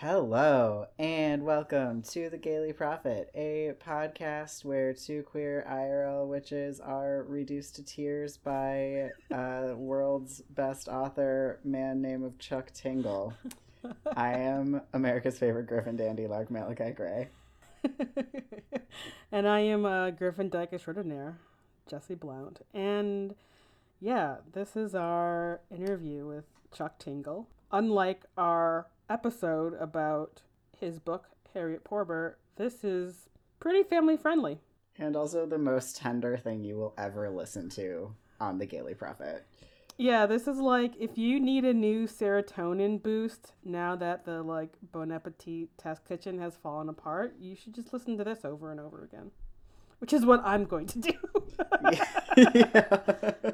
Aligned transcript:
Hello, 0.00 0.88
and 0.98 1.42
welcome 1.42 2.02
to 2.02 2.28
The 2.28 2.36
Gayly 2.36 2.74
Prophet, 2.74 3.30
a 3.34 3.72
podcast 3.82 4.62
where 4.62 4.92
two 4.92 5.22
queer 5.22 5.64
IRL 5.66 6.26
witches 6.26 6.80
are 6.80 7.24
reduced 7.26 7.76
to 7.76 7.82
tears 7.82 8.36
by 8.36 9.12
uh, 9.32 9.72
world's 9.74 10.42
best 10.50 10.88
author, 10.88 11.60
man 11.64 12.02
name 12.02 12.24
of 12.24 12.38
Chuck 12.38 12.72
Tingle. 12.74 13.32
I 14.14 14.32
am 14.34 14.82
America's 14.92 15.38
favorite 15.38 15.66
Griffin 15.66 15.96
dandy, 15.96 16.26
Lark 16.26 16.50
Malachi 16.50 16.90
Gray. 16.90 17.28
and 19.32 19.48
I 19.48 19.60
am 19.60 19.86
uh, 19.86 20.10
Griffin 20.10 20.50
Dyke 20.50 20.74
extraordinaire, 20.74 21.38
Jesse 21.88 22.16
Blount. 22.16 22.60
And 22.74 23.34
yeah, 24.02 24.36
this 24.52 24.76
is 24.76 24.94
our 24.94 25.62
interview 25.74 26.26
with 26.26 26.44
Chuck 26.70 26.98
Tingle. 26.98 27.48
Unlike 27.72 28.26
our 28.36 28.88
episode 29.08 29.74
about 29.74 30.42
his 30.78 30.98
book, 30.98 31.26
Harriet 31.54 31.84
Porber, 31.84 32.38
this 32.56 32.84
is 32.84 33.28
pretty 33.60 33.82
family 33.82 34.16
friendly. 34.16 34.58
And 34.98 35.16
also 35.16 35.46
the 35.46 35.58
most 35.58 35.96
tender 35.96 36.36
thing 36.36 36.64
you 36.64 36.76
will 36.76 36.94
ever 36.96 37.28
listen 37.28 37.68
to 37.70 38.14
on 38.40 38.58
The 38.58 38.66
Gayly 38.66 38.94
Prophet. 38.94 39.46
Yeah, 39.98 40.26
this 40.26 40.46
is 40.46 40.58
like 40.58 40.92
if 40.98 41.16
you 41.16 41.40
need 41.40 41.64
a 41.64 41.72
new 41.72 42.06
serotonin 42.06 43.02
boost 43.02 43.52
now 43.64 43.96
that 43.96 44.26
the 44.26 44.42
like 44.42 44.74
Bon 44.92 45.10
Appetit 45.10 45.70
test 45.78 46.04
kitchen 46.06 46.38
has 46.38 46.56
fallen 46.56 46.90
apart, 46.90 47.36
you 47.40 47.56
should 47.56 47.74
just 47.74 47.92
listen 47.94 48.18
to 48.18 48.24
this 48.24 48.44
over 48.44 48.70
and 48.70 48.78
over 48.78 49.04
again. 49.04 49.30
Which 49.98 50.12
is 50.12 50.26
what 50.26 50.42
I'm 50.44 50.66
going 50.66 50.86
to 50.88 50.98
do. 50.98 51.12
yeah. 52.54 53.52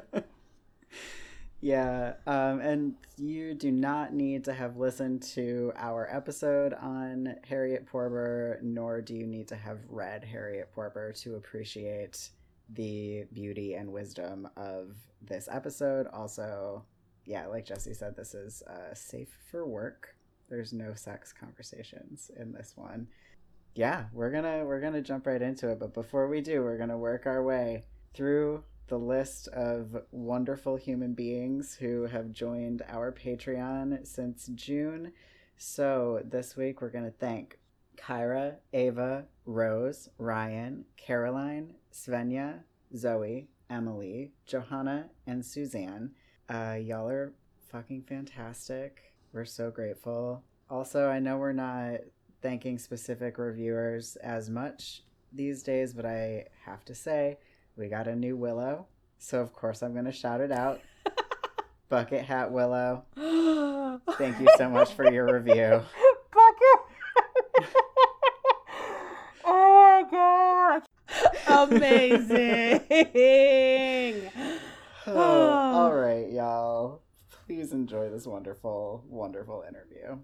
Yeah. 1.63 2.15
Um, 2.27 2.59
and 2.59 2.95
you 3.15 3.53
do 3.53 3.71
not 3.71 4.13
need 4.13 4.43
to 4.43 4.53
have 4.53 4.75
listened 4.75 5.23
to 5.33 5.71
our 5.77 6.09
episode 6.13 6.73
on 6.73 7.37
Harriet 7.47 7.85
Porber, 7.85 8.59
nor 8.61 8.99
do 8.99 9.15
you 9.15 9.25
need 9.25 9.47
to 9.47 9.55
have 9.55 9.79
read 9.87 10.25
Harriet 10.25 10.69
Porber 10.75 11.13
to 11.21 11.35
appreciate 11.35 12.31
the 12.73 13.23
beauty 13.31 13.75
and 13.75 13.93
wisdom 13.93 14.49
of 14.57 14.97
this 15.21 15.47
episode. 15.49 16.07
Also, 16.07 16.83
yeah, 17.23 17.45
like 17.45 17.65
Jesse 17.65 17.93
said, 17.93 18.17
this 18.17 18.33
is 18.33 18.61
uh, 18.63 18.93
safe 18.93 19.29
for 19.49 19.65
work. 19.65 20.17
There's 20.49 20.73
no 20.73 20.93
sex 20.93 21.31
conversations 21.31 22.29
in 22.37 22.51
this 22.51 22.73
one. 22.75 23.07
Yeah, 23.73 24.07
we're 24.11 24.31
gonna 24.31 24.65
we're 24.65 24.81
gonna 24.81 25.01
jump 25.01 25.27
right 25.27 25.41
into 25.41 25.69
it. 25.69 25.79
But 25.79 25.93
before 25.93 26.27
we 26.27 26.41
do, 26.41 26.61
we're 26.61 26.77
gonna 26.77 26.97
work 26.97 27.25
our 27.25 27.41
way 27.41 27.85
through 28.13 28.65
the 28.87 28.97
list 28.97 29.47
of 29.49 29.97
wonderful 30.11 30.75
human 30.75 31.13
beings 31.13 31.75
who 31.75 32.03
have 32.03 32.31
joined 32.31 32.81
our 32.87 33.11
Patreon 33.11 34.05
since 34.05 34.49
June. 34.55 35.13
So 35.57 36.21
this 36.25 36.55
week 36.55 36.81
we're 36.81 36.89
gonna 36.89 37.11
thank 37.11 37.59
Kyra, 37.97 38.55
Ava, 38.73 39.25
Rose, 39.45 40.09
Ryan, 40.17 40.85
Caroline, 40.97 41.75
Svenja, 41.93 42.59
Zoe, 42.95 43.47
Emily, 43.69 44.31
Johanna, 44.45 45.09
and 45.25 45.45
Suzanne. 45.45 46.11
Uh, 46.49 46.77
y'all 46.81 47.07
are 47.07 47.33
fucking 47.71 48.03
fantastic. 48.03 49.13
We're 49.31 49.45
so 49.45 49.71
grateful. 49.71 50.43
Also, 50.69 51.07
I 51.07 51.19
know 51.19 51.37
we're 51.37 51.53
not 51.53 52.01
thanking 52.41 52.77
specific 52.77 53.37
reviewers 53.37 54.15
as 54.17 54.49
much 54.49 55.03
these 55.31 55.63
days, 55.63 55.93
but 55.93 56.05
I 56.05 56.45
have 56.65 56.85
to 56.85 56.95
say, 56.95 57.37
we 57.75 57.87
got 57.87 58.07
a 58.07 58.15
new 58.15 58.35
Willow. 58.37 58.87
So, 59.17 59.41
of 59.41 59.53
course, 59.53 59.81
I'm 59.81 59.93
going 59.93 60.05
to 60.05 60.11
shout 60.11 60.41
it 60.41 60.51
out. 60.51 60.81
Bucket 61.89 62.25
Hat 62.25 62.51
Willow. 62.51 63.03
Thank 64.17 64.39
you 64.39 64.47
so 64.57 64.69
much 64.69 64.93
for 64.93 65.11
your 65.11 65.33
review. 65.33 65.81
Bucket. 66.33 66.79
oh 69.45 70.03
my 70.03 70.03
god. 70.11 70.83
Amazing. 71.71 72.81
Oh, 75.05 75.19
all 75.19 75.93
right, 75.95 76.31
y'all. 76.31 77.01
Please 77.45 77.73
enjoy 77.73 78.09
this 78.09 78.25
wonderful, 78.25 79.03
wonderful 79.09 79.65
interview. 79.67 80.19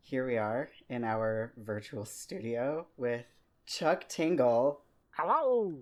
Here 0.00 0.26
we 0.26 0.38
are 0.38 0.70
in 0.88 1.04
our 1.04 1.52
virtual 1.56 2.04
studio 2.04 2.88
with 2.96 3.24
Chuck 3.66 4.08
Tingle. 4.08 4.80
Hello. 5.10 5.74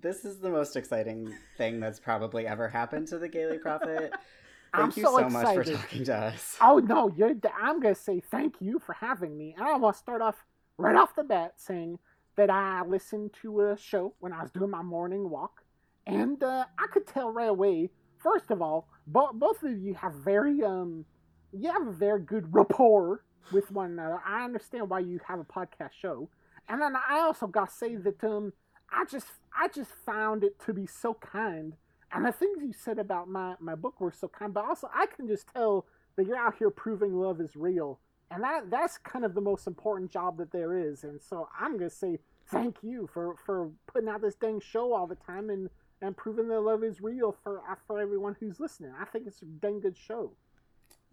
This 0.00 0.24
is 0.24 0.38
the 0.38 0.50
most 0.50 0.76
exciting 0.76 1.32
thing 1.56 1.80
that's 1.80 2.00
probably 2.00 2.46
ever 2.46 2.68
happened 2.68 3.06
to 3.08 3.18
the 3.18 3.28
Gayly 3.28 3.58
Prophet. 3.58 4.12
I'm 4.74 4.90
Thank 4.90 4.96
you 4.98 5.02
so 5.04 5.18
so, 5.18 5.28
much 5.30 5.54
for 5.54 5.64
talking 5.64 6.04
to 6.04 6.14
us. 6.14 6.56
Oh 6.60 6.78
no, 6.78 7.10
you're. 7.16 7.34
I'm 7.58 7.80
gonna 7.80 7.94
say 7.94 8.20
thank 8.20 8.56
you 8.60 8.78
for 8.78 8.92
having 8.92 9.36
me, 9.36 9.54
and 9.56 9.66
I 9.66 9.76
want 9.76 9.96
to 9.96 9.98
start 9.98 10.20
off 10.20 10.44
right 10.76 10.94
off 10.94 11.14
the 11.14 11.24
bat 11.24 11.54
saying 11.56 11.98
that 12.36 12.50
I 12.50 12.82
listened 12.84 13.32
to 13.42 13.60
a 13.62 13.78
show 13.78 14.14
when 14.20 14.32
I 14.32 14.42
was 14.42 14.50
doing 14.50 14.70
my 14.70 14.82
morning 14.82 15.30
walk, 15.30 15.62
and 16.06 16.42
uh, 16.42 16.66
I 16.78 16.86
could 16.92 17.06
tell 17.06 17.30
right 17.30 17.48
away. 17.48 17.90
First 18.18 18.50
of 18.50 18.60
all, 18.60 18.88
bo- 19.06 19.32
both 19.32 19.62
of 19.62 19.78
you 19.78 19.94
have 19.94 20.14
very 20.14 20.62
um, 20.62 21.04
you 21.52 21.72
have 21.72 21.86
a 21.86 21.92
very 21.92 22.20
good 22.20 22.52
rapport 22.52 23.24
with 23.52 23.70
one 23.70 23.92
another. 23.92 24.20
I 24.26 24.44
understand 24.44 24.90
why 24.90 25.00
you 25.00 25.18
have 25.26 25.40
a 25.40 25.44
podcast 25.44 25.92
show, 26.00 26.28
and 26.68 26.80
then 26.82 26.94
I 26.96 27.20
also 27.20 27.46
got 27.46 27.68
to 27.70 27.74
say 27.74 27.96
that 27.96 28.22
um, 28.24 28.52
I 28.90 29.04
just 29.10 29.26
I 29.58 29.68
just 29.68 29.90
found 30.06 30.44
it 30.44 30.58
to 30.66 30.72
be 30.74 30.86
so 30.86 31.14
kind. 31.14 31.74
And 32.12 32.24
the 32.24 32.32
things 32.32 32.62
you 32.62 32.72
said 32.72 32.98
about 32.98 33.28
my, 33.28 33.54
my 33.60 33.74
book 33.74 34.00
were 34.00 34.12
so 34.12 34.28
kind, 34.28 34.54
but 34.54 34.64
also 34.64 34.88
I 34.94 35.06
can 35.14 35.28
just 35.28 35.46
tell 35.54 35.84
that 36.16 36.26
you're 36.26 36.38
out 36.38 36.54
here 36.58 36.70
proving 36.70 37.14
love 37.14 37.40
is 37.40 37.54
real. 37.54 38.00
And 38.30 38.42
that 38.44 38.70
that's 38.70 38.98
kind 38.98 39.24
of 39.24 39.34
the 39.34 39.40
most 39.40 39.66
important 39.66 40.10
job 40.10 40.38
that 40.38 40.52
there 40.52 40.76
is. 40.78 41.04
And 41.04 41.20
so 41.20 41.48
I'm 41.58 41.76
gonna 41.78 41.90
say 41.90 42.18
thank 42.50 42.78
you 42.82 43.08
for, 43.12 43.36
for 43.44 43.70
putting 43.86 44.08
out 44.08 44.22
this 44.22 44.34
dang 44.34 44.60
show 44.60 44.92
all 44.94 45.06
the 45.06 45.16
time 45.16 45.50
and, 45.50 45.68
and 46.00 46.16
proving 46.16 46.48
that 46.48 46.60
love 46.60 46.82
is 46.82 47.00
real 47.00 47.36
for 47.42 47.58
uh, 47.70 47.74
for 47.86 48.00
everyone 48.00 48.36
who's 48.40 48.60
listening. 48.60 48.92
I 48.98 49.04
think 49.04 49.26
it's 49.26 49.42
a 49.42 49.46
dang 49.46 49.80
good 49.80 49.96
show. 49.96 50.32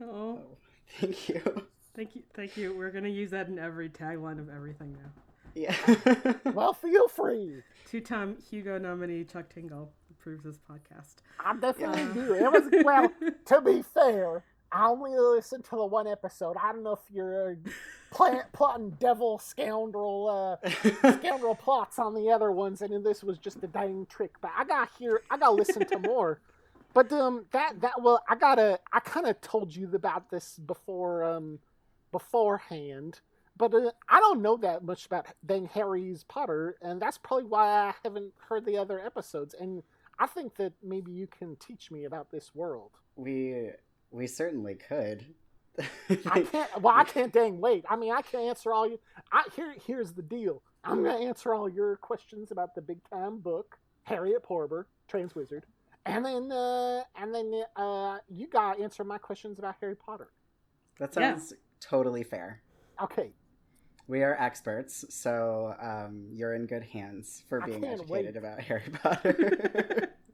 Oh, 0.01 0.39
Thank 0.99 1.29
you. 1.29 1.41
thank 1.95 2.15
you, 2.15 2.23
thank 2.33 2.57
you. 2.57 2.75
We're 2.77 2.91
gonna 2.91 3.09
use 3.09 3.31
that 3.31 3.47
in 3.47 3.57
every 3.59 3.89
tagline 3.89 4.39
of 4.39 4.49
everything 4.49 4.93
now. 4.93 5.11
Yeah. 5.55 5.75
Well, 6.53 6.73
feel 6.73 7.07
free. 7.07 7.63
Two-time 7.89 8.37
Hugo 8.49 8.77
nominee 8.77 9.23
Chuck 9.23 9.49
Tingle 9.53 9.91
approves 10.11 10.43
this 10.43 10.57
podcast. 10.69 11.15
I 11.39 11.55
definitely 11.55 12.03
Uh. 12.03 12.13
do. 12.13 12.33
It 12.33 12.51
was 12.51 12.83
well. 12.83 13.11
To 13.45 13.61
be 13.61 13.81
fair, 13.81 14.43
I 14.71 14.87
only 14.87 15.11
listened 15.17 15.63
to 15.65 15.75
the 15.77 15.85
one 15.85 16.07
episode. 16.07 16.55
I 16.61 16.71
don't 16.71 16.83
know 16.83 16.93
if 16.93 16.99
you're 17.11 17.51
uh, 17.51 17.55
plant, 18.11 18.45
plotting 18.53 18.91
devil 18.99 19.39
scoundrel 19.39 20.59
uh, 20.63 20.69
scoundrel 21.19 21.55
plots 21.55 21.99
on 21.99 22.13
the 22.13 22.29
other 22.31 22.51
ones, 22.51 22.81
and 22.81 23.05
this 23.05 23.23
was 23.23 23.37
just 23.37 23.63
a 23.63 23.67
dang 23.67 24.05
trick. 24.09 24.33
But 24.41 24.51
I 24.57 24.65
got 24.65 24.89
here. 24.99 25.21
I 25.31 25.37
got 25.37 25.47
to 25.47 25.53
listen 25.53 25.85
to 25.87 25.99
more. 25.99 26.39
But 26.93 27.11
um, 27.11 27.45
that 27.51 27.81
that 27.81 28.01
well, 28.01 28.21
I 28.29 28.35
gotta. 28.35 28.79
I 28.93 28.99
kind 29.01 29.25
of 29.27 29.39
told 29.41 29.75
you 29.75 29.89
about 29.93 30.29
this 30.29 30.57
before 30.65 31.23
um, 31.23 31.59
beforehand. 32.11 33.19
But 33.57 33.73
uh, 33.73 33.91
I 34.09 34.19
don't 34.19 34.41
know 34.41 34.57
that 34.57 34.83
much 34.83 35.05
about 35.05 35.27
dang 35.45 35.67
Harry's 35.67 36.23
Potter, 36.23 36.75
and 36.81 37.01
that's 37.01 37.17
probably 37.17 37.45
why 37.45 37.67
I 37.67 37.93
haven't 38.03 38.33
heard 38.49 38.65
the 38.65 38.77
other 38.77 38.99
episodes. 38.99 39.55
And 39.59 39.81
I 40.19 40.27
think 40.27 40.55
that 40.57 40.73
maybe 40.83 41.11
you 41.11 41.27
can 41.27 41.55
teach 41.57 41.89
me 41.91 42.03
about 42.05 42.31
this 42.31 42.53
world. 42.53 42.91
we 43.15 43.69
we 44.11 44.27
certainly 44.27 44.75
could. 44.75 45.25
I 46.25 46.41
can't. 46.51 46.81
Well, 46.81 46.95
I 46.95 47.03
can't 47.05 47.31
dang 47.33 47.59
wait. 47.59 47.85
I 47.89 47.95
mean, 47.95 48.11
I 48.13 48.21
can 48.21 48.41
answer 48.41 48.71
all 48.73 48.87
you. 48.87 48.99
I 49.31 49.43
here. 49.55 49.73
Here's 49.85 50.13
the 50.13 50.21
deal. 50.21 50.61
I'm 50.83 51.03
gonna 51.03 51.17
answer 51.25 51.53
all 51.53 51.67
your 51.67 51.95
questions 51.97 52.51
about 52.51 52.75
the 52.75 52.81
big 52.81 52.99
time 53.09 53.39
book, 53.39 53.77
Harriet 54.03 54.43
Porber, 54.43 54.85
Trans 55.07 55.33
Wizard, 55.33 55.65
and 56.05 56.23
then 56.25 56.51
uh, 56.51 57.03
and 57.19 57.33
then 57.33 57.63
uh, 57.75 58.19
you 58.29 58.47
gotta 58.47 58.81
answer 58.83 59.03
my 59.03 59.17
questions 59.17 59.59
about 59.59 59.75
Harry 59.81 59.95
Potter. 59.95 60.29
That 60.99 61.13
Yeah. 61.17 61.31
sounds 61.33 61.53
totally 61.79 62.23
fair. 62.23 62.61
Okay. 63.01 63.31
We 64.07 64.21
are 64.21 64.35
experts, 64.39 65.05
so 65.09 65.75
um, 65.81 66.27
you're 66.31 66.53
in 66.53 66.67
good 66.67 66.83
hands 66.83 67.43
for 67.49 67.61
being 67.61 67.83
educated 67.83 68.07
wait. 68.09 68.37
about 68.37 68.61
Harry 68.61 68.83
Potter. 69.01 70.13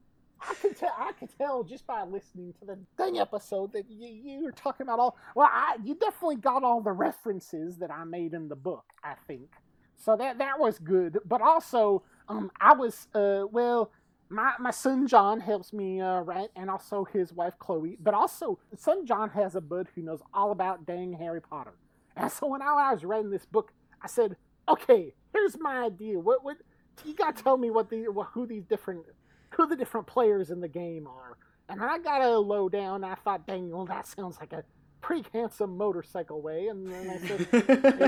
I 0.42 0.54
can 0.56 0.74
tell. 0.74 0.94
I 0.98 1.12
can 1.14 1.28
tell 1.30 1.64
just 1.64 1.88
by 1.88 2.04
listening 2.04 2.54
to 2.60 2.66
the 2.66 2.80
dang 2.98 3.20
episode 3.20 3.72
that 3.74 3.90
you, 3.90 4.10
you 4.10 4.44
were 4.44 4.52
talking 4.52 4.86
about 4.86 5.00
all. 5.00 5.18
Well, 5.36 5.50
I, 5.50 5.78
you 5.84 5.96
definitely 5.96 6.38
got 6.38 6.64
all 6.64 6.82
the 6.82 6.92
references 6.92 7.78
that 7.78 7.92
I 7.92 8.04
made 8.04 8.34
in 8.34 8.50
the 8.50 8.56
book. 8.56 8.84
I 9.04 9.14
think 9.28 9.54
so. 9.96 10.18
That 10.18 10.38
that 10.40 10.60
was 10.60 10.78
good. 10.80 11.20
But 11.26 11.42
also, 11.42 12.04
um, 12.28 12.52
I 12.60 12.74
was 12.74 13.08
uh, 13.14 13.44
well. 13.52 13.92
My, 14.34 14.54
my 14.62 14.72
son 14.72 15.08
John 15.08 15.42
helps 15.42 15.74
me 15.74 16.00
uh, 16.00 16.22
write, 16.22 16.52
and 16.56 16.70
also 16.70 17.04
his 17.04 17.34
wife 17.34 17.60
Chloe. 17.60 17.98
But 18.00 18.14
also, 18.14 18.60
son 18.78 19.06
John 19.06 19.30
has 19.32 19.56
a 19.56 19.62
bud 19.62 19.90
who 19.94 20.02
knows 20.02 20.22
all 20.34 20.52
about 20.52 20.86
dang 20.86 21.12
Harry 21.12 21.42
Potter. 21.42 21.74
And 22.16 22.32
so 22.32 22.48
when 22.48 22.62
I, 22.62 22.94
was 22.94 23.04
writing 23.04 23.32
this 23.32 23.46
book, 23.46 23.72
I 24.02 24.08
said, 24.08 24.36
"Okay, 24.68 25.14
here's 25.34 25.58
my 25.60 25.86
idea. 25.86 26.20
What 26.20 26.44
what 26.44 26.58
you 27.06 27.14
got 27.14 27.38
to 27.38 27.44
tell 27.44 27.58
me 27.58 27.70
what 27.72 27.90
the 27.90 28.10
what, 28.10 28.28
who 28.34 28.46
these 28.46 28.66
different 28.66 29.06
who 29.52 29.68
the 29.68 29.76
different 29.76 30.08
players 30.08 30.50
in 30.50 30.62
the 30.62 30.68
game 30.68 31.08
are. 31.08 31.38
And 31.70 31.82
I 31.82 31.98
got 32.00 32.22
a 32.22 32.38
low 32.38 32.70
down. 32.70 33.04
I 33.04 33.16
thought, 33.16 33.48
dang, 33.48 33.70
well, 33.70 33.86
that 33.86 34.08
sounds 34.08 34.38
like 34.40 34.54
a 34.54 34.64
pretty 35.02 35.28
handsome 35.34 35.78
motorcycle 35.78 36.42
way. 36.42 36.68
And 36.68 36.88
then 36.88 37.10
I 37.10 37.18
said, 37.28 37.48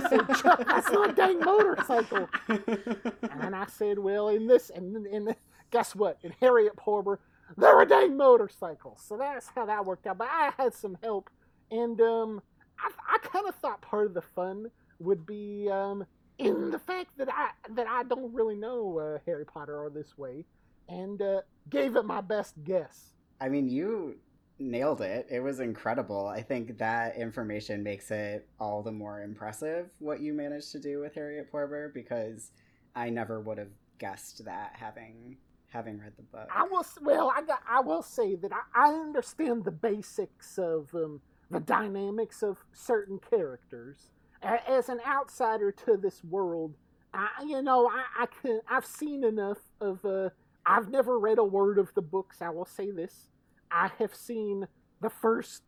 said 0.09 0.27
Chuck, 0.41 0.63
that's 0.67 0.91
not 0.91 1.11
a 1.11 1.13
dang 1.13 1.39
motorcycle. 1.39 2.29
And 2.47 3.41
then 3.41 3.53
I 3.53 3.65
said, 3.67 3.99
well, 3.99 4.29
in 4.29 4.47
this, 4.47 4.69
and 4.69 5.05
in, 5.07 5.35
guess 5.71 5.95
what? 5.95 6.17
In 6.23 6.33
Harriet 6.39 6.75
Porber, 6.75 7.19
they're 7.57 7.81
a 7.81 7.87
dang 7.87 8.17
motorcycle. 8.17 8.97
So 9.01 9.17
that's 9.17 9.49
how 9.55 9.65
that 9.65 9.85
worked 9.85 10.07
out. 10.07 10.17
But 10.17 10.29
I 10.29 10.51
had 10.57 10.73
some 10.73 10.97
help. 11.01 11.29
And 11.71 11.99
um, 12.01 12.41
I, 12.79 12.89
I 13.15 13.17
kind 13.19 13.47
of 13.47 13.55
thought 13.55 13.81
part 13.81 14.05
of 14.05 14.13
the 14.13 14.21
fun 14.21 14.69
would 14.99 15.25
be 15.25 15.69
um, 15.71 16.05
in 16.37 16.71
the 16.71 16.79
fact 16.79 17.17
that 17.17 17.29
I 17.31 17.49
that 17.71 17.87
I 17.87 18.03
don't 18.03 18.33
really 18.33 18.55
know 18.55 18.99
uh, 18.99 19.19
Harry 19.25 19.45
Potter 19.45 19.77
or 19.77 19.89
this 19.89 20.17
way 20.17 20.45
and 20.89 21.21
uh, 21.21 21.41
gave 21.69 21.95
it 21.95 22.05
my 22.05 22.21
best 22.21 22.55
guess. 22.63 23.13
I 23.39 23.49
mean, 23.49 23.69
you 23.69 24.17
nailed 24.59 25.01
it. 25.01 25.27
It 25.29 25.39
was 25.39 25.59
incredible. 25.59 26.27
I 26.27 26.41
think 26.41 26.77
that 26.77 27.17
information 27.17 27.83
makes 27.83 28.11
it 28.11 28.47
all 28.59 28.83
the 28.83 28.91
more 28.91 29.21
impressive 29.21 29.89
what 29.99 30.21
you 30.21 30.33
managed 30.33 30.71
to 30.73 30.79
do 30.79 30.99
with 30.99 31.15
Harriet 31.15 31.51
Porber 31.51 31.91
because 31.93 32.51
I 32.95 33.09
never 33.09 33.39
would 33.41 33.57
have 33.57 33.71
guessed 33.97 34.45
that 34.45 34.73
having 34.73 35.37
having 35.69 35.99
read 35.99 36.13
the 36.15 36.23
book. 36.23 36.47
I 36.53 36.63
will 36.63 36.85
well, 37.01 37.33
I 37.35 37.41
got 37.41 37.61
I 37.67 37.79
will 37.81 38.03
say 38.03 38.35
that 38.35 38.51
I, 38.53 38.89
I 38.89 38.93
understand 38.93 39.65
the 39.65 39.71
basics 39.71 40.57
of 40.57 40.93
um, 40.93 41.21
the 41.49 41.59
dynamics 41.59 42.41
of 42.43 42.57
certain 42.73 43.19
characters. 43.19 44.09
As 44.41 44.89
an 44.89 44.99
outsider 45.07 45.71
to 45.85 45.97
this 45.97 46.23
world, 46.23 46.75
I 47.13 47.29
you 47.45 47.61
know 47.61 47.87
I, 47.87 48.23
I 48.23 48.25
can 48.25 48.61
I've 48.69 48.85
seen 48.85 49.23
enough 49.23 49.59
of 49.79 50.03
uh, 50.03 50.29
I've 50.65 50.89
never 50.89 51.19
read 51.19 51.37
a 51.37 51.43
word 51.43 51.77
of 51.77 51.93
the 51.93 52.01
books, 52.01 52.41
I 52.41 52.49
will 52.49 52.65
say 52.65 52.91
this. 52.91 53.27
I 53.71 53.91
have 53.99 54.13
seen 54.13 54.67
the 55.01 55.09
first 55.09 55.63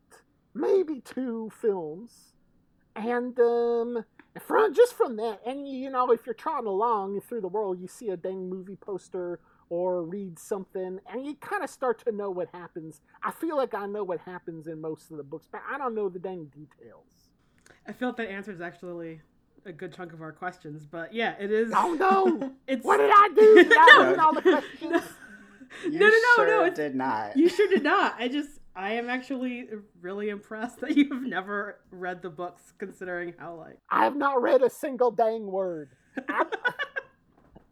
maybe 0.54 1.01
two 1.01 1.51
films. 1.62 2.33
And 2.95 3.38
um 3.39 4.06
from 4.39 4.74
just 4.74 4.94
from 4.94 5.16
that, 5.18 5.39
and 5.45 5.68
you 5.68 5.89
know, 5.89 6.12
if 6.12 6.25
you're 6.25 6.36
trotting 6.36 6.68
along 6.68 7.21
through 7.21 7.42
the 7.42 7.48
world, 7.48 7.80
you 7.80 7.88
see 7.88 8.10
a 8.10 8.18
dang 8.18 8.50
movie 8.50 8.75
poster 8.75 9.39
or 9.70 10.04
read 10.04 10.38
something, 10.38 11.00
and 11.12 11.26
you 11.26 11.36
kind 11.36 11.64
of 11.64 11.70
start 11.70 12.04
to 12.06 12.12
know 12.12 12.30
what 12.30 12.50
happens. 12.54 13.02
I 13.24 13.32
feel 13.32 13.58
like 13.58 13.74
I 13.74 13.86
know 13.86 14.04
what 14.04 14.20
happens 14.22 14.68
in 14.68 14.80
most 14.82 15.12
of 15.12 15.18
the 15.18 15.24
books, 15.24 15.48
but 15.52 15.62
I 15.70 15.78
don't 15.78 15.96
know 15.96 16.10
the 16.10 16.20
dang 16.20 16.46
details. 16.46 17.32
I 17.88 17.94
felt 17.94 18.18
that 18.18 18.30
answers 18.30 18.62
actually 18.62 19.22
a 19.66 19.72
good 19.72 19.94
chunk 19.94 20.14
of 20.14 20.22
our 20.22 20.32
questions, 20.32 20.86
but 20.86 21.14
yeah, 21.14 21.36
it 21.40 21.52
is. 21.52 21.72
Oh 21.76 21.94
no! 21.94 22.54
it's 22.68 22.86
what 22.86 22.98
did 22.98 23.12
I 23.14 23.30
do? 23.36 23.56
Did 23.64 23.78
I 23.78 24.14
no, 24.16 24.24
all 24.24 24.34
the 24.34 24.42
questions? 24.42 25.04
You 25.84 26.00
no, 26.00 26.08
no, 26.08 26.14
no, 26.14 26.36
sure 26.36 26.48
no. 26.48 26.74
Did 26.74 26.96
not. 26.96 27.38
You 27.38 27.50
sure 27.50 27.68
did 27.68 27.84
not. 27.84 28.16
I 28.20 28.28
just, 28.28 28.50
I 28.76 28.94
am 28.94 29.10
actually 29.10 29.68
really 30.02 30.30
impressed 30.30 30.80
that 30.82 30.96
you've 30.96 31.24
never 31.24 31.80
read 31.92 32.22
the 32.22 32.30
books, 32.30 32.74
considering 32.78 33.34
how 33.38 33.56
like 33.56 33.78
I 33.90 34.04
have 34.04 34.16
not 34.16 34.42
read 34.42 34.62
a 34.62 34.70
single 34.70 35.12
dang 35.12 35.48
word. 35.48 35.90
I, 36.30 36.46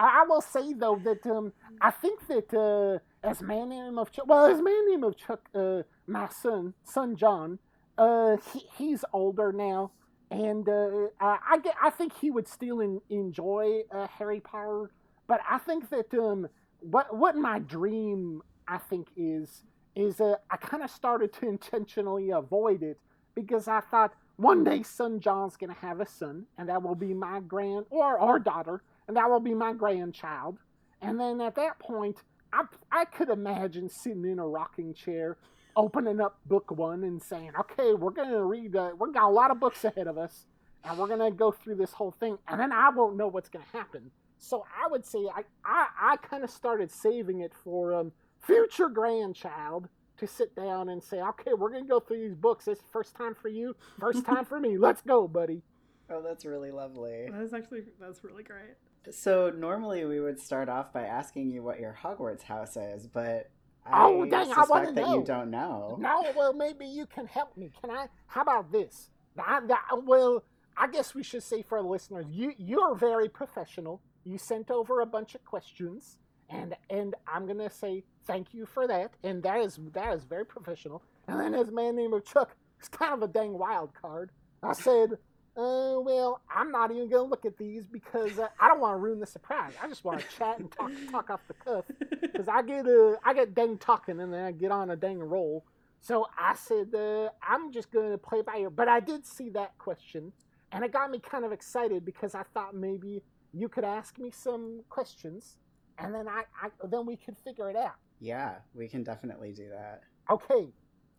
I 0.07 0.25
will 0.27 0.41
say 0.41 0.73
though 0.73 1.00
that 1.03 1.25
um, 1.25 1.53
I 1.81 1.91
think 1.91 2.27
that 2.27 2.53
uh, 2.53 3.27
as 3.27 3.41
man 3.41 3.69
name 3.69 3.97
of 3.97 4.11
Chuck, 4.11 4.25
well, 4.27 4.45
as 4.45 4.61
man 4.61 4.89
name 4.89 5.03
of 5.03 5.17
Chuck, 5.17 5.50
uh, 5.55 5.83
my 6.07 6.29
son, 6.29 6.73
son 6.83 7.15
John, 7.15 7.59
uh, 7.97 8.38
he, 8.51 8.65
he's 8.77 9.05
older 9.13 9.51
now 9.51 9.91
and 10.33 10.67
uh, 10.67 11.07
I 11.19 11.59
get, 11.63 11.75
I 11.81 11.91
think 11.91 12.13
he 12.19 12.31
would 12.31 12.47
still 12.47 12.79
in, 12.79 13.01
enjoy 13.09 13.81
uh, 13.91 14.07
Harry 14.17 14.39
Potter, 14.39 14.89
but 15.27 15.41
I 15.47 15.59
think 15.59 15.89
that 15.91 16.11
um, 16.15 16.47
what 16.79 17.15
what 17.15 17.35
my 17.35 17.59
dream 17.59 18.41
I 18.67 18.79
think 18.79 19.09
is 19.15 19.63
is 19.95 20.19
uh, 20.19 20.35
I 20.49 20.57
kind 20.57 20.81
of 20.83 20.89
started 20.89 21.33
to 21.33 21.47
intentionally 21.47 22.31
avoid 22.31 22.81
it 22.81 22.99
because 23.35 23.67
I 23.67 23.81
thought 23.81 24.13
one 24.38 24.63
day 24.63 24.81
son 24.81 25.19
John's 25.19 25.56
gonna 25.56 25.75
have 25.75 25.99
a 25.99 26.07
son, 26.07 26.47
and 26.57 26.67
that 26.67 26.81
will 26.81 26.95
be 26.95 27.13
my 27.13 27.39
grand 27.39 27.85
or 27.91 28.19
or 28.19 28.39
daughter, 28.39 28.81
and 29.07 29.17
that 29.17 29.29
will 29.29 29.39
be 29.39 29.53
my 29.53 29.73
grandchild, 29.73 30.57
and 31.01 31.19
then 31.19 31.41
at 31.41 31.55
that 31.55 31.79
point. 31.79 32.17
I, 32.55 32.65
I 32.91 33.05
could 33.05 33.29
imagine 33.29 33.89
sitting 33.89 34.25
in 34.25 34.38
a 34.38 34.47
rocking 34.47 34.94
chair 34.94 35.38
opening 35.75 36.21
up 36.21 36.39
book 36.45 36.71
one 36.71 37.03
and 37.03 37.21
saying, 37.21 37.51
okay, 37.59 37.94
we're 37.94 38.11
going 38.11 38.29
to 38.29 38.44
read, 38.44 38.75
uh, 38.75 38.91
we've 39.00 39.13
got 39.13 39.27
a 39.27 39.33
lot 39.33 39.51
of 39.51 39.59
books 39.59 39.83
ahead 39.83 40.07
of 40.07 40.17
us, 40.17 40.45
and 40.83 40.97
we're 40.97 41.07
going 41.07 41.19
to 41.19 41.35
go 41.35 41.51
through 41.51 41.75
this 41.75 41.94
whole 41.94 42.11
thing, 42.11 42.38
and 42.47 42.59
then 42.59 42.71
I 42.71 42.89
won't 42.89 43.17
know 43.17 43.27
what's 43.27 43.50
going 43.50 43.65
to 43.71 43.77
happen. 43.77 44.11
So 44.38 44.65
I 44.83 44.88
would 44.89 45.06
say 45.06 45.19
I, 45.33 45.44
I, 45.63 45.88
I 45.99 46.17
kind 46.17 46.44
of 46.44 46.49
started 46.49 46.91
saving 46.91 47.39
it 47.39 47.53
for 47.63 47.94
um, 47.94 48.11
future 48.41 48.89
grandchild 48.89 49.88
to 50.17 50.27
sit 50.27 50.56
down 50.56 50.89
and 50.89 51.01
say, 51.01 51.21
okay, 51.21 51.53
we're 51.57 51.69
going 51.69 51.85
to 51.85 51.89
go 51.89 51.99
through 51.99 52.27
these 52.27 52.35
books. 52.35 52.65
This 52.65 52.79
first 52.91 53.15
time 53.15 53.35
for 53.35 53.47
you, 53.47 53.75
first 53.99 54.25
time 54.25 54.45
for 54.49 54.59
me. 54.59 54.77
Let's 54.77 55.01
go, 55.01 55.27
buddy. 55.27 55.61
Oh, 56.09 56.21
that's 56.21 56.45
really 56.45 56.71
lovely. 56.71 57.29
That's 57.31 57.53
actually, 57.53 57.83
that's 57.99 58.23
really 58.23 58.44
great. 58.44 58.75
So 59.11 59.50
normally 59.50 60.05
we 60.05 60.19
would 60.19 60.39
start 60.39 60.69
off 60.69 60.94
by 60.94 61.03
asking 61.03 61.51
you 61.51 61.63
what 61.63 61.79
your 61.79 61.97
Hogwarts 62.01 62.44
house 62.44 62.77
is, 62.77 63.07
but 63.07 63.50
oh, 63.91 64.25
dang, 64.25 64.51
I 64.51 64.63
want 64.63 64.95
that 64.95 65.01
know. 65.01 65.15
you 65.15 65.23
don't 65.23 65.51
know. 65.51 65.97
No, 66.00 66.25
well, 66.35 66.53
maybe 66.53 66.85
you 66.85 67.05
can 67.05 67.25
help 67.25 67.57
me. 67.57 67.71
Can 67.81 67.91
I? 67.91 68.07
How 68.27 68.41
about 68.41 68.71
this? 68.71 69.09
I, 69.38 69.59
I, 69.69 69.95
well, 69.95 70.44
I 70.77 70.88
guess 70.88 71.13
we 71.13 71.23
should 71.23 71.44
say 71.44 71.61
for 71.61 71.81
the 71.81 71.88
listeners, 71.88 72.25
you 72.29 72.53
you're 72.57 72.95
very 72.95 73.29
professional. 73.29 74.01
You 74.23 74.38
sent 74.38 74.71
over 74.71 75.01
a 75.01 75.06
bunch 75.06 75.35
of 75.35 75.44
questions, 75.44 76.17
and 76.49 76.75
and 76.89 77.15
I'm 77.27 77.45
gonna 77.45 77.69
say 77.69 78.03
thank 78.25 78.53
you 78.53 78.65
for 78.65 78.88
that. 78.88 79.11
And 79.23 79.44
that 79.44 79.59
is 79.59 79.79
that 79.94 80.13
is 80.13 80.23
very 80.23 80.45
professional. 80.45 81.03
And 81.27 81.39
then 81.39 81.53
a 81.56 81.71
man 81.71 81.95
named 81.95 82.13
Chuck. 82.25 82.56
It's 82.79 82.89
kind 82.89 83.13
of 83.13 83.21
a 83.21 83.31
dang 83.31 83.57
wild 83.57 83.94
card. 83.94 84.31
I 84.61 84.73
said, 84.73 85.18
uh, 85.56 86.00
well, 86.00 86.42
I'm 86.54 86.72
not 86.72 86.92
even 86.92 87.10
gonna 87.10 87.24
look 87.30 87.45
at 87.45 87.57
these 87.57 87.86
because 87.86 88.40
uh, 88.40 88.48
I 88.60 88.68
don't 88.68 88.80
want 88.80 88.94
to 88.94 88.98
ruin 88.98 89.19
the 89.19 89.28
surprise. 89.28 89.74
I 89.81 89.88
just 89.88 90.04
want 90.04 90.19
to 90.19 90.26
chat 90.38 90.60
and 90.60 90.72
talk, 90.72 90.92
talk 91.12 91.30
off 91.30 91.42
the 91.48 91.54
cuff 91.54 91.86
because 92.22 92.48
I 92.48 92.64
get 92.64 92.88
uh, 92.88 93.16
I 93.24 93.33
get 93.33 93.54
dang 93.54 93.78
talking 93.78 94.19
and 94.19 94.33
then 94.33 94.44
I 94.44 94.52
get 94.52 94.72
on 94.72 94.90
a 94.90 94.95
dang 94.95 95.19
roll. 95.19 95.64
So 96.02 96.28
I 96.38 96.56
said 96.56 96.94
uh, 96.95 97.30
I'm 97.42 97.72
just 97.72 97.92
gonna 97.92 98.18
play 98.18 98.42
by 98.42 98.57
ear. 98.57 98.69
But 98.72 98.88
I 98.88 99.00
did 99.00 99.28
see 99.28 99.50
that 99.52 99.78
question, 99.78 100.33
and 100.72 100.83
it 100.83 100.92
got 100.92 101.12
me 101.12 101.19
kind 101.19 101.45
of 101.45 101.52
excited 101.52 102.04
because 102.04 102.33
I 102.33 102.44
thought 102.54 102.76
maybe 102.76 103.22
you 103.54 103.69
could 103.69 103.83
ask 103.83 104.18
me 104.18 104.31
some 104.31 104.81
questions, 104.90 105.57
and 106.00 106.16
then 106.16 106.28
I, 106.28 106.44
I 106.62 106.69
then 106.90 107.06
we 107.06 107.16
could 107.16 107.38
figure 107.44 107.69
it 107.69 107.76
out. 107.76 107.95
Yeah, 108.19 108.56
we 108.74 108.88
can 108.88 109.04
definitely 109.04 109.52
do 109.52 109.69
that. 109.69 110.02
Okay, 110.31 110.69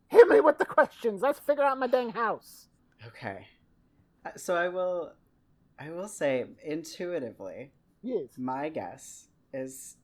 hit 0.08 0.28
me 0.28 0.40
with 0.40 0.58
the 0.58 0.64
questions. 0.64 1.22
Let's 1.22 1.38
figure 1.38 1.62
out 1.62 1.78
my 1.78 1.86
dang 1.86 2.10
house. 2.10 2.66
Okay. 3.06 3.46
So 4.36 4.54
I 4.54 4.68
will, 4.68 5.12
I 5.78 5.90
will 5.90 6.08
say 6.08 6.46
intuitively, 6.64 7.72
yes, 8.02 8.28
my 8.36 8.68
guess 8.68 9.28
is 9.52 9.96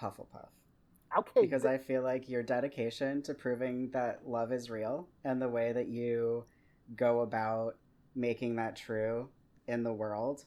Hufflepuff. 0.00 0.48
Okay. 1.16 1.40
Because 1.40 1.64
I 1.64 1.78
feel 1.78 2.02
like 2.02 2.28
your 2.28 2.42
dedication 2.42 3.22
to 3.22 3.34
proving 3.34 3.90
that 3.90 4.20
love 4.26 4.52
is 4.52 4.70
real 4.70 5.08
and 5.24 5.42
the 5.42 5.48
way 5.48 5.72
that 5.72 5.88
you 5.88 6.44
go 6.96 7.20
about 7.20 7.76
making 8.14 8.56
that 8.56 8.76
true 8.76 9.28
in 9.66 9.82
the 9.82 9.92
world 9.92 10.44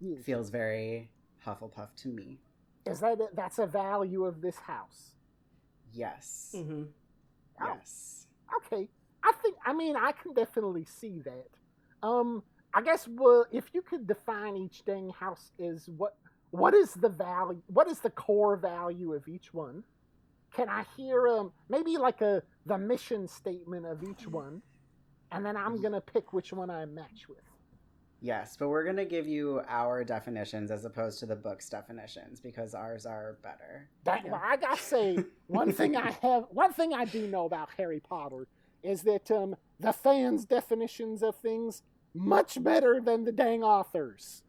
yes. 0.00 0.22
feels 0.24 0.50
very 0.50 1.10
Hufflepuff 1.44 1.94
to 1.96 2.08
me. 2.08 2.40
Is 2.84 3.00
that 3.00 3.20
a, 3.20 3.28
that's 3.34 3.58
a 3.58 3.66
value 3.66 4.24
of 4.24 4.40
this 4.40 4.56
house? 4.56 5.16
Yes. 5.92 6.52
Mm-hmm. 6.56 6.84
Oh. 7.60 7.74
Yes. 7.74 8.26
Okay. 8.58 8.88
I 9.24 9.32
think. 9.42 9.56
I 9.64 9.72
mean, 9.72 9.96
I 9.96 10.12
can 10.12 10.34
definitely 10.34 10.84
see 10.84 11.20
that. 11.24 11.48
Um, 12.06 12.42
I 12.76 12.82
guess 12.82 13.08
well, 13.08 13.46
if 13.50 13.70
you 13.72 13.80
could 13.80 14.06
define 14.06 14.54
each 14.58 14.84
dang 14.84 15.08
house 15.08 15.50
as 15.58 15.88
what 15.96 16.14
what 16.50 16.74
is 16.74 16.92
the 16.92 17.08
value? 17.08 17.62
What 17.68 17.88
is 17.88 18.00
the 18.00 18.10
core 18.10 18.56
value 18.56 19.14
of 19.14 19.26
each 19.28 19.54
one? 19.54 19.82
Can 20.54 20.68
I 20.68 20.84
hear 20.94 21.26
um 21.26 21.52
maybe 21.70 21.96
like 21.96 22.20
a 22.20 22.42
the 22.66 22.76
mission 22.76 23.28
statement 23.28 23.86
of 23.86 24.02
each 24.02 24.26
one, 24.26 24.60
and 25.32 25.44
then 25.44 25.56
I'm 25.56 25.80
gonna 25.80 26.02
pick 26.02 26.34
which 26.34 26.52
one 26.52 26.68
I 26.68 26.84
match 26.84 27.30
with. 27.30 27.38
Yes, 28.20 28.56
but 28.58 28.68
we're 28.68 28.82
going 28.82 28.96
to 28.96 29.04
give 29.04 29.26
you 29.26 29.60
our 29.68 30.02
definitions 30.02 30.70
as 30.70 30.86
opposed 30.86 31.20
to 31.20 31.26
the 31.26 31.36
book's 31.36 31.68
definitions 31.68 32.40
because 32.40 32.74
ours 32.74 33.04
are 33.04 33.36
better. 33.42 33.90
That, 34.04 34.24
well, 34.24 34.40
I 34.42 34.56
gotta 34.56 34.80
say, 34.80 35.18
one 35.48 35.70
thing 35.70 35.96
I 35.96 36.10
have, 36.22 36.44
one 36.50 36.72
thing 36.72 36.94
I 36.94 37.04
do 37.04 37.28
know 37.28 37.44
about 37.44 37.68
Harry 37.76 38.00
Potter 38.00 38.48
is 38.82 39.02
that 39.02 39.30
um, 39.30 39.54
the 39.78 39.92
fans' 39.92 40.46
definitions 40.46 41.22
of 41.22 41.36
things 41.36 41.82
much 42.16 42.62
better 42.62 43.00
than 43.00 43.24
the 43.24 43.32
dang 43.32 43.64
authors. 43.64 44.42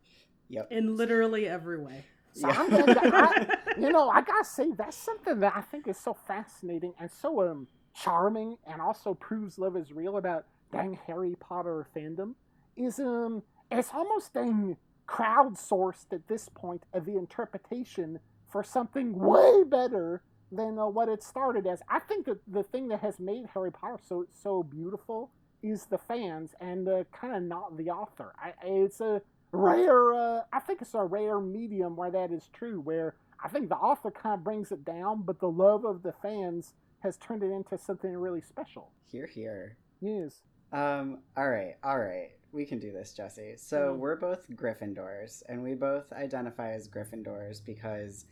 Yep. 0.49 0.71
In 0.71 0.95
literally 0.97 1.47
every 1.47 1.79
way. 1.79 2.05
So 2.33 2.49
Yeah. 2.49 2.55
I'm 2.55 2.69
going 2.69 2.87
to, 2.87 3.01
I, 3.13 3.57
you 3.77 3.91
know, 3.91 4.09
I 4.09 4.21
gotta 4.21 4.45
say 4.45 4.71
that's 4.77 4.97
something 4.97 5.39
that 5.41 5.53
I 5.55 5.61
think 5.61 5.87
is 5.87 5.97
so 5.99 6.13
fascinating 6.27 6.93
and 6.99 7.11
so 7.11 7.41
um 7.49 7.67
charming, 7.95 8.57
and 8.67 8.81
also 8.81 9.13
proves 9.15 9.59
love 9.59 9.77
is 9.77 9.91
real 9.93 10.17
about 10.17 10.45
dang 10.71 10.99
Harry 11.07 11.35
Potter 11.39 11.87
fandom. 11.95 12.35
Is 12.77 12.99
um, 12.99 13.43
it's 13.71 13.91
almost 13.93 14.33
dang 14.33 14.77
crowdsourced 15.09 16.13
at 16.13 16.27
this 16.27 16.49
point 16.49 16.83
of 16.93 17.05
the 17.05 17.17
interpretation 17.17 18.19
for 18.51 18.63
something 18.63 19.17
way 19.19 19.63
better 19.65 20.23
than 20.51 20.79
uh, 20.79 20.87
what 20.87 21.09
it 21.09 21.23
started 21.23 21.67
as. 21.67 21.81
I 21.89 21.99
think 21.99 22.25
that 22.27 22.39
the 22.47 22.63
thing 22.63 22.89
that 22.89 23.01
has 23.01 23.19
made 23.19 23.47
Harry 23.53 23.71
Potter 23.71 23.99
so 24.07 24.25
so 24.31 24.63
beautiful 24.63 25.31
is 25.63 25.85
the 25.85 25.97
fans 25.97 26.51
and 26.61 26.87
uh, 26.87 27.03
kind 27.11 27.35
of 27.35 27.43
not 27.43 27.77
the 27.77 27.89
author. 27.89 28.33
I, 28.41 28.53
it's 28.63 29.01
a 29.01 29.21
rare. 29.51 30.13
Uh, 30.13 30.41
I 30.53 30.59
think 30.59 30.81
it's 30.81 30.93
a 30.93 31.03
rare 31.03 31.39
medium 31.39 31.95
where 31.95 32.11
that 32.11 32.31
is 32.31 32.49
true. 32.53 32.79
Where 32.79 33.15
I 33.43 33.47
think 33.49 33.69
the 33.69 33.75
author 33.75 34.11
kind 34.11 34.35
of 34.35 34.43
brings 34.43 34.71
it 34.71 34.83
down, 34.85 35.23
but 35.23 35.39
the 35.39 35.49
love 35.49 35.85
of 35.85 36.03
the 36.03 36.13
fans 36.21 36.73
has 36.99 37.17
turned 37.17 37.43
it 37.43 37.51
into 37.51 37.77
something 37.77 38.11
really 38.15 38.41
special. 38.41 38.91
Here, 39.11 39.27
here. 39.27 39.77
Yes. 40.01 40.41
Um, 40.73 41.19
all 41.35 41.49
right, 41.49 41.75
all 41.83 41.99
right. 41.99 42.31
We 42.51 42.65
can 42.65 42.79
do 42.79 42.91
this, 42.91 43.13
Jesse. 43.13 43.53
So 43.57 43.93
Mm. 43.93 43.97
we're 43.99 44.15
both 44.15 44.49
Gryffindors, 44.49 45.43
and 45.47 45.61
we 45.61 45.75
both 45.75 46.11
identify 46.13 46.71
as 46.71 46.87
Gryffindors 46.87 47.63
because 47.63 48.25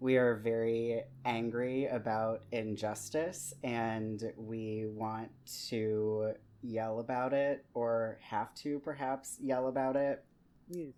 we 0.00 0.16
are 0.16 0.34
very 0.34 1.02
angry 1.24 1.86
about 1.86 2.42
injustice 2.50 3.54
and 3.62 4.32
we 4.36 4.86
want 4.86 5.30
to 5.68 6.32
yell 6.62 7.00
about 7.00 7.32
it 7.32 7.64
or 7.74 8.18
have 8.20 8.54
to 8.54 8.78
perhaps 8.80 9.38
yell 9.40 9.68
about 9.68 9.96
it. 9.96 10.24
Yes. 10.68 10.92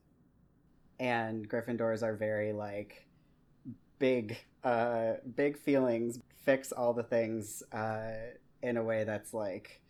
And 1.00 1.48
Gryffindors 1.48 2.02
are 2.02 2.14
very 2.14 2.52
like 2.52 3.06
big, 3.98 4.38
uh, 4.62 5.14
big 5.34 5.56
feelings, 5.56 6.20
fix 6.44 6.72
all 6.72 6.92
the 6.92 7.02
things, 7.02 7.62
uh, 7.72 8.12
in 8.62 8.78
a 8.78 8.82
way 8.82 9.04
that's 9.04 9.34
like 9.34 9.82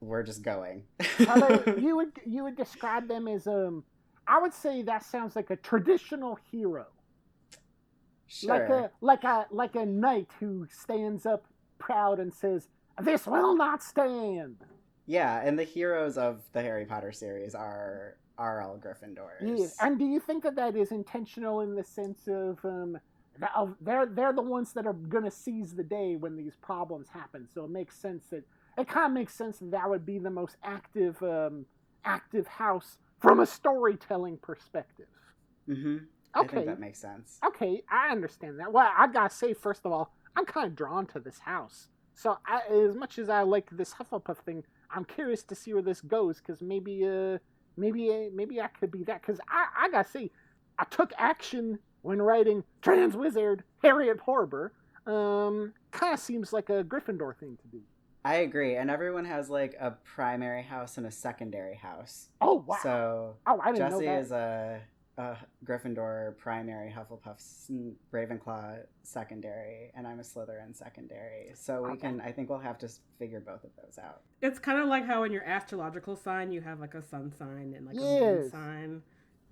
we're 0.00 0.22
just 0.22 0.42
going. 0.42 0.84
You 1.78 1.96
would 1.96 2.12
you 2.24 2.44
would 2.44 2.56
describe 2.56 3.08
them 3.08 3.28
as 3.28 3.46
um. 3.46 3.84
I 4.26 4.40
would 4.40 4.54
say 4.54 4.82
that 4.82 5.04
sounds 5.04 5.36
like 5.36 5.50
a 5.50 5.56
traditional 5.56 6.38
hero, 6.50 6.86
sure. 8.26 8.48
like 8.48 8.68
a 8.70 8.90
like 9.02 9.24
a 9.24 9.46
like 9.50 9.76
a 9.76 9.84
knight 9.84 10.30
who 10.40 10.66
stands 10.70 11.26
up 11.26 11.44
proud 11.78 12.18
and 12.20 12.32
says, 12.32 12.68
"This 13.02 13.26
will 13.26 13.54
not 13.54 13.82
stand." 13.82 14.56
Yeah, 15.06 15.40
and 15.42 15.58
the 15.58 15.64
heroes 15.64 16.16
of 16.16 16.42
the 16.52 16.62
Harry 16.62 16.86
Potter 16.86 17.12
series 17.12 17.54
are 17.54 18.16
are 18.38 18.62
all 18.62 18.78
Gryffindors. 18.78 19.72
Yes. 19.72 19.74
And 19.80 19.98
do 19.98 20.04
you 20.04 20.20
think 20.20 20.42
that 20.44 20.56
that 20.56 20.76
is 20.76 20.90
intentional 20.92 21.60
in 21.60 21.74
the 21.74 21.84
sense 21.84 22.26
of 22.26 22.64
um, 22.64 22.98
they're 23.80 24.06
they're 24.06 24.32
the 24.32 24.42
ones 24.42 24.72
that 24.74 24.86
are 24.86 24.92
going 24.92 25.24
to 25.24 25.30
seize 25.30 25.74
the 25.74 25.82
day 25.84 26.16
when 26.16 26.36
these 26.36 26.56
problems 26.56 27.08
happen? 27.10 27.48
So 27.52 27.64
it 27.64 27.70
makes 27.70 28.00
sense 28.00 28.26
that 28.30 28.44
it 28.78 28.88
kind 28.88 29.06
of 29.06 29.12
makes 29.12 29.34
sense 29.34 29.58
that 29.58 29.70
that 29.72 29.90
would 29.90 30.06
be 30.06 30.18
the 30.18 30.30
most 30.30 30.56
active 30.64 31.22
um, 31.22 31.66
active 32.04 32.46
house 32.46 32.98
from 33.20 33.40
a 33.40 33.46
storytelling 33.46 34.38
perspective. 34.42 35.08
hmm 35.66 35.96
I 36.40 36.46
Okay. 36.46 36.56
think 36.56 36.66
that 36.66 36.80
makes 36.80 37.00
sense. 37.00 37.42
Okay, 37.46 37.82
I 37.90 38.10
understand 38.10 38.60
that. 38.60 38.72
Well, 38.72 38.90
I 38.96 39.06
gotta 39.08 39.34
say, 39.34 39.54
first 39.54 39.82
of 39.84 39.92
all, 39.92 40.12
I'm 40.36 40.46
kind 40.46 40.66
of 40.66 40.76
drawn 40.76 41.06
to 41.08 41.20
this 41.20 41.40
house. 41.40 41.88
So, 42.14 42.38
I, 42.46 42.62
as 42.88 42.96
much 42.96 43.18
as 43.18 43.28
I 43.28 43.42
like 43.42 43.68
this 43.70 43.94
Hufflepuff 43.94 44.38
thing, 44.38 44.64
I'm 44.94 45.04
curious 45.04 45.42
to 45.44 45.54
see 45.54 45.72
where 45.72 45.82
this 45.82 46.00
goes. 46.00 46.38
Because 46.38 46.62
maybe, 46.62 47.04
uh, 47.06 47.38
maybe, 47.76 48.10
uh, 48.10 48.30
maybe 48.34 48.60
I 48.60 48.68
could 48.68 48.90
be 48.90 49.04
that. 49.04 49.20
Because 49.20 49.40
I, 49.48 49.66
I 49.78 49.90
gotta 49.90 50.08
say, 50.08 50.30
I 50.78 50.84
took 50.84 51.12
action 51.18 51.78
when 52.02 52.20
writing 52.22 52.64
Trans 52.82 53.16
Wizard 53.16 53.64
Harriet 53.82 54.18
Porber. 54.18 54.72
Um, 55.06 55.74
kind 55.90 56.14
of 56.14 56.20
seems 56.20 56.52
like 56.52 56.70
a 56.70 56.84
Gryffindor 56.84 57.36
thing 57.36 57.58
to 57.60 57.68
do. 57.68 57.82
I 58.26 58.36
agree, 58.36 58.76
and 58.76 58.90
everyone 58.90 59.26
has 59.26 59.50
like 59.50 59.74
a 59.78 59.90
primary 60.02 60.62
house 60.62 60.96
and 60.96 61.06
a 61.06 61.10
secondary 61.10 61.74
house. 61.74 62.30
Oh 62.40 62.64
wow! 62.66 62.78
So 62.82 63.36
oh, 63.46 63.60
I 63.62 63.72
didn't 63.72 63.90
Jesse 63.90 64.06
know 64.06 64.12
that. 64.12 64.20
is 64.22 64.32
a, 64.32 64.80
a 65.16 65.36
Gryffindor 65.64 66.36
primary, 66.36 66.92
Hufflepuff 66.92 67.40
Ravenclaw 68.12 68.78
secondary, 69.02 69.90
and 69.96 70.06
I'm 70.06 70.18
a 70.18 70.22
Slytherin 70.22 70.76
secondary. 70.76 71.52
So 71.54 71.82
we 71.82 71.90
Okay. 71.90 72.00
can, 72.08 72.20
I 72.20 72.32
think 72.32 72.48
we'll 72.50 72.58
have 72.58 72.78
to 72.78 72.88
figure 73.18 73.40
both 73.40 73.64
of 73.64 73.70
those 73.82 73.98
out. 73.98 74.22
It's 74.42 74.58
kind 74.58 74.80
of 74.80 74.88
like 74.88 75.06
how 75.06 75.22
in 75.24 75.32
your 75.32 75.44
astrological 75.44 76.16
sign 76.16 76.52
you 76.52 76.60
have 76.62 76.80
like 76.80 76.94
a 76.94 77.02
sun 77.02 77.32
sign 77.38 77.74
and 77.76 77.86
like 77.86 77.96
a 77.96 78.00
moon 78.00 78.42
Yes. 78.42 78.50
sign. 78.50 79.02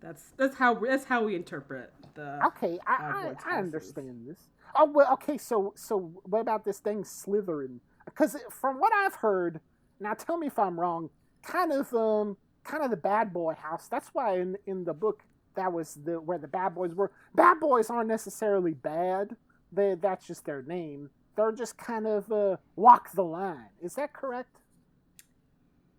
That's 0.01 0.33
that's 0.37 0.57
how 0.57 0.75
that's 0.75 1.05
how 1.05 1.23
we 1.25 1.37
interpret 1.37 1.93
the. 2.15 2.41
Okay, 2.45 2.77
I, 2.89 3.33
I, 3.47 3.55
I 3.55 3.59
understand 3.59 4.27
this. 4.27 4.49
Oh 4.75 4.91
well, 4.93 5.13
okay. 5.13 5.39
So 5.39 5.73
so 5.77 6.13
what 6.25 6.41
about 6.41 6.65
this 6.65 6.81
thing 6.81 7.05
Slytherin? 7.05 7.79
Because 8.05 8.37
from 8.51 8.81
what 8.81 8.93
I've 8.93 9.15
heard, 9.15 9.61
now 10.01 10.15
tell 10.15 10.39
me 10.39 10.49
if 10.49 10.59
I'm 10.59 10.79
wrong. 10.79 11.11
Kind 11.45 11.73
of 11.73 11.95
um, 11.95 12.37
kind 12.65 12.83
of 12.83 12.91
the 12.91 12.97
bad 12.97 13.33
boy 13.33 13.55
house. 13.55 13.87
That's 13.89 14.09
why 14.13 14.39
in 14.39 14.57
in 14.67 14.83
the 14.85 14.93
book 14.93 15.23
that 15.55 15.73
was 15.73 15.99
the 16.05 16.21
where 16.21 16.39
the 16.39 16.49
bad 16.49 16.75
boys 16.75 16.95
were. 16.95 17.13
Bad 17.35 17.61
boys 17.61 17.91
aren't 17.91 18.09
necessarily 18.09 18.75
bad. 18.75 19.37
They 19.73 19.95
that's 20.01 20.27
just 20.27 20.45
their 20.45 20.63
name. 20.63 21.11
They're 21.37 21.53
just 21.53 21.79
kind 21.79 22.07
of 22.07 22.31
uh, 22.31 22.57
walk 22.77 23.13
the 23.13 23.25
line. 23.25 23.71
Is 23.83 23.95
that 23.95 24.13
correct? 24.13 24.59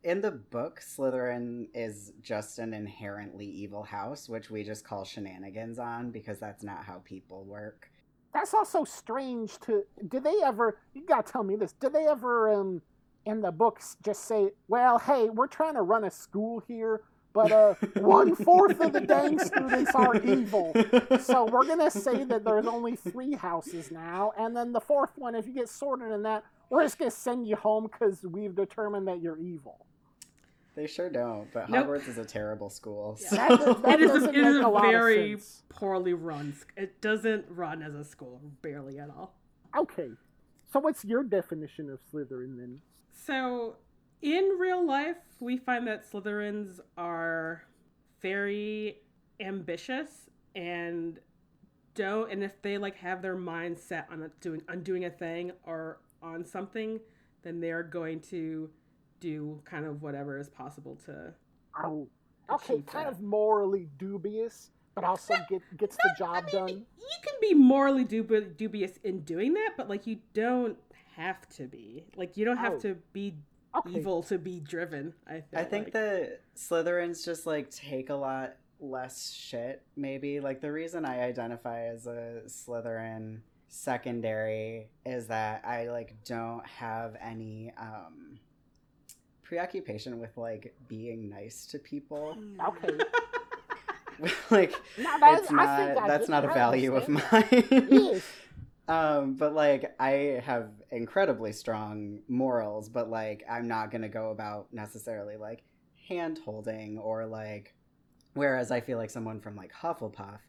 In 0.03 0.21
the 0.21 0.31
book, 0.31 0.81
Slytherin 0.81 1.69
is 1.73 2.11
just 2.21 2.59
an 2.59 2.73
inherently 2.73 3.45
evil 3.45 3.83
house, 3.83 4.27
which 4.27 4.51
we 4.51 4.63
just 4.63 4.83
call 4.83 5.05
shenanigans 5.05 5.79
on 5.79 6.11
because 6.11 6.39
that's 6.39 6.61
not 6.61 6.83
how 6.83 7.01
people 7.05 7.45
work. 7.45 7.89
That's 8.33 8.53
also 8.53 8.83
strange 8.83 9.59
to. 9.61 9.83
Do 10.07 10.19
they 10.19 10.35
ever? 10.43 10.79
You 10.93 11.05
gotta 11.05 11.31
tell 11.31 11.43
me 11.43 11.55
this. 11.55 11.73
Do 11.73 11.89
they 11.89 12.05
ever, 12.05 12.49
um, 12.53 12.81
in 13.25 13.41
the 13.41 13.51
books, 13.51 13.95
just 14.03 14.25
say, 14.25 14.51
"Well, 14.67 14.99
hey, 14.99 15.29
we're 15.29 15.47
trying 15.47 15.75
to 15.75 15.83
run 15.83 16.03
a 16.03 16.11
school 16.11 16.59
here, 16.67 17.03
but 17.33 17.51
uh, 17.51 17.73
one 17.99 18.35
fourth 18.35 18.79
of 18.79 18.93
the 18.93 19.01
dang 19.13 19.39
students 19.39 19.93
are 19.95 20.15
evil, 20.21 20.71
so 21.21 21.45
we're 21.45 21.65
gonna 21.65 21.91
say 21.91 22.23
that 22.23 22.43
there's 22.43 22.67
only 22.67 22.95
three 22.95 23.33
houses 23.33 23.91
now, 23.91 24.31
and 24.37 24.55
then 24.55 24.71
the 24.71 24.81
fourth 24.81 25.11
one, 25.17 25.35
if 25.35 25.47
you 25.47 25.53
get 25.53 25.69
sorted 25.69 26.11
in 26.11 26.23
that, 26.23 26.43
we're 26.69 26.83
just 26.83 26.97
gonna 26.99 27.11
send 27.11 27.47
you 27.47 27.55
home 27.55 27.83
because 27.91 28.23
we've 28.23 28.55
determined 28.55 29.07
that 29.07 29.21
you're 29.21 29.37
evil." 29.39 29.85
They 30.75 30.87
sure 30.87 31.07
don't, 31.09 31.53
but 31.53 31.69
Nope. 31.69 31.85
Hogwarts 31.85 32.07
is 32.07 32.17
a 32.17 32.25
terrible 32.25 32.69
school. 32.71 33.15
Yeah. 33.21 33.47
That 33.47 33.59
does- 33.59 33.81
that 33.83 33.99
it 33.99 34.01
is 34.01 34.09
a, 34.09 34.13
doesn't 34.13 34.35
it 34.35 34.37
is 34.39 34.55
make 34.55 34.63
a 34.63 34.67
a 34.67 34.69
lot 34.69 34.85
of 34.85 34.91
very 34.91 35.31
sense. 35.33 35.63
poorly 35.69 36.13
run. 36.15 36.53
sc- 36.53 36.71
It 36.75 36.99
doesn't 36.99 37.45
run 37.49 37.83
as 37.83 37.93
a 37.93 38.03
school 38.03 38.41
barely 38.63 38.97
at 38.97 39.09
all. 39.09 39.35
Okay, 39.77 40.09
so 40.71 40.79
what's 40.79 41.05
your 41.05 41.23
definition 41.23 41.91
of 41.91 41.99
Slytherin 42.11 42.57
then? 42.57 42.81
So, 43.11 43.75
in 44.23 44.57
real 44.59 44.83
life, 44.85 45.17
we 45.39 45.57
find 45.57 45.85
that 45.87 46.09
Slytherins 46.09 46.79
are 46.97 47.63
very 48.21 48.97
ambitious 49.39 50.29
and 50.55 51.19
don't 51.95 52.31
and 52.31 52.43
if 52.43 52.59
they 52.61 52.77
like 52.77 52.95
have 52.95 53.21
their 53.21 53.35
mind 53.35 53.77
set 53.77 54.07
on 54.11 54.23
a, 54.23 54.29
doing 54.41 54.61
on 54.69 54.81
doing 54.81 55.05
a 55.05 55.09
thing 55.09 55.51
or 55.65 55.99
on 56.23 56.43
something, 56.45 56.99
then 57.43 57.59
they 57.59 57.71
are 57.71 57.83
going 57.83 58.19
to 58.21 58.69
do 59.19 59.61
kind 59.65 59.85
of 59.85 60.01
whatever 60.01 60.39
is 60.39 60.49
possible 60.49 60.97
to 61.05 61.33
Oh, 61.83 62.07
okay, 62.51 62.81
kind 62.87 63.05
that. 63.07 63.13
of 63.13 63.21
morally 63.21 63.89
dubious, 63.97 64.69
but 64.95 65.03
also 65.03 65.35
get, 65.49 65.61
gets 65.77 65.95
the 65.97 66.13
job 66.17 66.35
I 66.35 66.41
mean, 66.41 66.51
done. 66.67 66.69
You 66.69 67.17
can 67.23 67.33
be 67.41 67.53
morally 67.55 68.05
dubi- 68.05 68.55
dubious 68.55 68.97
in 69.03 69.21
doing 69.21 69.53
that, 69.55 69.71
but 69.75 69.89
like 69.89 70.05
you 70.07 70.17
don't 70.33 70.77
have 71.15 71.47
to 71.57 71.63
be. 71.63 72.05
Like 72.15 72.37
you 72.37 72.45
don't 72.45 72.57
have 72.57 72.73
Oh. 72.73 72.79
to 72.79 72.95
be 73.11 73.35
Okay. 73.75 73.99
evil 73.99 74.21
to 74.23 74.37
be 74.37 74.59
driven. 74.59 75.13
I 75.27 75.41
feel 75.41 75.59
I 75.59 75.63
think 75.63 75.85
like. 75.87 75.93
that 75.93 76.41
Slytherins 76.55 77.25
just 77.25 77.45
like 77.47 77.69
take 77.71 78.09
a 78.09 78.15
lot 78.15 78.55
less 78.79 79.31
shit, 79.31 79.81
maybe. 79.95 80.39
Like 80.39 80.61
the 80.61 80.71
reason 80.71 81.05
I 81.05 81.21
identify 81.23 81.85
as 81.87 82.05
a 82.05 82.41
Slytherin 82.47 83.39
secondary 83.69 84.89
is 85.05 85.27
that 85.27 85.63
I 85.65 85.89
like 85.89 86.15
don't 86.25 86.65
have 86.67 87.15
any 87.19 87.73
um 87.79 88.37
preoccupation 89.43 90.19
with 90.19 90.35
like 90.37 90.75
being 90.87 91.29
nice 91.29 91.65
to 91.67 91.79
people. 91.79 92.37
Okay. 92.67 92.97
like 94.51 94.73
Now, 94.97 95.17
that- 95.17 95.39
it's 95.41 95.51
I 95.51 95.55
not 95.55 95.77
think 95.95 96.07
that's 96.07 96.29
not 96.29 96.45
a 96.45 96.47
value 96.49 96.95
of 96.95 97.07
mine. 97.09 97.87
Yes. 97.89 98.21
Um, 98.87 99.35
but 99.35 99.53
like 99.53 99.95
I 99.99 100.41
have 100.45 100.69
incredibly 100.91 101.53
strong 101.53 102.19
morals, 102.27 102.89
but 102.89 103.09
like 103.09 103.43
I'm 103.49 103.67
not 103.67 103.91
gonna 103.91 104.09
go 104.09 104.31
about 104.31 104.67
necessarily 104.73 105.37
like 105.37 105.63
hand 106.07 106.39
holding 106.43 106.97
or 106.97 107.25
like 107.25 107.73
whereas 108.33 108.71
I 108.71 108.81
feel 108.81 108.97
like 108.97 109.09
someone 109.09 109.39
from 109.39 109.55
like 109.55 109.71
Hufflepuff 109.73 110.39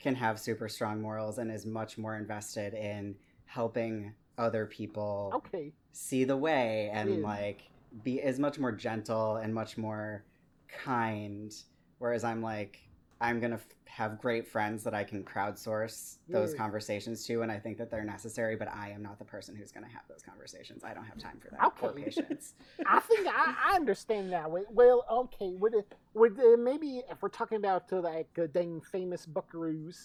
can 0.00 0.14
have 0.16 0.40
super 0.40 0.68
strong 0.68 1.00
morals 1.00 1.38
and 1.38 1.50
is 1.52 1.66
much 1.66 1.96
more 1.98 2.16
invested 2.16 2.74
in 2.74 3.14
helping 3.46 4.12
other 4.38 4.66
people 4.66 5.30
Okay. 5.34 5.72
see 5.92 6.24
the 6.24 6.36
way 6.36 6.90
and 6.92 7.22
Yeah. 7.22 7.28
like 7.28 7.70
be 8.02 8.20
is 8.20 8.38
much 8.40 8.58
more 8.58 8.72
gentle 8.72 9.36
and 9.36 9.54
much 9.54 9.78
more 9.78 10.24
kind 10.68 11.54
whereas 11.98 12.24
i'm 12.24 12.42
like 12.42 12.80
i'm 13.24 13.40
gonna 13.40 13.54
f- 13.56 13.66
have 13.86 14.18
great 14.20 14.46
friends 14.46 14.84
that 14.84 14.94
i 14.94 15.04
can 15.04 15.24
crowdsource 15.24 16.18
those 16.32 16.52
Yeah. 16.52 16.58
conversations 16.58 17.24
to 17.26 17.42
and 17.42 17.50
i 17.52 17.58
think 17.58 17.78
that 17.78 17.90
they're 17.90 18.04
necessary 18.04 18.56
but 18.56 18.68
i 18.68 18.90
am 18.90 19.02
not 19.02 19.18
the 19.18 19.24
person 19.24 19.54
who's 19.56 19.72
gonna 19.72 19.88
have 19.88 20.02
those 20.08 20.22
conversations 20.22 20.84
i 20.84 20.94
don't 20.94 21.04
have 21.06 21.18
time 21.18 21.38
for 21.40 21.50
that 21.50 21.72
or 21.80 21.92
Okay. 21.92 22.04
patience 22.04 22.54
I 22.86 23.00
think 23.00 23.26
I, 23.28 23.54
I 23.72 23.76
understand 23.76 24.32
that. 24.32 24.46
Well, 24.70 25.04
okay. 25.10 25.52
Would 25.58 25.74
it, 25.74 25.94
would 26.14 26.38
uh, 26.38 26.56
maybe 26.58 27.02
if 27.10 27.22
we're 27.22 27.28
talking 27.28 27.58
about 27.58 27.84
uh, 27.92 28.00
like 28.00 28.28
uh, 28.38 28.46
dang 28.52 28.80
famous 28.92 29.26
buckaroos, 29.26 29.96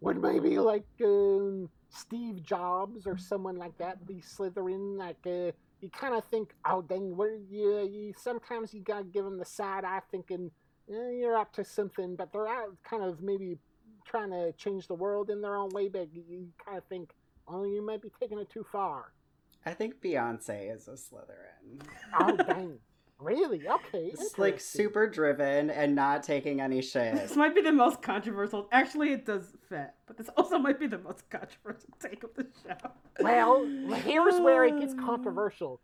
would 0.00 0.20
maybe 0.20 0.58
like 0.58 0.84
um, 1.04 1.68
Steve 1.90 2.42
Jobs 2.42 3.06
or 3.06 3.16
someone 3.16 3.56
like 3.56 3.76
that 3.78 4.06
be 4.06 4.22
Slytherin? 4.22 4.98
Like 4.98 5.18
uh, 5.26 5.52
you 5.80 5.90
kind 5.92 6.14
of 6.14 6.24
think, 6.26 6.50
oh 6.66 6.82
dang, 6.82 7.16
what 7.16 7.28
you, 7.48 7.88
you 7.90 8.12
sometimes 8.16 8.72
you 8.74 8.82
gotta 8.82 9.04
give 9.04 9.24
them 9.24 9.38
the 9.38 9.44
side 9.44 9.84
eye, 9.84 10.00
thinking 10.10 10.50
eh, 10.92 11.10
you're 11.12 11.36
up 11.36 11.52
to 11.54 11.64
something, 11.64 12.16
but 12.16 12.32
they're 12.32 12.48
out 12.48 12.76
kind 12.84 13.02
of 13.02 13.22
maybe 13.22 13.58
trying 14.04 14.30
to 14.30 14.52
change 14.52 14.86
the 14.88 14.94
world 14.94 15.30
in 15.30 15.40
their 15.40 15.56
own 15.56 15.70
way. 15.70 15.88
But 15.88 16.08
you, 16.14 16.22
you 16.28 16.48
kind 16.64 16.78
of 16.78 16.84
think, 16.84 17.10
oh, 17.48 17.64
you 17.64 17.84
might 17.84 18.02
be 18.02 18.10
taking 18.20 18.38
it 18.38 18.50
too 18.50 18.64
far. 18.70 19.12
i 19.66 19.72
think 19.72 20.00
beyonce 20.02 20.74
is 20.74 20.88
a 20.88 20.92
slytherin 20.92 21.80
Oh 22.20 22.36
dang. 22.48 22.78
Really? 23.20 23.68
Okay. 23.68 24.10
it's 24.12 24.36
like 24.36 24.58
super 24.60 25.06
driven 25.08 25.70
and 25.70 25.94
not 25.94 26.24
taking 26.24 26.60
any 26.60 26.82
shit 26.82 27.14
This 27.14 27.36
might 27.36 27.54
be 27.54 27.60
the 27.62 27.70
most 27.70 28.02
controversial. 28.02 28.68
Actually, 28.72 29.12
it 29.12 29.24
does 29.24 29.52
fit, 29.68 29.90
but 30.06 30.16
this 30.18 30.28
also 30.36 30.58
might 30.58 30.80
be 30.80 30.88
the 30.88 30.98
most 30.98 31.30
controversial 31.30 31.90
take 32.00 32.24
of 32.24 32.34
the 32.34 32.46
show. 32.64 32.90
Well, 33.20 33.64
here's 33.94 34.40
where 34.40 34.64
it 34.64 34.80
gets 34.80 34.94
controversial. 35.08 35.80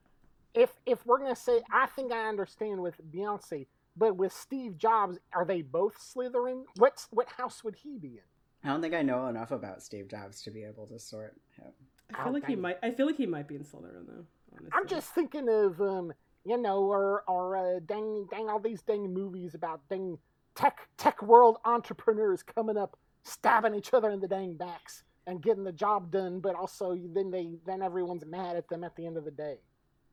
If 0.54 0.70
if 0.84 1.06
we're 1.06 1.18
gonna 1.18 1.36
say, 1.36 1.60
I 1.70 1.86
think 1.86 2.10
I 2.10 2.26
understand 2.28 2.82
with 2.82 2.96
Beyonce, 3.12 3.66
but 3.99 4.17
with 4.17 4.33
Steve 4.33 4.78
Jobs, 4.78 5.19
are 5.33 5.45
they 5.45 5.62
both 5.62 5.97
Slytherin? 5.99 6.64
What's 6.76 7.09
what 7.11 7.28
house 7.28 7.64
would 7.64 7.76
he 7.76 7.99
be 7.99 8.09
in? 8.09 8.23
i 8.64 8.69
don't 8.69 8.83
think 8.83 8.93
i 8.93 9.02
know 9.02 9.28
enough 9.28 9.52
about 9.52 9.81
steve 9.81 10.09
jobs 10.09 10.43
to 10.43 10.50
be 10.50 10.64
able 10.64 10.85
to 10.85 10.99
sort 10.99 11.37
him 11.57 11.73
I 12.14 12.25
feel 12.25 12.33
like 12.33 12.47
he 12.47 12.55
dang. 12.55 12.62
might. 12.62 12.78
I 12.83 12.90
feel 12.90 13.07
like 13.07 13.17
he 13.17 13.26
might 13.26 13.49
be 13.49 13.57
in 13.57 13.64
Slytherin 13.64 14.07
though. 14.07 14.25
Honestly. 14.52 14.71
I'm 14.73 14.87
just 14.87 15.11
thinking 15.11 15.49
of 15.49 15.81
um, 15.81 16.12
you 16.45 16.57
know, 16.57 16.85
or 16.85 17.23
or 17.28 17.57
uh, 17.57 17.81
dang 17.85 18.26
dang 18.31 18.49
all 18.49 18.59
these 18.59 18.83
dang 18.83 19.12
movies 19.12 19.55
about 19.55 19.81
dang 19.90 20.19
tech 20.55 20.88
tech 20.97 21.23
world 21.23 21.59
entrepreneurs 21.64 22.43
coming 22.43 22.76
up, 22.76 22.97
stabbing 23.25 23.75
each 23.75 23.93
other 23.93 24.11
in 24.11 24.21
the 24.21 24.28
dang 24.28 24.55
backs 24.55 25.02
and 25.26 25.43
getting 25.43 25.64
the 25.64 25.73
job 25.73 26.11
done, 26.11 26.40
but 26.40 26.55
also 26.55 26.99
then 27.14 27.31
they 27.31 27.57
then 27.67 27.83
everyone's 27.83 28.25
mad 28.25 28.57
at 28.57 28.69
them 28.69 28.85
at 28.85 28.97
the 28.97 29.07
end 29.07 29.17
of 29.19 29.25
the 29.25 29.31
day. 29.31 29.59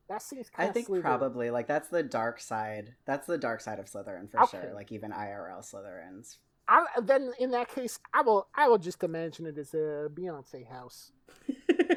That 0.07 0.21
seems 0.21 0.47
I 0.53 0.57
kind 0.57 0.69
of 0.69 0.73
think 0.85 1.01
probably 1.01 1.49
like 1.49 1.67
that's 1.67 1.89
the 1.89 2.03
dark 2.03 2.39
side. 2.39 2.93
That's 3.05 3.25
the 3.27 3.37
dark 3.37 3.61
side 3.61 3.79
of 3.79 3.85
Slytherin 3.85 4.29
for 4.29 4.41
Okay. 4.43 4.59
sure. 4.61 4.73
Like 4.73 4.91
even 4.91 5.11
IRL 5.11 5.61
Slytherins. 5.61 6.37
I, 6.67 6.85
then 7.01 7.31
in 7.39 7.51
that 7.51 7.69
case, 7.69 7.99
I 8.13 8.21
will 8.21 8.47
I 8.55 8.67
will 8.67 8.77
just 8.77 9.03
imagine 9.03 9.45
it 9.45 9.57
as 9.57 9.73
a 9.73 10.09
Beyonce 10.13 10.67
house. 10.67 11.11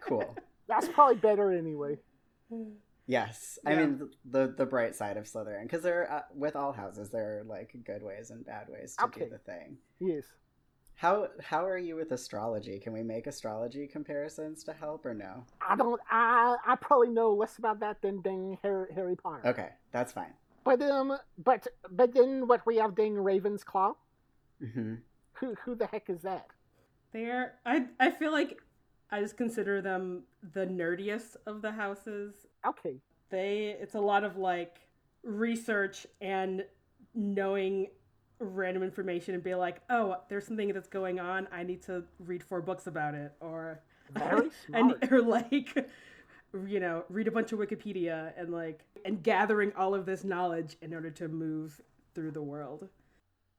Cool. 0.00 0.36
That's 0.68 0.86
probably 0.88 1.16
better 1.16 1.50
anyway. 1.50 1.98
yes, 3.08 3.58
I 3.66 3.74
mean 3.74 4.08
the 4.24 4.54
the 4.56 4.64
bright 4.66 4.94
side 4.94 5.16
of 5.16 5.24
Slytherin 5.24 5.64
because 5.64 5.82
there 5.82 6.10
uh, 6.10 6.22
with 6.34 6.54
all 6.54 6.72
houses 6.72 7.10
there 7.10 7.40
are 7.40 7.44
like 7.44 7.74
good 7.84 8.02
ways 8.02 8.30
and 8.30 8.46
bad 8.46 8.68
ways 8.68 8.94
to 8.96 9.04
Okay. 9.06 9.24
do 9.24 9.30
the 9.30 9.38
thing. 9.38 9.78
Yes. 10.00 10.24
How 10.96 11.28
how 11.42 11.64
are 11.66 11.76
you 11.76 11.94
with 11.94 12.10
astrology? 12.12 12.78
Can 12.78 12.94
we 12.94 13.02
make 13.02 13.26
astrology 13.26 13.86
comparisons 13.86 14.64
to 14.64 14.72
help 14.72 15.04
or 15.04 15.12
no? 15.12 15.44
I 15.60 15.76
don't. 15.76 16.00
I 16.10 16.56
I 16.66 16.74
probably 16.76 17.10
know 17.10 17.32
less 17.34 17.58
about 17.58 17.80
that 17.80 18.00
than 18.00 18.22
dang 18.22 18.58
Harry, 18.62 18.86
Harry 18.94 19.14
Potter. 19.14 19.42
Okay, 19.44 19.68
that's 19.92 20.12
fine. 20.12 20.32
But 20.64 20.80
um, 20.80 21.18
but 21.44 21.66
but 21.90 22.14
then 22.14 22.48
what 22.48 22.64
we 22.64 22.76
have 22.76 22.94
dang 22.94 23.14
Ravensclaw. 23.14 23.94
hmm 24.58 24.94
Who 25.34 25.54
who 25.64 25.74
the 25.74 25.86
heck 25.86 26.08
is 26.08 26.22
that? 26.22 26.46
They're. 27.12 27.56
I. 27.66 27.86
I 28.00 28.10
feel 28.10 28.32
like 28.32 28.62
I 29.10 29.20
just 29.20 29.36
consider 29.36 29.82
them 29.82 30.22
the 30.54 30.66
nerdiest 30.66 31.36
of 31.46 31.60
the 31.60 31.72
houses. 31.72 32.46
Okay. 32.66 32.96
They. 33.28 33.76
It's 33.78 33.94
a 33.96 34.00
lot 34.00 34.24
of 34.24 34.38
like 34.38 34.78
research 35.22 36.06
and 36.22 36.64
knowing 37.14 37.88
random 38.38 38.82
information 38.82 39.34
and 39.34 39.42
be 39.42 39.54
like, 39.54 39.80
oh, 39.90 40.16
there's 40.28 40.46
something 40.46 40.72
that's 40.72 40.88
going 40.88 41.18
on. 41.20 41.48
I 41.52 41.62
need 41.62 41.82
to 41.84 42.04
read 42.18 42.42
four 42.42 42.60
books 42.60 42.86
about 42.86 43.14
it, 43.14 43.32
or 43.40 43.80
Very 44.12 44.50
and 44.72 44.94
smart. 44.98 45.12
or 45.12 45.22
like 45.22 45.88
you 46.66 46.80
know 46.80 47.04
read 47.10 47.28
a 47.28 47.30
bunch 47.30 47.52
of 47.52 47.58
wikipedia 47.58 48.32
and 48.38 48.50
like 48.52 48.84
and 49.04 49.22
gathering 49.22 49.72
all 49.76 49.94
of 49.94 50.06
this 50.06 50.24
knowledge 50.24 50.76
in 50.80 50.94
order 50.94 51.10
to 51.10 51.28
move 51.28 51.80
through 52.14 52.30
the 52.30 52.42
world 52.42 52.88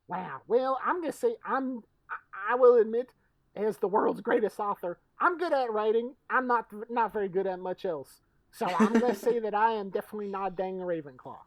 Wow. 0.08 0.42
Well, 0.48 0.80
I'm 0.86 1.02
gonna 1.02 1.12
say 1.12 1.36
I'm. 1.46 1.80
I- 2.10 2.54
I 2.54 2.56
will 2.56 2.76
admit, 2.80 3.14
as 3.58 3.78
the 3.80 3.90
world's 3.90 4.22
greatest 4.22 4.58
author, 4.58 5.00
I'm 5.20 5.38
good 5.38 5.52
at 5.52 5.70
writing. 5.74 6.14
I'm 6.30 6.48
not 6.48 6.68
not 6.90 7.12
very 7.12 7.28
good 7.28 7.46
at 7.46 7.60
much 7.60 7.84
else. 7.84 8.22
So 8.54 8.68
I'm 8.68 8.94
gonna 8.94 9.14
say 9.28 9.40
that 9.40 9.54
I 9.54 9.74
am 9.74 9.90
definitely 9.90 10.30
not 10.30 10.56
dang 10.56 10.78
Ravenclaw. 10.80 11.40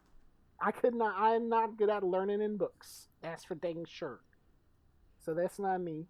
I 0.61 0.71
could 0.73 0.95
not. 0.95 1.17
I 1.19 1.35
am 1.35 1.49
not 1.49 1.77
good 1.77 1.89
at 1.91 2.03
learning 2.03 2.43
in 2.43 2.57
books. 2.57 3.09
That's 3.23 3.45
for 3.45 3.55
dang 3.55 3.85
sure. 3.89 4.21
So 5.19 5.35
that's 5.35 5.59
not 5.59 5.81
me. 5.81 6.07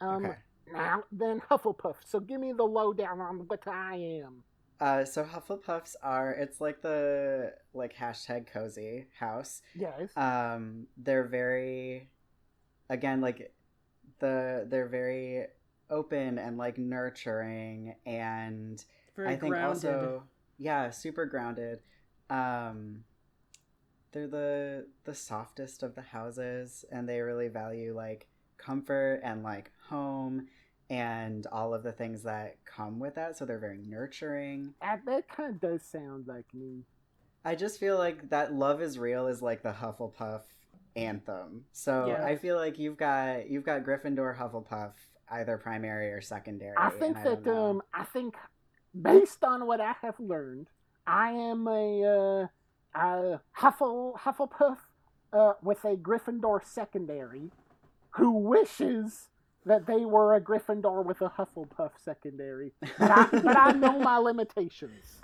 Um, 0.00 0.26
Okay. 0.26 0.36
Now 0.72 1.02
then, 1.10 1.40
Hufflepuff. 1.50 1.96
So 2.04 2.20
give 2.20 2.40
me 2.40 2.52
the 2.52 2.62
lowdown 2.64 3.20
on 3.20 3.38
what 3.48 3.66
I 3.66 4.20
am. 4.24 4.44
Uh, 4.80 5.04
so 5.04 5.24
Hufflepuffs 5.24 5.94
are 6.02 6.30
it's 6.32 6.60
like 6.60 6.80
the 6.80 7.52
like 7.74 7.94
hashtag 7.96 8.46
cozy 8.46 9.06
house. 9.18 9.62
Yes. 9.74 10.16
um 10.16 10.86
they're 10.96 11.26
very 11.26 12.08
again 12.88 13.20
like 13.20 13.52
the 14.20 14.66
they're 14.70 14.88
very 14.88 15.46
open 15.90 16.38
and 16.38 16.56
like 16.56 16.78
nurturing 16.78 17.94
and 18.06 18.84
very 19.16 19.28
i 19.28 19.36
think 19.36 19.52
grounded 19.52 19.90
also 19.94 20.22
yeah 20.58 20.88
super 20.90 21.26
grounded 21.26 21.80
um 22.30 23.02
they're 24.12 24.26
the 24.26 24.86
the 25.04 25.14
softest 25.14 25.82
of 25.82 25.94
the 25.94 26.02
houses 26.02 26.84
and 26.90 27.08
they 27.08 27.20
really 27.20 27.48
value 27.48 27.94
like 27.94 28.26
comfort 28.58 29.20
and 29.24 29.42
like 29.42 29.70
home 29.88 30.46
and 30.88 31.46
all 31.52 31.72
of 31.72 31.82
the 31.82 31.92
things 31.92 32.22
that 32.24 32.56
come 32.64 32.98
with 32.98 33.14
that 33.14 33.36
so 33.36 33.44
they're 33.44 33.58
very 33.58 33.80
nurturing 33.86 34.74
that, 34.82 35.00
that 35.06 35.28
kind 35.28 35.54
of 35.54 35.60
does 35.60 35.82
sound 35.84 36.26
like 36.26 36.46
me. 36.52 36.82
I 37.44 37.54
just 37.54 37.80
feel 37.80 37.96
like 37.96 38.28
that 38.30 38.52
love 38.52 38.82
is 38.82 38.98
real 38.98 39.26
is 39.26 39.40
like 39.40 39.62
the 39.62 39.72
Hufflepuff 39.72 40.42
anthem. 40.96 41.64
So 41.72 42.08
Yeah. 42.08 42.24
I 42.24 42.36
feel 42.36 42.56
like 42.56 42.78
you've 42.78 42.96
got 42.98 43.48
you've 43.48 43.64
got 43.64 43.82
Gryffindor, 43.84 44.36
Hufflepuff, 44.36 44.92
either 45.30 45.56
primary 45.56 46.12
or 46.12 46.20
secondary. 46.20 46.76
I 46.76 46.90
think 46.90 47.16
that 47.22 47.46
um 47.46 47.82
I 47.94 48.04
think 48.04 48.34
based 49.00 49.44
on 49.44 49.66
what 49.66 49.80
I 49.80 49.94
have 50.02 50.18
learned, 50.18 50.68
I 51.06 51.30
am 51.30 51.66
a 51.66 52.04
uh, 52.42 52.46
a 52.94 53.40
Huffle 53.58 54.18
Hufflepuff 54.18 54.78
uh, 55.32 55.52
with 55.62 55.84
a 55.84 55.96
Gryffindor 55.96 56.64
secondary 56.64 57.50
who 58.12 58.32
wishes 58.32 59.28
that 59.64 59.86
they 59.86 60.04
were 60.04 60.34
a 60.34 60.40
Gryffindor 60.40 61.04
with 61.04 61.20
a 61.20 61.30
Hufflepuff 61.30 61.92
secondary. 62.02 62.72
But 62.98 63.10
I, 63.10 63.26
but 63.30 63.56
I 63.56 63.72
know 63.72 63.98
my 63.98 64.18
limitations. 64.18 65.20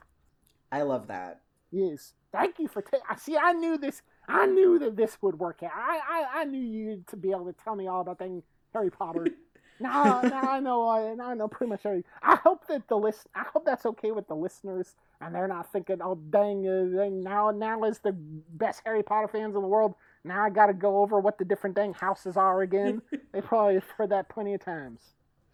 I 0.70 0.82
love 0.82 1.06
that. 1.08 1.40
Yes. 1.70 2.12
Thank 2.32 2.58
you 2.58 2.68
for 2.68 2.82
ta- 2.82 2.98
I 3.08 3.16
See, 3.16 3.36
I 3.36 3.52
knew 3.52 3.78
this. 3.78 4.02
I 4.28 4.46
knew 4.46 4.78
that 4.80 4.96
this 4.96 5.16
would 5.22 5.38
work 5.38 5.62
out. 5.62 5.70
I, 5.74 6.00
I, 6.08 6.40
I 6.40 6.44
knew 6.44 6.60
you 6.60 7.04
to 7.08 7.16
be 7.16 7.30
able 7.30 7.46
to 7.46 7.54
tell 7.64 7.74
me 7.74 7.86
all 7.86 8.02
about 8.02 8.18
thing 8.18 8.42
Harry 8.72 8.90
Potter. 8.90 9.26
now, 9.80 10.22
now 10.22 10.50
I 10.50 10.60
know. 10.60 10.88
I, 10.88 11.14
now 11.14 11.30
I 11.30 11.34
know 11.34 11.48
pretty 11.48 11.70
much 11.70 11.84
everything. 11.84 12.04
I 12.22 12.36
hope 12.36 12.66
that 12.68 12.88
the 12.88 12.96
list. 12.96 13.26
I 13.34 13.44
hope 13.52 13.64
that's 13.64 13.86
okay 13.86 14.10
with 14.10 14.28
the 14.28 14.36
listeners, 14.36 14.94
and 15.20 15.34
they're 15.34 15.48
not 15.48 15.72
thinking, 15.72 15.98
"Oh, 16.02 16.14
dang! 16.14 16.66
Uh, 16.66 16.96
dang 16.96 17.20
now, 17.22 17.50
now 17.50 17.84
is 17.84 17.98
the 17.98 18.12
best 18.12 18.82
Harry 18.84 19.02
Potter 19.02 19.28
fans 19.28 19.54
in 19.54 19.62
the 19.62 19.68
world, 19.68 19.94
now 20.24 20.42
I 20.42 20.50
got 20.50 20.66
to 20.66 20.74
go 20.74 20.98
over 20.98 21.20
what 21.20 21.38
the 21.38 21.44
different 21.44 21.76
dang 21.76 21.94
houses 21.94 22.36
are 22.36 22.62
again." 22.62 23.02
they 23.32 23.40
probably 23.40 23.74
have 23.74 23.90
heard 23.96 24.10
that 24.10 24.28
plenty 24.28 24.54
of 24.54 24.64
times. 24.64 25.00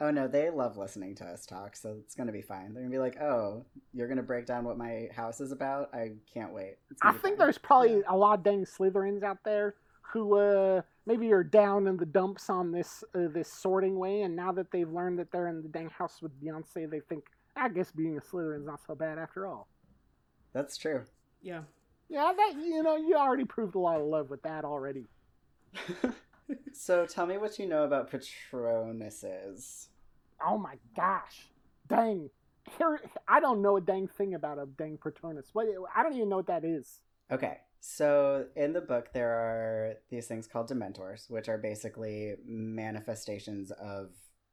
Oh 0.00 0.10
no, 0.10 0.26
they 0.26 0.50
love 0.50 0.76
listening 0.76 1.14
to 1.16 1.24
us 1.24 1.46
talk, 1.46 1.76
so 1.76 1.96
it's 2.00 2.16
gonna 2.16 2.32
be 2.32 2.42
fine. 2.42 2.74
They're 2.74 2.82
gonna 2.82 2.92
be 2.92 2.98
like, 2.98 3.20
"Oh, 3.20 3.64
you're 3.92 4.08
gonna 4.08 4.22
break 4.22 4.46
down 4.46 4.64
what 4.64 4.76
my 4.76 5.08
house 5.14 5.40
is 5.40 5.52
about? 5.52 5.94
I 5.94 6.12
can't 6.32 6.52
wait." 6.52 6.76
I 7.02 7.12
think 7.12 7.22
fine." 7.22 7.38
there's 7.38 7.58
probably 7.58 7.96
Yeah. 7.98 8.02
a 8.08 8.16
lot 8.16 8.38
of 8.38 8.44
dang 8.44 8.64
Slytherins 8.64 9.22
out 9.22 9.38
there 9.44 9.74
who 10.12 10.38
uh, 10.38 10.82
maybe 11.06 11.32
are 11.32 11.42
down 11.44 11.86
in 11.86 11.96
the 11.96 12.06
dumps 12.06 12.50
on 12.50 12.70
this 12.72 13.02
uh, 13.14 13.28
this 13.32 13.52
sorting 13.52 13.98
way, 13.98 14.22
and 14.22 14.36
now 14.36 14.52
that 14.52 14.70
they've 14.70 14.90
learned 14.90 15.18
that 15.18 15.32
they're 15.32 15.48
in 15.48 15.62
the 15.62 15.68
dang 15.68 15.88
house 15.90 16.20
with 16.20 16.32
Beyonce, 16.40 16.90
they 16.90 17.00
think, 17.00 17.24
I 17.56 17.68
guess 17.68 17.90
being 17.90 18.16
a 18.16 18.20
Slytherin's 18.20 18.66
not 18.66 18.80
so 18.86 18.94
bad 18.94 19.18
after 19.18 19.46
all. 19.46 19.68
That's 20.52 20.76
true. 20.76 21.04
yeah 21.42 21.62
Yeah, 22.08 22.32
that 22.36 22.54
you 22.60 22.82
know, 22.82 22.96
you 22.96 23.16
already 23.16 23.44
proved 23.44 23.74
a 23.74 23.78
lot 23.78 24.00
of 24.00 24.06
love 24.06 24.30
with 24.30 24.42
that 24.42 24.64
already. 24.64 25.06
so 26.72 27.06
tell 27.06 27.26
me 27.26 27.38
what 27.38 27.58
you 27.58 27.66
know 27.66 27.84
about 27.84 28.10
Patronuses. 28.10 29.86
Oh 30.46 30.58
my 30.58 30.74
gosh. 30.94 31.48
Dang. 31.88 32.28
Here 32.78 33.00
I 33.26 33.40
don't 33.40 33.62
know 33.62 33.76
a 33.76 33.80
dang 33.80 34.08
thing 34.08 34.34
about 34.34 34.58
a 34.58 34.66
dang 34.66 34.98
Patronus. 34.98 35.48
What 35.52 35.66
I 35.94 36.02
don't 36.02 36.14
even 36.14 36.28
know 36.28 36.36
what 36.36 36.46
that 36.46 36.64
is. 36.64 37.00
Okay. 37.30 37.58
So 37.84 38.46
in 38.54 38.74
the 38.74 38.80
book 38.80 39.12
there 39.12 39.32
are 39.32 39.94
these 40.08 40.28
things 40.28 40.46
called 40.46 40.70
dementors, 40.70 41.28
which 41.28 41.48
are 41.48 41.58
basically 41.58 42.36
manifestations 42.46 43.72
of 43.72 44.10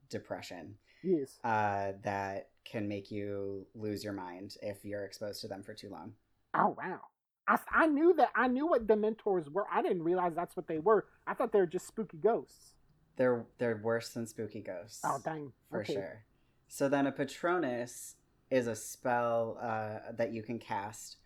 depression. 0.09 0.73
Yes. 1.03 1.37
Uh, 1.43 1.91
that 2.03 2.49
can 2.65 2.87
make 2.87 3.11
you 3.11 3.67
lose 3.75 4.03
your 4.03 4.13
mind 4.13 4.55
if 4.63 4.83
you're 4.83 5.05
exposed 5.05 5.41
to 5.41 5.47
them 5.47 5.61
for 5.61 5.75
too 5.75 5.89
long. 5.89 6.13
Oh 6.55 6.75
wow. 6.75 7.01
I, 7.47 7.59
I 7.71 7.85
knew 7.85 8.15
that 8.17 8.29
I 8.35 8.47
knew 8.47 8.65
what 8.65 8.87
dementors 8.87 9.47
were. 9.51 9.67
I 9.71 9.83
didn't 9.83 10.01
realize 10.01 10.33
that's 10.35 10.57
what 10.57 10.67
they 10.67 10.79
were. 10.79 11.05
I 11.27 11.35
thought 11.35 11.51
they 11.51 11.59
were 11.59 11.67
just 11.67 11.85
spooky 11.85 12.17
ghosts. 12.17 12.73
They're 13.15 13.45
they're 13.59 13.79
worse 13.83 14.09
than 14.09 14.25
spooky 14.25 14.61
ghosts. 14.61 15.01
Oh 15.05 15.19
dang. 15.23 15.53
for 15.69 15.81
okay. 15.81 15.93
sure. 15.93 16.23
So 16.67 16.89
then 16.89 17.05
a 17.05 17.11
Patronus 17.11 18.15
is 18.49 18.65
a 18.65 18.75
spell 18.75 19.59
uh, 19.61 20.13
that 20.17 20.33
you 20.33 20.41
can 20.41 20.57
cast 20.57 21.17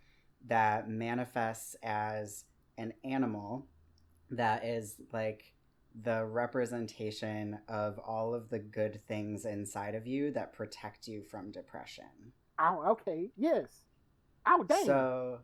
that 0.48 0.90
manifests 0.90 1.76
as 1.84 2.46
an 2.78 2.94
animal 3.04 3.68
that 4.30 4.64
is 4.66 4.96
like 5.12 5.54
the 6.02 6.26
representation 6.26 7.60
of 7.68 8.00
all 8.00 8.34
of 8.34 8.50
the 8.50 8.60
good 8.60 9.00
things 9.08 9.46
inside 9.46 9.94
of 9.96 10.08
you 10.08 10.32
that 10.32 10.54
protect 10.54 11.08
you 11.08 11.22
from 11.22 11.52
depression. 11.52 12.34
Oh, 12.60 12.84
okay. 12.92 13.30
Yes. 13.38 13.68
Oh 14.48 14.64
dang. 14.64 14.86
So 14.86 15.40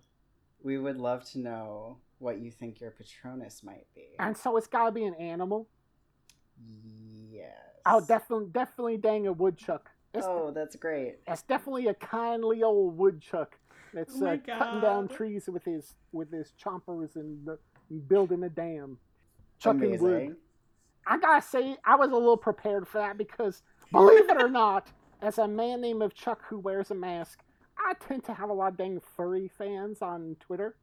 we 0.64 0.78
would 0.78 0.98
love 0.98 1.24
to 1.32 1.40
know 1.40 1.98
what 2.18 2.40
you 2.40 2.52
think 2.52 2.82
your 2.82 2.92
Patronus 2.92 3.62
might 3.64 3.86
be. 3.96 4.16
and 4.20 4.36
so 4.36 4.58
it's 4.58 4.68
gotta 4.68 4.92
be 4.92 5.06
an 5.06 5.14
animal. 5.16 5.70
Yes. 7.32 7.54
Oh, 7.86 8.02
definitely, 8.02 8.48
definitely, 8.52 8.98
dang 8.98 9.28
a 9.28 9.32
woodchuck. 9.34 9.90
It's, 10.14 10.26
Oh, 10.28 10.52
that's 10.52 10.76
great. 10.76 11.18
it's 11.28 11.44
definitely 11.44 11.88
a 11.88 11.94
kindly 11.94 12.64
old 12.64 12.98
woodchuck 12.98 13.58
that's 13.94 14.22
Oh 14.22 14.26
uh, 14.28 14.38
cutting 14.58 14.82
down 14.82 15.08
trees 15.08 15.48
with 15.48 15.64
his 15.64 15.96
with 16.12 16.32
his 16.32 16.54
chompers 16.64 17.16
and, 17.16 17.48
uh, 17.48 17.56
building 18.08 18.44
a 18.44 18.50
dam, 18.50 18.98
chucking 19.60 20.00
wood. 20.00 20.36
I 21.08 21.18
gotta 21.18 21.42
say, 21.42 21.76
I 21.86 21.96
was 21.96 22.12
a 22.12 22.16
little 22.16 22.38
prepared 22.38 22.88
for 22.88 23.00
that 23.00 23.18
because, 23.18 23.64
believe 23.92 24.30
it 24.30 24.42
or 24.42 24.50
not, 24.50 24.92
as 25.22 25.38
a 25.38 25.48
man 25.48 25.82
named 25.82 26.02
of 26.04 26.14
Chuck 26.14 26.42
who 26.48 26.60
wears 26.60 26.92
a 26.92 26.96
mask, 26.96 27.40
I 27.78 27.94
tend 27.96 28.24
to 28.26 28.34
have 28.34 28.50
a 28.50 28.54
lot 28.54 28.74
of 28.74 28.78
dang 28.78 29.02
furry 29.18 29.48
fans 29.58 30.02
on 30.02 30.36
Twitter, 30.40 30.76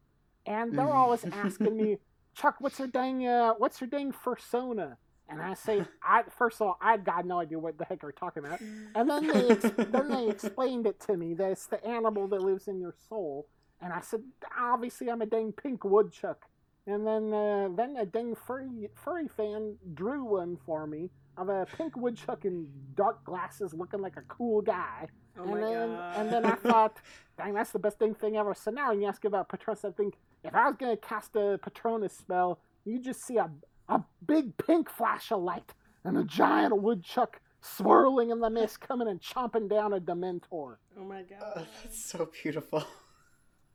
and 0.47 0.73
they're 0.77 0.89
always 0.89 1.25
asking 1.25 1.77
me, 1.77 1.99
Chuck, 2.35 2.57
what's 2.59 2.79
your 2.79 2.89
dang, 2.89 3.27
uh, 3.27 3.53
what's 3.59 3.81
your 3.81 3.89
dang 3.89 4.13
fursona? 4.13 4.97
And 5.29 5.43
I 5.43 5.55
say, 5.55 5.85
I 6.03 6.23
first 6.39 6.61
of 6.61 6.69
all, 6.69 6.79
I 6.81 6.97
got 6.99 7.27
no 7.27 7.41
idea 7.41 7.59
what 7.59 7.79
the 7.79 7.85
heck 7.85 8.01
they're 8.01 8.13
talking 8.13 8.45
about, 8.45 8.61
and 8.61 9.11
then 9.11 9.27
they 9.27 9.49
ex- 9.51 9.73
then 9.77 10.09
they 10.09 10.29
explained 10.29 10.87
it 10.87 11.01
to 11.01 11.17
me 11.17 11.35
that 11.35 11.51
it's 11.51 11.67
the 11.67 11.85
animal 11.85 12.29
that 12.29 12.41
lives 12.43 12.69
in 12.69 12.81
your 12.81 12.95
soul, 13.09 13.49
and 13.81 13.93
I 13.93 14.01
said, 14.01 14.23
obviously 14.59 15.11
I'm 15.11 15.23
a 15.23 15.27
dang 15.27 15.53
pink 15.53 15.85
woodchuck. 15.85 16.47
And 16.89 17.05
then, 17.05 17.33
uh, 17.33 17.69
then 17.75 17.97
a 17.97 18.07
dang 18.07 18.37
furry 18.37 18.89
furry 18.95 19.27
fan 19.27 19.75
drew 19.95 20.23
one 20.23 20.57
for 20.65 20.87
me 20.87 21.11
of 21.37 21.49
a 21.49 21.67
pink 21.77 21.97
woodchuck 21.97 22.45
in 22.45 22.69
dark 22.95 23.25
glasses, 23.25 23.75
looking 23.75 24.01
like 24.01 24.17
a 24.17 24.23
cool 24.23 24.63
guy. 24.63 25.09
Oh 25.39 25.43
and 25.43 25.51
my 25.51 25.61
then, 25.61 25.89
god. 25.89 26.17
and 26.17 26.33
then 26.33 26.45
I 26.45 26.55
thought, 26.55 26.97
dang, 27.37 27.55
that's 27.55 27.73
the 27.73 27.79
best 27.81 27.99
dang 27.99 28.15
thing 28.15 28.37
ever. 28.37 28.55
So 28.55 28.71
now 28.71 28.91
when 28.91 29.01
you 29.01 29.09
ask 29.09 29.25
about 29.25 29.49
Patronus, 29.49 29.85
I 29.85 29.91
think 29.91 30.15
if 30.45 30.55
I 30.55 30.69
was 30.69 30.77
gonna 30.79 30.97
cast 30.97 31.35
a 31.35 31.59
Patronus 31.61 32.13
spell, 32.17 32.61
you 32.85 33.01
just 33.01 33.25
see 33.25 33.37
a 33.37 33.51
a 33.89 34.03
big 34.27 34.57
pink 34.57 34.91
flash 34.91 35.31
of 35.33 35.43
light 35.43 35.73
and 36.05 36.17
a 36.19 36.25
giant 36.25 36.81
woodchuck 36.83 37.41
swirling 37.61 38.31
in 38.31 38.41
the 38.41 38.51
mist, 38.51 38.81
coming 38.81 39.09
and 39.09 39.21
chomping 39.21 39.69
down 39.69 39.93
a 39.93 40.01
Dementor. 40.01 40.77
oh 40.99 41.05
my 41.05 41.21
Oh, 41.41 41.55
god. 41.55 41.67
that's 41.83 42.05
so 42.05 42.29
beautiful. 42.43 42.85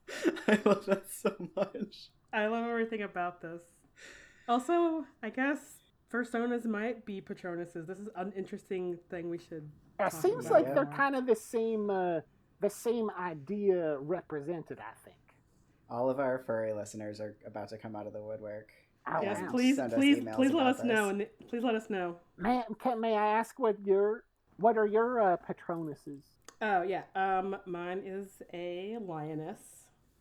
I 0.47 0.59
love 0.65 0.85
that 0.85 1.03
so 1.11 1.35
much. 1.55 2.09
I 2.33 2.47
love 2.47 2.65
everything 2.65 3.01
about 3.01 3.41
this. 3.41 3.61
Also, 4.47 5.05
I 5.21 5.29
guess 5.29 5.59
fursonas 6.11 6.65
might 6.65 7.05
be 7.05 7.21
Patronuses. 7.21 7.87
This 7.87 7.97
is 7.99 8.07
an 8.15 8.33
interesting 8.35 8.97
thing 9.09 9.29
we 9.29 9.37
should. 9.37 9.69
It 9.99 10.03
Talking 10.03 10.19
seems 10.19 10.45
about 10.47 10.53
like 10.59 10.67
it. 10.67 10.75
they're 10.75 10.85
kind 10.85 11.15
of 11.15 11.25
the 11.25 11.35
same, 11.35 11.89
uh, 11.89 12.21
the 12.59 12.69
same 12.69 13.09
idea 13.19 13.97
represented. 13.99 14.79
I 14.79 14.93
think. 15.05 15.17
All 15.89 16.09
of 16.09 16.19
our 16.19 16.39
furry 16.39 16.73
listeners 16.73 17.19
are 17.19 17.35
about 17.45 17.69
to 17.69 17.77
come 17.77 17.95
out 17.95 18.07
of 18.07 18.13
the 18.13 18.21
woodwork. 18.21 18.69
Oh, 19.07 19.19
yes, 19.21 19.39
wow. 19.41 19.47
please, 19.51 19.79
please, 19.93 20.19
please 20.35 20.51
let 20.51 20.61
about 20.61 20.75
us 20.75 20.83
know. 20.83 21.09
and 21.09 21.27
Please 21.49 21.63
let 21.63 21.75
us 21.75 21.89
know. 21.89 22.17
May, 22.37 22.63
can, 22.79 23.01
may 23.01 23.15
I 23.15 23.39
ask 23.39 23.57
what 23.59 23.75
your 23.83 24.23
what 24.57 24.77
are 24.77 24.85
your 24.85 25.19
uh, 25.19 25.37
Patronuses? 25.37 26.21
Oh 26.61 26.83
yeah. 26.83 27.03
Um, 27.15 27.57
mine 27.65 28.03
is 28.05 28.41
a 28.53 28.97
lioness. 29.01 29.59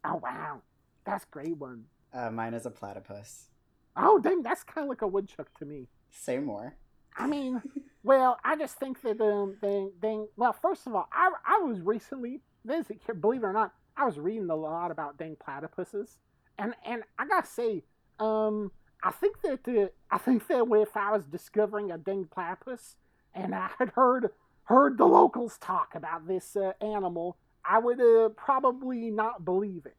Oh 0.05 0.21
wow, 0.23 0.63
that's 1.05 1.27
great 1.27 1.59
one. 1.59 1.85
Uh, 2.13 2.31
mine 2.31 2.55
is 2.55 2.65
a 2.65 2.71
platypus. 2.71 3.49
Oh 3.97 4.19
dang, 4.19 4.43
that's 4.43 4.65
kind 4.65 4.85
of 4.85 4.89
like 4.89 5.03
a 5.03 5.07
woodchuck 5.07 5.57
to 5.59 5.67
me. 5.67 5.89
Say 6.11 6.39
more. 6.39 6.75
I 7.17 7.27
mean, 7.27 7.61
well, 8.03 8.39
I 8.45 8.57
just 8.57 8.77
think 8.77 9.03
that 9.03 9.21
um, 9.21 9.57
they, 9.61 9.89
they, 10.01 10.21
well, 10.37 10.53
first 10.53 10.87
of 10.87 10.95
all, 10.95 11.09
I, 11.13 11.31
I 11.45 11.59
was 11.59 11.81
recently, 11.81 12.41
this, 12.65 12.87
believe 13.21 13.43
it 13.43 13.47
or 13.47 13.53
not, 13.53 13.75
I 13.97 14.07
was 14.07 14.19
reading 14.19 14.49
a 14.49 14.57
lot 14.57 14.91
about 14.91 15.19
dang 15.19 15.37
platypuses, 15.37 16.17
and 16.59 16.75
and 16.87 17.03
I 17.19 17.27
gotta 17.27 17.47
say, 17.47 17.83
um, 18.21 18.73
I 19.03 19.11
think 19.11 19.41
that 19.43 19.67
uh, 19.67 19.89
I 20.11 20.19
think 20.19 20.47
that 20.49 20.67
if 20.71 20.97
I 20.97 21.13
was 21.13 21.25
discovering 21.25 21.91
a 21.91 21.99
dang 21.99 22.27
platypus, 22.27 22.97
and 23.35 23.55
I 23.55 23.71
had 23.79 23.91
heard 23.91 24.31
heard 24.65 24.99
the 24.99 25.07
locals 25.07 25.59
talk 25.59 25.95
about 25.95 26.29
this 26.29 26.57
uh, 26.57 26.73
animal, 26.81 27.37
I 27.65 27.79
would 27.79 28.01
uh, 28.01 28.29
probably 28.31 29.11
not 29.11 29.45
believe 29.45 29.87
it, 29.87 29.97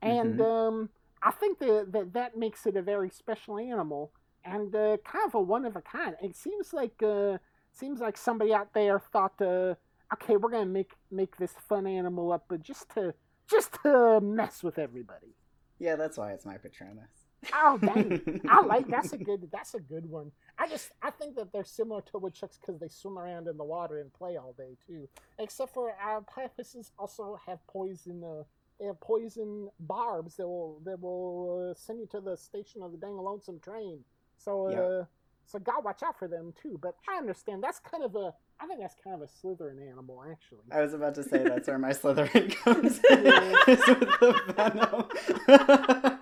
and 0.00 0.40
um, 0.40 0.88
I 1.22 1.30
think 1.30 1.58
that, 1.58 1.92
that 1.92 2.12
that 2.14 2.36
makes 2.36 2.66
it 2.66 2.76
a 2.76 2.82
very 2.82 3.10
special 3.10 3.58
animal 3.58 4.12
and 4.44 4.74
uh, 4.74 4.96
kind 5.04 5.24
of 5.26 5.34
a 5.34 5.40
one 5.40 5.64
of 5.64 5.76
a 5.76 5.80
kind. 5.80 6.16
It 6.22 6.36
seems 6.36 6.72
like 6.72 7.02
uh, 7.02 7.38
seems 7.72 8.00
like 8.00 8.16
somebody 8.16 8.52
out 8.52 8.74
there 8.74 8.98
thought, 8.98 9.40
uh, 9.40 9.74
okay, 10.14 10.36
we're 10.36 10.50
gonna 10.50 10.66
make 10.66 10.92
make 11.10 11.36
this 11.36 11.52
fun 11.68 11.86
animal 11.86 12.32
up, 12.32 12.44
but 12.48 12.62
just 12.62 12.90
to 12.94 13.14
just 13.50 13.78
to 13.82 14.20
mess 14.20 14.62
with 14.62 14.78
everybody. 14.78 15.34
Yeah, 15.78 15.96
that's 15.96 16.16
why 16.16 16.32
it's 16.32 16.46
my 16.46 16.58
Patronus. 16.58 17.21
Oh 17.52 17.78
dang! 17.78 18.40
I 18.48 18.60
like 18.66 18.88
that's 18.88 19.12
a 19.12 19.18
good 19.18 19.48
that's 19.52 19.74
a 19.74 19.80
good 19.80 20.08
one. 20.08 20.30
I 20.58 20.68
just 20.68 20.90
I 21.02 21.10
think 21.10 21.34
that 21.36 21.52
they're 21.52 21.64
similar 21.64 22.00
to 22.02 22.18
woodchucks 22.18 22.58
because 22.58 22.78
they 22.80 22.88
swim 22.88 23.18
around 23.18 23.48
in 23.48 23.56
the 23.56 23.64
water 23.64 23.98
and 24.00 24.12
play 24.12 24.36
all 24.36 24.54
day 24.56 24.76
too. 24.86 25.08
Except 25.38 25.72
for 25.74 25.92
our 26.00 26.20
platypuses 26.22 26.90
also 26.98 27.38
have 27.46 27.58
poison. 27.66 28.22
Uh, 28.22 28.44
they 28.78 28.86
have 28.86 29.00
poison 29.00 29.68
barbs 29.80 30.36
that 30.36 30.46
will 30.46 30.80
that 30.84 31.00
will 31.00 31.70
uh, 31.70 31.74
send 31.78 32.00
you 32.00 32.06
to 32.12 32.20
the 32.20 32.36
station 32.36 32.82
of 32.82 32.92
the 32.92 32.98
dang 32.98 33.16
lonesome 33.16 33.58
train. 33.60 34.00
So 34.38 34.66
uh, 34.66 34.70
Yeah. 34.70 35.04
so 35.46 35.58
God 35.58 35.84
watch 35.84 36.02
out 36.02 36.18
for 36.18 36.28
them 36.28 36.52
too. 36.60 36.78
But 36.80 36.94
I 37.08 37.16
understand 37.18 37.62
that's 37.62 37.80
kind 37.80 38.04
of 38.04 38.14
a 38.16 38.32
I 38.60 38.66
think 38.68 38.78
that's 38.80 38.94
kind 39.02 39.14
of 39.20 39.22
a 39.22 39.26
Slytherin 39.26 39.80
animal 39.90 40.22
actually. 40.30 40.60
I 40.70 40.82
was 40.82 40.94
about 40.94 41.16
to 41.16 41.24
say 41.24 41.42
that's 41.42 41.66
where 41.66 41.78
my 41.78 41.90
Slytherin 41.90 42.54
comes 42.64 43.00
in. 43.10 43.26
is 43.26 43.86
with 43.88 44.20
the 44.20 44.32
venom. 44.56 46.20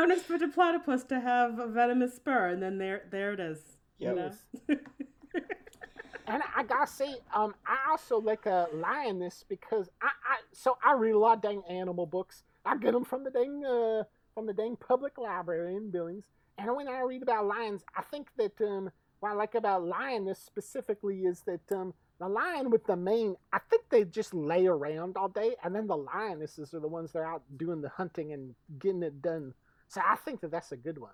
You, 0.00 0.14
you 0.14 0.16
don't 0.16 0.18
expect 0.18 0.42
a 0.42 0.48
platypus 0.48 1.04
to 1.04 1.20
have 1.20 1.58
a 1.58 1.66
venomous 1.66 2.16
spur, 2.16 2.48
and 2.48 2.62
then 2.62 2.78
there 2.78 3.02
there 3.10 3.32
it 3.32 3.40
is. 3.40 3.58
You 3.98 4.08
Yep. 4.08 4.16
know? 4.16 4.32
And 6.26 6.42
I 6.56 6.62
gotta 6.62 6.86
say, 6.90 7.16
um, 7.34 7.54
I 7.66 7.90
also 7.90 8.20
like 8.20 8.46
a 8.46 8.68
lioness 8.72 9.44
because 9.48 9.90
I, 10.00 10.06
I 10.08 10.36
so 10.52 10.78
I 10.84 10.92
read 10.92 11.12
a 11.14 11.18
lot 11.18 11.36
of 11.38 11.42
dang 11.42 11.62
animal 11.68 12.06
books. 12.06 12.44
I 12.64 12.76
get 12.76 12.92
them 12.92 13.04
from 13.04 13.24
the 13.24 13.30
dang 13.30 13.64
uh, 13.64 14.04
from 14.34 14.46
the 14.46 14.54
dang 14.54 14.76
public 14.76 15.18
library 15.18 15.76
in 15.76 15.90
Billings. 15.90 16.24
And 16.58 16.76
when 16.76 16.88
I 16.88 17.00
read 17.00 17.22
about 17.22 17.46
lions, 17.46 17.82
I 17.96 18.02
think 18.02 18.28
that 18.38 18.60
um, 18.60 18.90
what 19.20 19.30
I 19.30 19.34
like 19.34 19.54
about 19.54 19.84
lioness 19.84 20.38
specifically 20.38 21.20
is 21.20 21.42
that 21.46 21.72
um, 21.72 21.94
the 22.20 22.28
lion 22.28 22.70
with 22.70 22.86
the 22.86 22.96
mane, 22.96 23.36
I 23.52 23.58
think 23.70 23.84
they 23.90 24.04
just 24.04 24.34
lay 24.34 24.66
around 24.66 25.16
all 25.16 25.28
day, 25.28 25.56
and 25.64 25.74
then 25.74 25.86
the 25.86 25.96
lionesses 25.96 26.74
are 26.74 26.80
the 26.80 26.88
ones 26.88 27.12
that 27.12 27.20
are 27.20 27.34
out 27.34 27.42
doing 27.56 27.80
the 27.80 27.88
hunting 27.88 28.32
and 28.32 28.54
getting 28.78 29.02
it 29.02 29.22
done. 29.22 29.54
So 29.90 30.00
I 30.00 30.14
think 30.24 30.40
that 30.42 30.50
that's 30.52 30.70
a 30.72 30.76
good 30.76 30.98
one. 30.98 31.12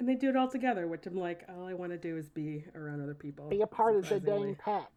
and 0.00 0.08
they 0.08 0.14
do 0.14 0.30
it 0.30 0.36
all 0.36 0.48
together, 0.48 0.86
which 0.88 1.06
I'm 1.06 1.16
like, 1.18 1.44
all 1.48 1.66
I 1.66 1.74
want 1.74 1.92
to 1.92 1.98
do 1.98 2.16
is 2.16 2.28
be 2.30 2.64
around 2.74 3.02
other 3.02 3.14
people. 3.14 3.48
Be 3.48 3.60
a 3.62 3.66
part 3.66 3.94
of 3.96 4.08
the 4.08 4.18
dang 4.20 4.54
pack. 4.56 4.90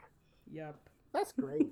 Yep. 0.52 0.76
That's 1.14 1.32
great. 1.44 1.68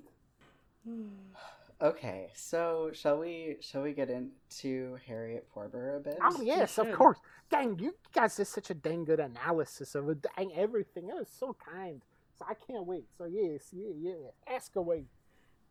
okay, 1.80 2.28
so 2.34 2.90
shall 2.92 3.18
we 3.18 3.56
shall 3.60 3.82
we 3.82 3.92
get 3.92 4.10
into 4.10 4.98
Harriet 5.06 5.48
Porber 5.54 5.96
a 5.96 6.00
bit? 6.00 6.18
Oh 6.22 6.40
yes, 6.42 6.78
of 6.78 6.92
course. 6.92 7.18
Dang, 7.50 7.78
you 7.78 7.94
guys 8.14 8.36
did 8.36 8.46
such 8.46 8.70
a 8.70 8.74
dang 8.74 9.04
good 9.04 9.20
analysis 9.20 9.94
of 9.94 10.08
it. 10.10 10.26
Dang 10.36 10.52
everything. 10.54 11.08
It 11.08 11.14
was 11.14 11.28
so 11.30 11.56
kind. 11.72 12.02
So 12.38 12.44
I 12.48 12.54
can't 12.54 12.86
wait. 12.86 13.06
So 13.16 13.24
yes, 13.24 13.68
yeah, 13.72 13.92
yeah. 13.98 14.54
Ask 14.54 14.76
away. 14.76 15.04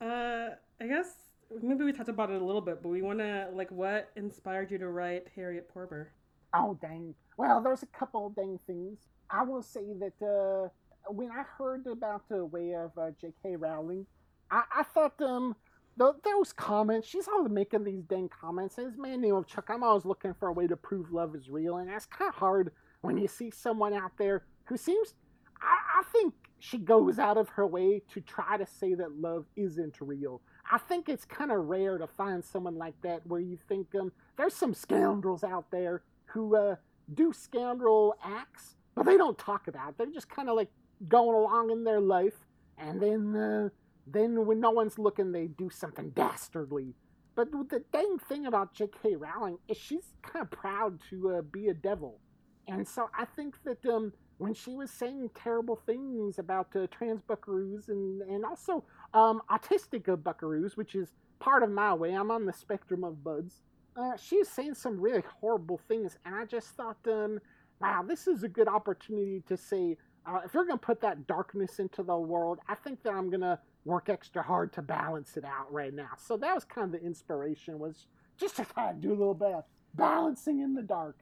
Uh, 0.01 0.49
I 0.81 0.87
guess 0.87 1.13
maybe 1.61 1.83
we 1.83 1.93
talked 1.93 2.09
about 2.09 2.29
it 2.29 2.41
a 2.41 2.45
little 2.45 2.61
bit, 2.61 2.81
but 2.81 2.89
we 2.89 3.01
want 3.01 3.19
to 3.19 3.47
like 3.53 3.71
what 3.71 4.09
inspired 4.15 4.71
you 4.71 4.77
to 4.79 4.89
write 4.89 5.27
Harriet 5.35 5.69
Porber? 5.73 6.07
Oh 6.53 6.77
dang! 6.81 7.13
Well, 7.37 7.61
there's 7.61 7.83
a 7.83 7.87
couple 7.87 8.29
dang 8.29 8.59
things. 8.67 8.99
I 9.29 9.43
will 9.43 9.61
say 9.61 9.93
that 9.99 10.25
uh, 10.25 10.69
when 11.09 11.31
I 11.31 11.43
heard 11.57 11.85
about 11.87 12.27
the 12.29 12.45
way 12.45 12.73
of 12.73 12.91
uh, 12.97 13.11
J.K. 13.19 13.57
Rowling, 13.57 14.05
I, 14.51 14.63
I 14.77 14.83
thought 14.83 15.21
um 15.21 15.55
th- 15.97 16.15
those 16.23 16.53
comments. 16.53 17.07
She's 17.07 17.27
always 17.27 17.51
making 17.51 17.83
these 17.83 18.03
dang 18.03 18.29
comments. 18.29 18.75
This 18.75 18.97
man 18.97 19.21
named 19.21 19.47
Chuck, 19.47 19.69
I'm 19.69 19.83
always 19.83 20.05
looking 20.05 20.33
for 20.33 20.49
a 20.49 20.53
way 20.53 20.67
to 20.67 20.77
prove 20.77 21.11
love 21.11 21.35
is 21.35 21.49
real, 21.49 21.77
and 21.77 21.89
that's 21.89 22.05
kind 22.05 22.29
of 22.29 22.35
hard 22.35 22.71
when 23.01 23.17
you 23.17 23.27
see 23.27 23.51
someone 23.51 23.93
out 23.93 24.11
there 24.17 24.43
who 24.65 24.77
seems. 24.77 25.13
I, 25.61 26.01
I 26.01 26.03
think 26.11 26.33
she 26.59 26.77
goes 26.77 27.19
out 27.19 27.37
of 27.37 27.49
her 27.49 27.65
way 27.65 28.01
to 28.13 28.21
try 28.21 28.57
to 28.57 28.65
say 28.65 28.93
that 28.95 29.19
love 29.19 29.45
isn't 29.55 29.95
real. 29.99 30.41
I 30.69 30.77
think 30.77 31.07
it's 31.07 31.25
kind 31.25 31.51
of 31.51 31.65
rare 31.65 31.97
to 31.97 32.07
find 32.07 32.43
someone 32.43 32.77
like 32.77 32.99
that 33.01 33.25
where 33.25 33.39
you 33.39 33.57
think 33.67 33.87
um, 33.95 34.11
there's 34.37 34.53
some 34.53 34.73
scoundrels 34.73 35.43
out 35.43 35.71
there 35.71 36.03
who 36.25 36.55
uh, 36.55 36.75
do 37.13 37.31
scoundrel 37.31 38.15
acts, 38.23 38.75
but 38.95 39.05
they 39.05 39.17
don't 39.17 39.37
talk 39.37 39.67
about 39.67 39.89
it. 39.89 39.97
They're 39.97 40.07
just 40.07 40.29
kind 40.29 40.49
of 40.49 40.55
like 40.55 40.69
going 41.07 41.35
along 41.35 41.71
in 41.71 41.83
their 41.83 42.01
life, 42.01 42.45
and 42.77 43.01
then 43.01 43.35
uh, 43.35 43.69
then 44.05 44.45
when 44.45 44.59
no 44.59 44.71
one's 44.71 44.99
looking, 44.99 45.31
they 45.31 45.47
do 45.47 45.69
something 45.69 46.09
dastardly. 46.09 46.93
But 47.35 47.51
the 47.51 47.83
dang 47.93 48.17
thing 48.17 48.47
about 48.47 48.73
J.K. 48.73 49.15
Rowling 49.15 49.59
is 49.67 49.77
she's 49.77 50.13
kind 50.23 50.43
of 50.43 50.51
proud 50.51 50.99
to 51.09 51.35
uh, 51.35 51.41
be 51.43 51.67
a 51.67 51.73
devil, 51.73 52.19
and 52.67 52.85
so 52.85 53.09
I 53.17 53.25
think 53.25 53.55
that 53.63 53.85
um, 53.85 54.11
when 54.37 54.53
she 54.53 54.75
was 54.75 54.91
saying 54.91 55.29
terrible 55.35 55.75
things 55.75 56.39
about 56.39 56.75
uh, 56.75 56.87
trans 56.91 57.21
buckaroos 57.21 57.89
and 57.89 58.21
and 58.21 58.45
also 58.45 58.83
um, 59.13 59.41
autistic 59.49 60.03
buckaroos, 60.03 60.77
which 60.77 60.95
is 60.95 61.13
part 61.39 61.63
of 61.63 61.71
my 61.71 61.93
way. 61.93 62.13
I'm 62.13 62.31
on 62.31 62.45
the 62.45 62.53
spectrum 62.53 63.03
of 63.03 63.23
buds. 63.23 63.61
Uh, 63.95 64.11
was 64.31 64.49
saying 64.49 64.75
some 64.75 64.99
really 64.99 65.23
horrible 65.41 65.79
things, 65.87 66.17
and 66.25 66.35
I 66.35 66.45
just 66.45 66.69
thought, 66.69 66.97
um, 67.07 67.39
wow, 67.81 68.03
this 68.07 68.27
is 68.27 68.43
a 68.43 68.47
good 68.47 68.67
opportunity 68.67 69.41
to 69.47 69.57
say, 69.57 69.97
uh, 70.25 70.41
if 70.45 70.53
you're 70.53 70.65
going 70.65 70.77
to 70.77 70.85
put 70.85 71.01
that 71.01 71.25
darkness 71.25 71.79
into 71.79 72.03
the 72.03 72.15
world, 72.15 72.59
I 72.67 72.75
think 72.75 73.01
that 73.03 73.13
I'm 73.13 73.31
going 73.31 73.41
to 73.41 73.57
work 73.85 74.09
extra 74.09 74.43
hard 74.43 74.71
to 74.73 74.83
balance 74.83 75.35
it 75.35 75.45
out 75.45 75.71
right 75.73 75.93
now. 75.93 76.09
So 76.17 76.37
that 76.37 76.53
was 76.53 76.63
kind 76.63 76.93
of 76.93 76.99
the 76.99 77.05
inspiration, 77.05 77.79
was 77.79 78.05
just 78.37 78.57
to 78.57 78.65
kind 78.65 78.95
of 78.95 79.01
do 79.01 79.09
a 79.09 79.17
little 79.17 79.33
bit 79.33 79.53
of 79.53 79.63
balancing 79.95 80.61
in 80.61 80.75
the 80.75 80.83
dark. 80.83 81.17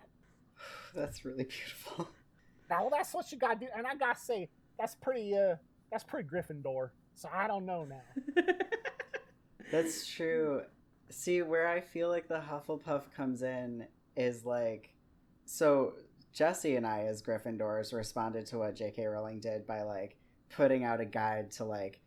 That's 0.95 1.23
really 1.23 1.45
beautiful. 1.45 2.09
Now, 2.69 2.81
well, 2.81 2.91
that's 2.91 3.13
what 3.13 3.31
you 3.31 3.37
got 3.37 3.59
to 3.59 3.65
do, 3.65 3.71
and 3.75 3.85
I 3.85 3.95
got 3.95 4.17
to 4.17 4.21
say, 4.23 4.49
that's 4.77 4.95
pretty, 4.95 5.35
uh, 5.35 5.55
that's 5.91 6.03
pretty 6.03 6.27
Gryffindor. 6.27 6.89
So 7.15 7.29
I 7.33 7.47
don't 7.47 7.65
know 7.65 7.85
now. 7.85 8.43
That's 9.71 10.05
true. 10.05 10.61
See, 11.09 11.41
where 11.41 11.67
I 11.67 11.81
feel 11.81 12.09
like 12.09 12.27
the 12.27 12.41
Hufflepuff 12.41 13.03
comes 13.15 13.41
in 13.41 13.87
is 14.15 14.45
like, 14.45 14.93
so 15.45 15.93
Jesse 16.33 16.75
and 16.75 16.85
I, 16.85 17.03
as 17.03 17.21
Gryffindors, 17.21 17.93
responded 17.93 18.45
to 18.47 18.57
what 18.57 18.75
J.K. 18.75 19.05
Rowling 19.05 19.39
did 19.39 19.65
by 19.65 19.83
like 19.83 20.17
putting 20.55 20.83
out 20.83 20.99
a 20.99 21.05
guide 21.05 21.51
to 21.53 21.63
like 21.63 22.01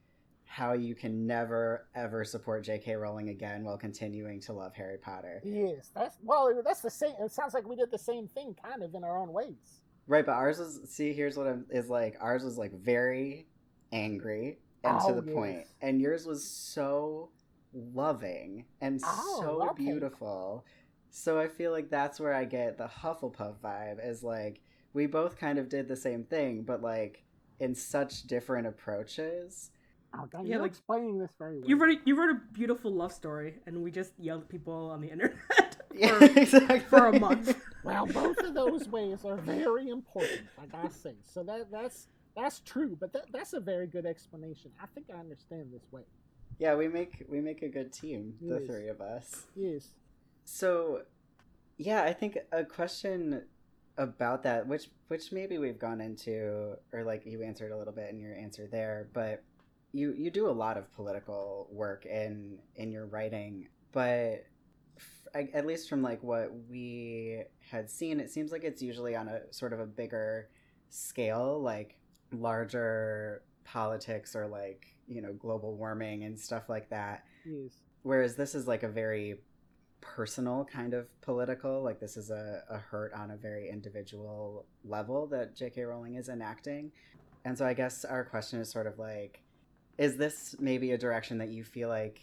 how 0.44 0.73
you 0.73 0.94
can 0.94 1.27
never 1.27 1.87
ever 1.94 2.25
support 2.25 2.64
J.K. 2.64 2.97
Rowling 2.97 3.29
again 3.29 3.64
while 3.64 3.79
continuing 3.79 4.40
to 4.40 4.53
love 4.53 4.75
Harry 4.75 4.99
Potter. 4.99 5.40
Yes, 5.44 5.90
that's 5.94 6.16
well, 6.23 6.61
that's 6.64 6.81
the 6.81 6.90
same. 6.90 7.14
It 7.21 7.33
sounds 7.33 7.55
like 7.55 7.66
we 7.66 7.77
did 7.77 7.90
the 7.90 7.99
same 7.99 8.29
thing, 8.29 8.55
kind 8.62 8.83
of 8.83 8.94
in 8.94 9.05
our 9.05 9.18
own 9.18 9.33
ways. 9.33 9.78
Right, 10.09 10.27
but 10.27 10.33
ours 10.33 10.59
was 10.59 10.81
see. 10.90 11.12
Here's 11.12 11.37
what 11.37 11.47
I'm 11.47 11.66
is 11.71 11.88
like. 11.90 12.16
Ours 12.21 12.42
was 12.44 12.59
like 12.59 12.73
very 12.73 13.47
angry 13.92 14.59
and 14.85 15.01
Oh, 15.03 15.07
to 15.09 15.12
the 15.14 15.23
yes. 15.23 15.35
point. 15.35 15.66
And 15.83 16.01
yours 16.01 16.27
was 16.27 16.44
so 16.51 17.31
loving 17.75 18.66
and 18.81 19.01
Oh, 19.05 19.40
so 19.40 19.75
beautiful. 19.77 20.64
So 21.11 21.38
I 21.38 21.49
feel 21.49 21.73
like 21.73 21.90
that's 21.90 22.21
where 22.21 22.35
I 22.35 22.44
get 22.47 22.79
the 22.79 22.87
Hufflepuff 22.88 23.57
vibe 23.62 24.07
is 24.07 24.23
like 24.23 24.62
we 24.94 25.07
both 25.07 25.38
kind 25.38 25.59
of 25.59 25.68
did 25.68 25.88
the 25.88 25.97
same 25.97 26.25
thing, 26.25 26.62
but 26.62 26.83
like 26.83 27.25
in 27.61 27.75
such 27.75 28.23
different 28.25 28.66
approaches. 28.66 29.71
Oh, 30.14 30.27
dang, 30.31 30.44
Yeah, 30.47 30.53
you're 30.55 30.62
like- 30.62 30.71
explaining 30.71 31.18
this 31.18 31.31
very 31.38 31.59
well. 31.61 31.68
You 31.68 31.77
wrote 31.77 31.90
a, 31.90 31.97
you 32.05 32.16
wrote 32.18 32.31
a 32.31 32.40
beautiful 32.53 32.92
love 32.92 33.12
story, 33.12 33.55
and 33.66 33.83
we 33.83 33.90
just 33.90 34.12
yelled 34.18 34.42
at 34.42 34.49
people 34.49 34.90
on 34.90 35.01
the 35.01 35.09
internet 35.11 35.37
Yeah, 35.94 36.18
for, 36.18 36.25
exactly. 36.40 36.81
for 36.81 37.07
a 37.07 37.18
month. 37.18 37.57
Well, 37.85 38.07
both 38.07 38.38
of 38.40 38.53
those 38.55 38.87
ways 38.88 39.25
are 39.25 39.37
very 39.37 39.88
important, 39.88 40.42
I 40.61 40.66
gotta 40.66 40.92
say. 40.92 41.14
So 41.25 41.42
that 41.44 41.71
that's 41.71 42.09
that's 42.37 42.59
true, 42.61 42.97
but 43.01 43.12
that, 43.14 43.27
that's 43.33 43.55
a 43.55 43.61
very 43.61 43.87
good 43.87 44.05
explanation. 44.05 44.73
I 44.83 44.87
think 44.87 45.07
I 45.14 45.18
understand 45.18 45.68
this 45.73 45.90
way. 45.90 46.03
Yeah, 46.59 46.75
we 46.75 46.88
make 46.88 47.25
we 47.31 47.40
make 47.40 47.62
a 47.62 47.68
good 47.68 47.90
team, 47.92 48.35
the 48.42 48.61
three 48.61 48.88
of 48.88 49.01
us. 49.01 49.47
Yes. 49.57 49.88
So, 50.44 51.03
yeah, 51.79 52.03
I 52.03 52.12
think 52.12 52.37
a 52.53 52.64
question 52.64 53.44
about 53.97 54.42
that, 54.42 54.66
which 54.66 54.90
which 55.07 55.33
maybe 55.33 55.57
we've 55.57 55.79
gone 55.79 56.01
into, 56.03 56.77
or 56.92 57.05
like 57.05 57.25
you 57.25 57.42
answered 57.42 57.73
a 57.73 57.79
little 57.79 57.94
bit 57.94 58.11
in 58.11 58.18
your 58.21 58.35
answer 58.35 58.66
there, 58.71 59.09
but 59.14 59.42
you 59.98 60.14
you 60.16 60.30
do 60.30 60.48
a 60.48 60.56
lot 60.64 60.76
of 60.76 60.84
political 60.94 61.68
work 61.70 62.06
in 62.06 62.58
in 62.76 62.92
your 62.92 63.06
writing, 63.06 63.68
but 63.92 64.44
f- 64.96 65.48
at 65.54 65.66
least 65.66 65.88
from 65.88 66.02
like 66.02 66.22
what 66.22 66.50
we 66.70 67.42
had 67.70 67.90
seen, 67.90 68.20
it 68.20 68.30
seems 68.30 68.52
like 68.52 68.64
it's 68.64 68.82
usually 68.82 69.14
on 69.16 69.28
a 69.28 69.40
sort 69.52 69.72
of 69.72 69.80
a 69.80 69.87
bigger 69.87 70.48
scale, 70.88 71.61
like 71.61 71.96
larger 72.32 73.42
politics 73.64 74.34
or 74.34 74.46
like 74.46 74.87
you 75.06 75.20
know 75.20 75.32
global 75.34 75.76
warming 75.76 76.24
and 76.24 76.38
stuff 76.38 76.68
like 76.68 76.88
that 76.90 77.24
Yes. 77.44 77.72
whereas 78.02 78.34
this 78.37 78.54
is 78.54 78.66
like 78.66 78.82
a 78.82 78.88
very 78.88 79.37
personal 80.00 80.64
kind 80.64 80.94
of 80.94 81.06
political 81.20 81.82
like 81.82 82.00
this 82.00 82.16
is 82.16 82.30
a, 82.30 82.62
a 82.70 82.78
hurt 82.78 83.12
on 83.14 83.30
a 83.30 83.37
very 83.37 83.68
individual 83.70 84.64
level 84.84 85.26
that 85.26 85.54
j.k 85.54 85.82
rowling 85.82 86.14
is 86.14 86.28
enacting 86.30 86.90
and 87.44 87.56
so 87.58 87.66
i 87.66 87.74
guess 87.74 88.04
our 88.04 88.24
question 88.24 88.58
is 88.61 88.70
sort 88.70 88.87
of 88.87 88.98
like 88.98 89.42
is 89.98 90.16
this 90.16 90.54
maybe 90.58 90.92
a 90.92 90.98
direction 90.98 91.38
that 91.38 91.48
you 91.48 91.64
feel 91.64 91.88
like 91.88 92.20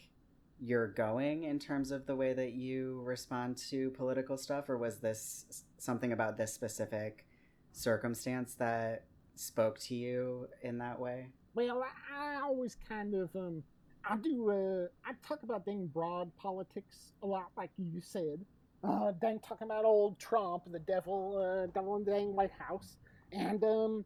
you're 0.62 0.88
going 0.88 1.44
in 1.44 1.60
terms 1.60 1.92
of 1.92 2.06
the 2.06 2.16
way 2.16 2.34
that 2.34 2.54
you 2.54 3.02
respond 3.04 3.58
to 3.58 3.92
political 3.92 4.38
stuff? 4.38 4.70
Or 4.70 4.78
was 4.78 4.98
this 4.98 5.64
something 5.78 6.14
about 6.14 6.38
this 6.38 6.54
specific 6.54 7.26
circumstance 7.74 8.56
that 8.56 9.04
spoke 9.36 9.78
to 9.80 9.96
you 9.96 10.48
in 10.62 10.78
that 10.78 11.00
way? 11.00 11.28
Well, 11.54 11.84
I, 11.84 12.38
I 12.38 12.42
always 12.42 12.78
kind 12.88 13.14
of 13.14 13.30
um, 13.36 13.64
I 14.10 14.18
do 14.18 14.50
uh, 14.50 15.10
I 15.10 15.14
talk 15.28 15.44
about 15.44 15.66
dang 15.66 15.88
broad 15.88 16.36
politics 16.38 17.14
a 17.22 17.28
lot, 17.28 17.52
like 17.58 17.72
you 17.78 18.02
said. 18.02 18.40
Uh, 18.84 19.12
dang 19.20 19.40
talking 19.40 19.66
about 19.66 19.84
old 19.84 20.20
Trump, 20.20 20.64
the 20.72 20.80
devil, 20.80 21.38
uh, 21.38 21.66
devil 21.74 21.96
in 21.96 22.04
the 22.06 22.12
dang 22.12 22.36
White 22.36 22.52
House, 22.52 22.98
and 23.32 23.64
um, 23.64 24.06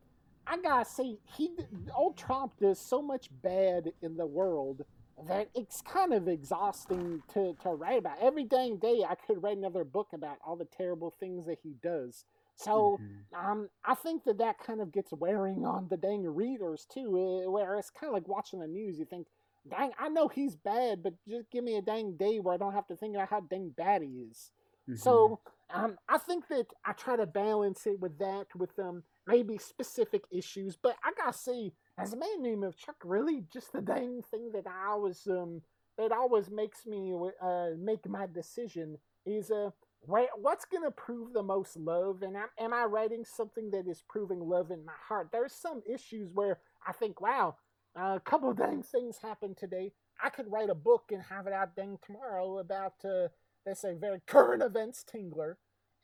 I 0.50 0.58
gotta 0.58 0.86
say, 0.86 1.18
he 1.38 1.52
old 1.96 2.18
Trump 2.18 2.54
does 2.60 2.80
so 2.80 3.02
much 3.02 3.30
bad 3.44 3.94
in 4.02 4.18
the 4.18 4.26
world 4.26 4.84
that 5.28 5.50
it's 5.54 5.82
kind 5.82 6.14
of 6.14 6.28
exhausting 6.28 7.22
to, 7.34 7.56
to 7.62 7.70
write 7.70 8.00
about. 8.00 8.18
Every 8.22 8.46
dang 8.46 8.78
day, 8.78 9.04
I 9.08 9.16
could 9.16 9.44
write 9.44 9.58
another 9.58 9.84
book 9.84 10.08
about 10.14 10.38
all 10.46 10.56
the 10.56 10.66
terrible 10.66 11.14
things 11.20 11.46
that 11.46 11.60
he 11.64 11.76
does. 11.84 12.26
So. 12.56 13.00
Um, 13.34 13.70
I 13.86 13.94
think 13.94 14.24
that 14.26 14.40
that 14.40 14.58
kind 14.60 14.82
of 14.82 14.92
gets 14.92 15.14
wearing 15.14 15.66
on 15.66 15.88
the 15.90 15.98
dang 15.98 16.24
readers 16.24 16.86
too. 16.92 17.44
Uh, 17.46 17.50
where 17.52 17.76
it's 17.76 17.90
kind 17.92 18.10
of 18.10 18.14
like 18.16 18.28
watching 18.28 18.60
the 18.60 18.68
news. 18.68 18.98
You 18.98 19.06
think, 19.06 19.28
dang, 19.70 19.92
I 20.00 20.10
know 20.10 20.28
he's 20.28 20.56
bad, 20.56 21.04
but 21.04 21.14
just 21.28 21.50
give 21.52 21.64
me 21.64 21.78
a 21.78 21.82
dang 21.82 22.18
day 22.18 22.40
where 22.40 22.56
I 22.56 22.58
don't 22.58 22.74
have 22.74 22.88
to 22.88 22.96
think 22.96 23.16
about 23.16 23.30
how 23.30 23.42
dang 23.42 23.70
bad 23.70 24.02
he 24.02 24.26
is. 24.30 24.52
Mhm. 24.90 24.98
So, 24.98 25.40
um, 25.70 25.98
I 26.10 26.18
think 26.18 26.48
that 26.50 26.68
I 26.84 26.94
try 26.94 27.16
to 27.16 27.26
balance 27.28 27.86
it 27.86 28.00
with 28.00 28.18
that, 28.18 28.48
with 28.56 28.78
um, 28.80 29.04
maybe 29.30 29.58
specific 29.58 30.24
issues. 30.32 30.76
But 30.76 30.96
I 31.04 31.12
gotta 31.18 31.38
say, 31.38 31.74
as 31.98 32.14
a 32.14 32.18
man 32.18 32.42
named 32.42 32.64
of 32.64 32.78
Chuck, 32.78 32.98
really, 33.04 33.44
just 33.52 33.72
the 33.72 33.82
dang 33.82 34.22
thing 34.24 34.52
that 34.54 34.68
I 34.68 34.90
always 34.90 35.28
um, 35.28 35.62
that 35.98 36.12
always 36.12 36.50
makes 36.50 36.86
me 36.86 37.14
uh 37.42 37.70
make 37.78 38.08
my 38.10 38.26
decision 38.28 38.98
is 39.26 39.52
uh 39.52 39.70
what's 40.02 40.66
to 40.84 40.92
prove 40.92 41.34
the 41.34 41.44
most 41.44 41.78
love? 41.78 42.22
And 42.24 42.36
am, 42.36 42.48
am 42.58 42.74
I 42.74 42.86
writing 42.86 43.26
something 43.26 43.72
that 43.72 43.88
is 43.88 44.04
proving 44.08 44.40
love 44.40 44.72
in 44.72 44.86
my 44.86 44.94
heart? 45.08 45.30
There's 45.32 45.54
some 45.54 45.82
issues 45.92 46.32
where 46.34 46.60
I 46.88 46.94
think, 46.94 47.22
wow, 47.22 47.56
a 47.96 48.20
couple 48.20 48.54
dang 48.56 48.84
things 48.84 49.18
happened 49.22 49.58
today. 49.58 49.92
I 50.24 50.30
could 50.30 50.52
write 50.52 50.70
a 50.70 50.76
book 50.76 51.12
and 51.12 51.22
have 51.24 51.48
it 51.48 51.54
out 51.54 51.76
dang 51.76 51.98
tomorrow 52.06 52.60
about, 52.60 52.94
uh, 53.06 53.28
let's 53.66 53.82
say, 53.82 53.94
very 53.94 54.22
current 54.26 54.64
events 54.64 55.04
tingler. 55.04 55.56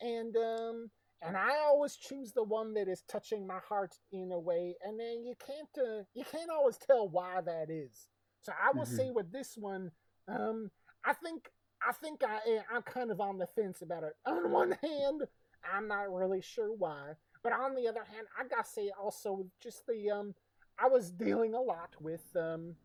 And, 0.02 0.36
um, 0.36 0.92
and 1.26 1.36
I 1.38 1.58
always 1.66 1.96
choose 1.96 2.32
the 2.34 2.44
one 2.44 2.74
that 2.76 2.88
is 2.88 3.04
touching 3.10 3.48
my 3.48 3.60
heart 3.68 3.96
in 4.12 4.32
a 4.32 4.40
way. 4.40 4.76
And 4.84 5.00
then 5.00 5.26
you 5.26 5.36
can't, 5.46 5.70
uh, 5.78 6.04
you 6.14 6.24
can't 6.26 6.52
always 6.52 6.78
tell 6.78 7.10
why 7.10 7.42
that 7.42 7.70
is. 7.70 8.08
So 8.42 8.54
I 8.54 8.72
will 8.72 8.86
Mhm. 8.86 8.96
say 8.96 9.12
with 9.12 9.32
this 9.32 9.58
one, 9.58 9.92
um, 10.28 10.72
I 11.04 11.14
think 11.14 11.50
I 11.88 11.92
think 11.94 12.24
I 12.24 12.40
eh, 12.48 12.62
I'm 12.72 12.82
kind 12.84 13.12
of 13.12 13.20
on 13.22 13.38
the 13.38 13.48
fence 13.48 13.82
about 13.82 14.04
it. 14.04 14.14
On 14.26 14.52
one 14.52 14.72
hand, 14.84 15.22
I'm 15.64 15.88
not 15.88 16.12
really 16.12 16.42
sure 16.42 16.74
why, 16.74 17.14
but 17.44 17.54
on 17.54 17.76
the 17.76 17.88
other 17.88 18.04
hand, 18.04 18.28
I 18.40 18.48
gotta 18.48 18.68
say 18.68 18.92
also 19.00 19.46
just 19.62 19.86
the 19.88 20.10
um, 20.12 20.36
I 20.80 20.88
was 20.88 21.12
dealing 21.12 21.54
a 21.54 21.62
lot 21.62 21.94
with 22.00 22.24
um, 22.36 22.76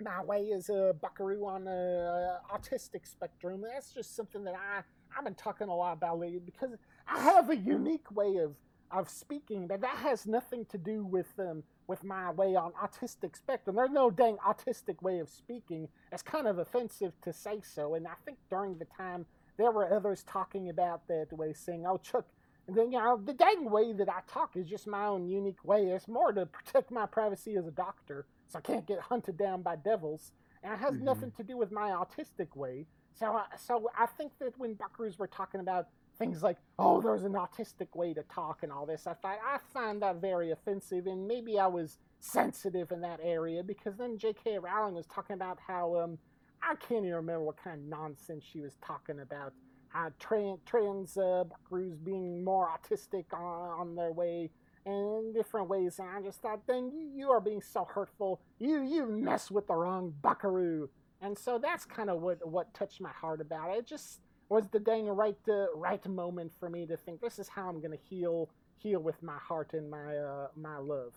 my 0.00 0.22
way 0.22 0.50
as 0.54 0.68
a 0.68 0.94
buckaroo 1.00 1.46
on 1.46 1.64
the 1.64 2.38
uh, 2.50 2.56
autistic 2.56 3.06
spectrum. 3.06 3.62
That's 3.62 3.92
just 3.92 4.14
something 4.14 4.44
that 4.44 4.54
I 4.54 4.82
I've 5.16 5.24
been 5.24 5.34
talking 5.34 5.68
a 5.68 5.74
lot 5.76 5.94
about 5.94 6.18
lately 6.18 6.40
because 6.44 6.70
I 7.08 7.20
have 7.20 7.50
a 7.50 7.56
unique 7.56 8.10
way 8.10 8.36
of 8.38 8.56
of 8.92 9.10
speaking 9.10 9.66
that 9.68 9.80
that 9.80 9.96
has 9.98 10.26
nothing 10.26 10.64
to 10.66 10.78
do 10.78 11.04
with 11.04 11.28
um 11.38 11.64
with 11.88 12.04
my 12.04 12.30
way 12.32 12.54
on 12.56 12.72
autistic 12.72 13.36
spectrum. 13.36 13.76
There's 13.76 13.90
no 13.90 14.10
dang 14.10 14.36
autistic 14.46 15.02
way 15.02 15.18
of 15.20 15.28
speaking. 15.28 15.88
It's 16.12 16.22
kind 16.22 16.46
of 16.48 16.58
offensive 16.58 17.12
to 17.22 17.32
say 17.32 17.60
so, 17.62 17.94
and 17.94 18.06
I 18.06 18.14
think 18.24 18.38
during 18.50 18.78
the 18.78 18.86
time 18.86 19.26
there 19.58 19.72
were 19.72 19.92
others 19.92 20.24
talking 20.24 20.68
about 20.70 21.02
that 21.08 21.28
way, 21.32 21.52
saying, 21.54 21.86
"Oh, 21.86 21.98
Chuck." 21.98 22.26
And 22.68 22.76
then, 22.76 22.92
you 22.92 22.98
know, 22.98 23.16
the 23.22 23.32
dang 23.34 23.70
way 23.70 23.92
that 23.92 24.08
I 24.08 24.20
talk 24.28 24.56
is 24.56 24.68
just 24.68 24.86
my 24.88 25.06
own 25.06 25.28
unique 25.28 25.64
way. 25.64 25.86
It's 25.88 26.08
more 26.08 26.32
to 26.32 26.46
protect 26.46 26.90
my 26.90 27.06
privacy 27.06 27.56
as 27.56 27.66
a 27.66 27.70
doctor 27.72 28.26
so 28.48 28.58
I 28.58 28.62
can't 28.62 28.86
get 28.86 29.00
hunted 29.00 29.36
down 29.36 29.62
by 29.62 29.76
devils. 29.76 30.32
And 30.62 30.72
it 30.72 30.80
has 30.80 30.96
Mhm. 30.96 31.02
nothing 31.02 31.32
to 31.32 31.44
do 31.44 31.56
with 31.56 31.70
my 31.72 31.90
autistic 31.90 32.56
way. 32.56 32.88
So, 33.14 33.36
uh, 33.36 33.44
so 33.56 33.88
I 33.96 34.06
think 34.06 34.32
that 34.40 34.58
when 34.58 34.76
Buckaroos 34.76 35.18
were 35.18 35.28
talking 35.28 35.60
about 35.60 35.88
things 36.18 36.42
like, 36.42 36.58
"Oh, 36.78 37.00
there's 37.00 37.24
an 37.24 37.34
autistic 37.34 37.94
way 37.94 38.14
to 38.14 38.22
talk" 38.24 38.62
and 38.62 38.72
all 38.72 38.86
this, 38.86 39.06
I 39.06 39.14
thought 39.14 39.38
I 39.46 39.58
find 39.72 40.02
that 40.02 40.16
very 40.20 40.50
offensive, 40.50 41.06
and 41.06 41.26
maybe 41.28 41.58
I 41.58 41.66
was 41.66 41.98
sensitive 42.20 42.90
in 42.92 43.00
that 43.02 43.20
area 43.22 43.62
because 43.62 43.96
then 43.96 44.18
J.K. 44.18 44.58
Rowling 44.58 44.94
was 44.94 45.06
talking 45.06 45.34
about 45.34 45.58
how 45.66 45.96
um, 45.96 46.18
I 46.62 46.74
can't 46.76 47.04
even 47.04 47.16
remember 47.16 47.44
what 47.44 47.62
kind 47.62 47.80
of 47.80 47.86
nonsense 47.86 48.44
she 48.50 48.60
was 48.60 48.76
talking 48.84 49.20
about. 49.20 49.52
How 49.88 50.10
trans 50.18 50.60
trans 50.66 51.16
uh, 51.16 51.44
Buckaroos 51.44 52.02
being 52.04 52.44
more 52.44 52.68
autistic 52.68 53.26
on, 53.32 53.80
on 53.80 53.94
their 53.96 54.12
way 54.12 54.50
in 54.84 55.32
different 55.34 55.68
ways, 55.68 55.98
and 55.98 56.08
I 56.08 56.22
just 56.22 56.40
thought, 56.42 56.66
then 56.66 56.90
you, 56.94 57.10
you 57.14 57.30
are 57.30 57.40
being 57.40 57.62
so 57.62 57.84
hurtful. 57.84 58.40
You 58.58 58.82
you 58.82 59.06
mess 59.06 59.50
with 59.50 59.66
the 59.66 59.74
wrong 59.74 60.14
buckaroo, 60.22 60.90
and 61.20 61.38
so 61.38 61.58
that's 61.58 61.84
kind 61.84 62.10
of 62.10 62.20
what 62.20 62.46
what 62.46 62.74
touched 62.74 63.00
my 63.00 63.10
heart 63.10 63.40
about. 63.40 63.76
It 63.76 63.86
just 63.86 64.20
was 64.48 64.68
the 64.68 64.78
dang 64.78 65.06
right 65.06 65.36
uh, 65.48 65.66
right 65.74 66.06
moment 66.06 66.52
for 66.58 66.68
me 66.70 66.86
to 66.86 66.96
think 66.96 67.20
this 67.20 67.38
is 67.38 67.48
how 67.48 67.68
I'm 67.68 67.80
gonna 67.80 67.96
heal 68.08 68.48
heal 68.78 69.00
with 69.00 69.22
my 69.22 69.38
heart 69.38 69.72
and 69.74 69.90
my 69.90 70.16
uh, 70.16 70.48
my 70.56 70.78
love. 70.78 71.14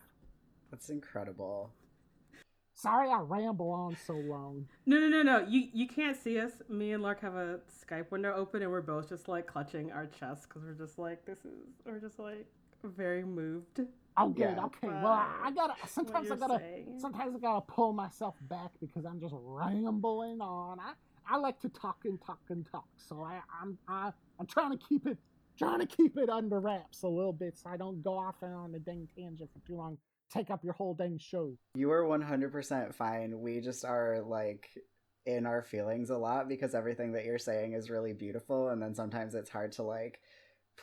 That's 0.71 0.89
incredible. 0.89 1.71
Sorry, 2.75 3.09
I 3.09 3.19
ramble 3.19 3.71
on 3.71 3.97
so 4.07 4.13
long. 4.13 4.65
No, 4.85 4.99
no, 4.99 5.09
no, 5.09 5.21
no. 5.21 5.45
You 5.47 5.67
you 5.73 5.87
can't 5.87 6.15
see 6.15 6.39
us. 6.39 6.53
Me 6.69 6.93
and 6.93 7.03
Lark 7.03 7.21
have 7.21 7.35
a 7.35 7.59
Skype 7.69 8.09
window 8.09 8.33
open, 8.33 8.61
and 8.61 8.71
we're 8.71 8.81
both 8.81 9.09
just 9.09 9.27
like 9.27 9.47
clutching 9.47 9.91
our 9.91 10.05
chests 10.07 10.45
because 10.45 10.63
we're 10.63 10.85
just 10.85 10.97
like 10.97 11.25
this 11.25 11.39
is. 11.39 11.51
We're 11.85 11.99
just 11.99 12.19
like 12.19 12.47
very 12.83 13.23
moved. 13.25 13.81
Oh, 14.15 14.29
good. 14.29 14.55
Yeah. 14.55 14.65
Okay. 14.65 14.87
Well, 14.87 15.07
I, 15.07 15.27
I 15.45 15.51
gotta. 15.51 15.73
Sometimes 15.87 16.31
I 16.31 16.35
gotta. 16.35 16.59
saying. 16.59 16.99
Sometimes 16.99 17.35
I 17.35 17.39
gotta 17.39 17.61
pull 17.61 17.93
myself 17.93 18.35
back 18.41 18.71
because 18.79 19.05
I'm 19.05 19.19
just 19.19 19.33
rambling 19.37 20.41
on. 20.41 20.79
I 20.79 20.93
I 21.29 21.37
like 21.37 21.59
to 21.61 21.69
talk 21.69 21.99
and 22.05 22.19
talk 22.21 22.39
and 22.49 22.65
talk, 22.71 22.87
so 22.97 23.21
I 23.21 23.39
I'm 23.61 23.77
I, 23.87 24.11
I'm 24.39 24.47
trying 24.47 24.71
to 24.71 24.77
keep 24.77 25.05
it 25.05 25.17
trying 25.59 25.79
to 25.79 25.85
keep 25.85 26.17
it 26.17 26.29
under 26.29 26.59
wraps 26.59 27.03
a 27.03 27.07
little 27.07 27.33
bit 27.33 27.57
so 27.57 27.69
I 27.69 27.77
don't 27.77 28.01
go 28.01 28.17
off 28.17 28.35
on 28.41 28.73
a 28.73 28.79
dang 28.79 29.07
tangent 29.15 29.49
for 29.53 29.67
too 29.67 29.75
long. 29.75 29.97
Take 30.33 30.49
up 30.49 30.63
your 30.63 30.73
whole 30.73 30.93
dang 30.93 31.19
show. 31.19 31.51
You 31.75 31.91
are 31.91 32.03
100% 32.03 32.93
fine. 32.95 33.41
We 33.41 33.59
just 33.59 33.83
are 33.83 34.21
like 34.21 34.69
in 35.25 35.45
our 35.45 35.61
feelings 35.63 36.11
a 36.11 36.17
lot 36.17 36.47
because 36.47 36.73
everything 36.73 37.11
that 37.11 37.25
you're 37.25 37.37
saying 37.37 37.73
is 37.73 37.89
really 37.89 38.13
beautiful. 38.13 38.69
And 38.69 38.81
then 38.81 38.95
sometimes 38.95 39.35
it's 39.35 39.49
hard 39.49 39.73
to 39.73 39.83
like 39.83 40.21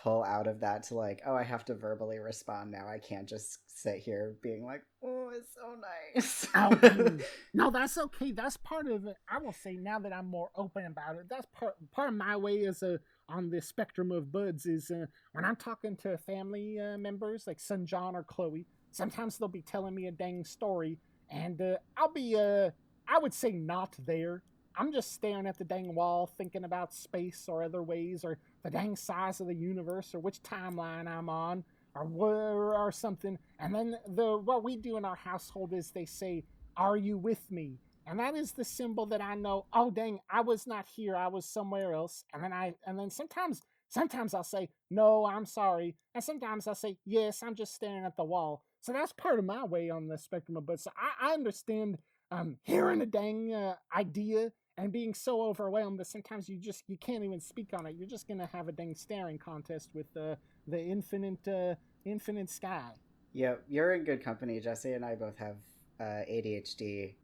pull 0.03 0.23
out 0.25 0.47
of 0.47 0.61
that 0.61 0.85
to 0.85 0.95
like, 0.95 1.23
oh, 1.27 1.35
I 1.35 1.43
have 1.43 1.65
to 1.67 1.75
verbally 1.75 2.19
respond 2.19 2.71
now. 2.71 2.87
I 2.87 2.99
can't 2.99 3.29
just 3.29 3.59
sit 3.67 3.99
here 3.99 4.37
being 4.43 4.65
like, 4.65 4.83
oh, 5.03 5.31
it's 5.35 5.55
so 5.55 5.77
nice. 6.15 6.49
Okay. 6.57 7.25
no, 7.55 7.71
that's 7.71 7.99
okay. 7.99 8.33
That's 8.33 8.57
part 8.57 8.87
of 8.87 9.07
it. 9.07 9.17
I 9.29 9.39
will 9.39 9.53
say 9.53 9.77
now 9.77 9.99
that 10.01 10.13
I'm 10.13 10.29
more 10.29 10.51
open 10.57 10.87
about 10.87 11.17
it. 11.17 11.27
That's 11.29 11.47
part 11.55 11.75
part 11.93 12.09
of 12.09 12.15
my 12.15 12.37
way 12.37 12.65
as 12.65 12.83
a 12.83 13.01
on 13.29 13.51
the 13.51 13.61
spectrum 13.61 14.13
of 14.13 14.33
buds 14.33 14.67
is 14.67 14.91
uh, 14.91 15.07
when 15.33 15.45
I'm 15.45 15.57
talking 15.57 15.97
to 16.03 16.17
family 16.19 16.79
uh, 16.79 16.97
members 16.99 17.47
like 17.47 17.61
son 17.61 17.87
John 17.87 18.15
or 18.15 18.23
Chloe. 18.23 18.67
Sometimes 18.91 19.37
they'll 19.37 19.49
be 19.49 19.63
telling 19.63 19.95
me 19.95 20.07
a 20.07 20.13
dang 20.13 20.45
story, 20.45 20.99
and 21.31 21.61
uh, 21.61 21.77
I'll 21.97 22.13
be 22.13 22.37
uh 22.37 22.71
I 23.09 23.19
would 23.19 23.35
say 23.35 23.53
not 23.53 23.95
there. 24.05 24.43
I'm 24.79 24.93
just 24.93 25.15
staring 25.15 25.47
at 25.47 25.59
the 25.59 25.65
dang 25.65 25.95
wall, 25.95 26.27
thinking 26.27 26.65
about 26.65 26.93
space 26.93 27.47
or 27.49 27.63
other 27.63 27.83
ways, 27.83 28.25
or 28.25 28.39
the 28.66 28.72
dang 28.72 28.96
size 28.96 29.40
of 29.40 29.46
the 29.46 29.55
universe, 29.55 30.12
or 30.12 30.18
which 30.18 30.42
timeline 30.42 31.07
I'm 31.07 31.29
on, 31.29 31.62
or 31.94 32.05
where 32.05 32.74
or 32.74 32.90
something. 32.90 33.38
And 33.61 33.72
then 33.72 33.96
the 34.09 34.38
what 34.38 34.64
we 34.64 34.76
do 34.76 34.96
in 34.96 35.05
our 35.05 35.14
household 35.14 35.72
is 35.72 35.92
they 35.92 36.05
say, 36.05 36.42
"Are 36.76 36.96
you 36.96 37.16
with 37.16 37.48
me?" 37.48 37.79
And 38.09 38.18
that 38.18 38.35
is 38.35 38.52
the 38.52 38.64
symbol 38.64 39.07
that 39.07 39.22
I 39.22 39.37
know. 39.37 39.66
Oh 39.72 39.92
dang, 39.92 40.18
I 40.29 40.40
was 40.40 40.66
not 40.66 40.87
here. 40.88 41.14
I 41.14 41.29
was 41.29 41.44
somewhere 41.46 41.92
else. 41.92 42.24
And 42.35 42.42
then 42.42 42.52
I 42.52 42.74
and 42.85 42.98
then 42.98 43.09
sometimes 43.09 43.62
sometimes 43.88 44.35
I'll 44.35 44.42
say, 44.42 44.68
"No, 44.90 45.26
I'm 45.26 45.46
sorry," 45.46 45.94
and 46.12 46.24
sometimes 46.24 46.66
I'll 46.66 46.74
say, 46.74 46.98
"Yes, 47.05 47.44
I'm 47.44 47.55
just 47.55 47.72
staring 47.72 48.05
at 48.05 48.16
the 48.16 48.24
wall." 48.24 48.64
So 48.81 48.92
that's 48.92 49.12
part 49.12 49.38
of 49.38 49.44
my 49.44 49.62
way 49.62 49.90
on 49.90 50.09
the 50.09 50.18
spectrum 50.18 50.57
of 50.57 50.66
but 50.66 50.81
so 50.81 50.90
I, 50.96 51.31
I 51.31 51.35
understand 51.35 51.98
um, 52.33 52.57
hearing 52.64 53.00
a 53.00 53.07
dang 53.07 53.55
uh, 53.55 53.76
idea 53.96 54.50
and 54.79 54.93
being 54.93 55.15
so 55.15 55.43
overwhelmed 55.43 55.99
that 55.99 56.07
sometimes 56.07 56.49
you 56.49 56.57
just 56.59 56.85
you 56.89 56.97
can't 56.97 57.25
even 57.25 57.41
speak 57.41 57.69
on 57.73 57.87
it. 57.87 57.95
You're 57.99 58.09
just 58.09 58.29
gonna 58.29 58.49
have 58.53 58.69
a 58.69 58.73
dang 58.73 58.95
staring 58.95 59.39
contest 59.39 59.91
with 59.95 60.12
the 60.12 60.37
the 60.67 60.81
infinite 60.81 61.47
uh, 61.49 61.75
infinite 62.05 62.51
sky. 62.51 62.91
Yeah, 63.33 63.55
you're 63.69 63.95
in 63.95 64.05
good 64.05 64.23
company. 64.25 64.61
Jesse 64.61 64.93
and 64.93 65.05
I 65.05 65.15
both 65.15 65.37
have 65.39 65.57
uh, 66.01 66.05
ADHD. 66.29 67.15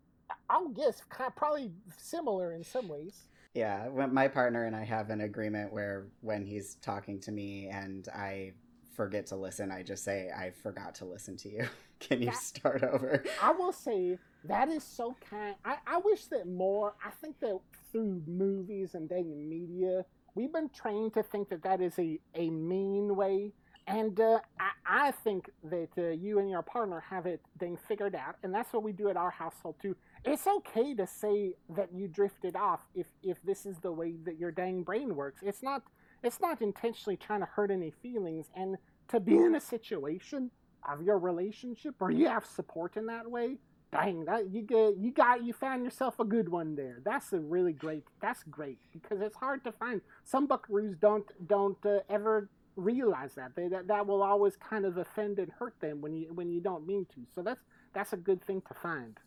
Yes, 0.76 1.02
ki- 1.16 1.24
probably 1.36 1.72
similar 1.96 2.52
in 2.54 2.62
some 2.64 2.88
ways. 2.88 3.28
Yeah, 3.54 3.88
when 3.88 4.12
my 4.12 4.28
partner 4.28 4.64
and 4.64 4.74
I 4.76 4.84
have 4.84 5.10
an 5.10 5.22
agreement 5.22 5.72
where 5.72 6.06
when 6.20 6.44
he's 6.44 6.76
talking 6.76 7.20
to 7.20 7.32
me 7.32 7.68
and 7.68 8.08
I 8.08 8.52
forget 8.94 9.26
to 9.26 9.36
listen, 9.36 9.70
I 9.70 9.82
just 9.82 10.04
say, 10.04 10.30
I 10.34 10.50
forgot 10.50 10.94
to 10.96 11.04
listen 11.06 11.36
to 11.38 11.48
you. 11.50 11.64
Can 12.00 12.20
you 12.20 12.26
That- 12.26 12.36
start 12.36 12.82
over? 12.82 13.24
I 13.42 13.52
will 13.52 13.72
say 13.72 14.18
that 14.44 14.68
is 14.68 14.82
so 14.84 15.16
kind. 15.28 15.54
I, 15.64 15.76
I 15.86 15.98
wish 16.04 16.26
that 16.26 16.48
more. 16.48 16.94
I 17.04 17.10
think 17.10 17.38
that 17.40 17.58
through 17.90 18.22
movies 18.26 18.94
and 18.94 19.08
dang 19.08 19.48
media, 19.48 20.04
we've 20.34 20.52
been 20.52 20.70
trained 20.70 21.14
to 21.14 21.22
think 21.22 21.48
that 21.50 21.62
that 21.62 21.80
is 21.80 21.98
a, 21.98 22.18
a 22.34 22.50
mean 22.50 23.14
way. 23.14 23.52
And 23.86 24.18
uh, 24.20 24.38
I, 24.60 25.08
I 25.08 25.10
think 25.10 25.50
that 25.64 25.88
uh, 25.98 26.10
you 26.10 26.38
and 26.38 26.48
your 26.48 26.62
partner 26.62 27.02
have 27.10 27.26
it 27.26 27.40
dang 27.58 27.76
figured 27.88 28.14
out, 28.14 28.36
and 28.42 28.54
that's 28.54 28.72
what 28.72 28.82
we 28.84 28.92
do 28.92 29.08
at 29.08 29.16
our 29.16 29.30
household 29.30 29.76
too. 29.82 29.96
It's 30.24 30.46
okay 30.46 30.94
to 30.94 31.06
say 31.06 31.54
that 31.76 31.88
you 31.92 32.06
drifted 32.06 32.54
off 32.54 32.80
if 32.94 33.06
if 33.24 33.42
this 33.42 33.66
is 33.66 33.78
the 33.78 33.90
way 33.90 34.14
that 34.24 34.38
your 34.38 34.52
dang 34.52 34.84
brain 34.84 35.16
works. 35.16 35.42
It's 35.44 35.64
not 35.64 35.82
it's 36.22 36.40
not 36.40 36.62
intentionally 36.62 37.16
trying 37.16 37.40
to 37.40 37.46
hurt 37.46 37.72
any 37.72 37.90
feelings, 37.90 38.46
and 38.54 38.76
to 39.08 39.18
be 39.18 39.36
in 39.36 39.56
a 39.56 39.60
situation 39.60 40.52
of 40.88 41.02
your 41.02 41.18
relationship 41.18 41.94
where 41.98 42.10
you 42.10 42.28
have 42.28 42.46
support 42.46 42.96
in 42.96 43.06
that 43.06 43.28
way, 43.28 43.56
dang 43.92 44.24
that 44.24 44.50
you 44.50 44.62
get 44.62 44.96
you 44.96 45.12
got 45.12 45.44
you 45.44 45.52
found 45.52 45.84
yourself 45.84 46.18
a 46.18 46.24
good 46.24 46.48
one 46.48 46.74
there. 46.74 46.98
That's 47.04 47.32
a 47.32 47.38
really 47.38 47.72
great. 47.72 48.04
That's 48.20 48.42
great 48.44 48.78
because 48.92 49.20
it's 49.20 49.36
hard 49.36 49.62
to 49.64 49.72
find. 49.72 50.00
Some 50.24 50.48
buckaroos 50.48 50.98
don't 50.98 51.30
don't 51.46 51.84
uh, 51.84 51.98
ever 52.08 52.48
realize 52.74 53.34
that 53.34 53.54
they 53.54 53.68
that, 53.68 53.86
that 53.88 54.06
will 54.06 54.22
always 54.22 54.56
kind 54.56 54.86
of 54.86 54.96
offend 54.96 55.38
and 55.38 55.52
hurt 55.52 55.74
them 55.80 56.00
when 56.00 56.14
you 56.14 56.32
when 56.32 56.50
you 56.50 56.60
don't 56.60 56.86
mean 56.86 57.06
to. 57.14 57.20
So 57.34 57.42
that's 57.42 57.60
that's 57.94 58.12
a 58.12 58.16
good 58.16 58.42
thing 58.44 58.62
to 58.68 58.74
find. 58.74 59.18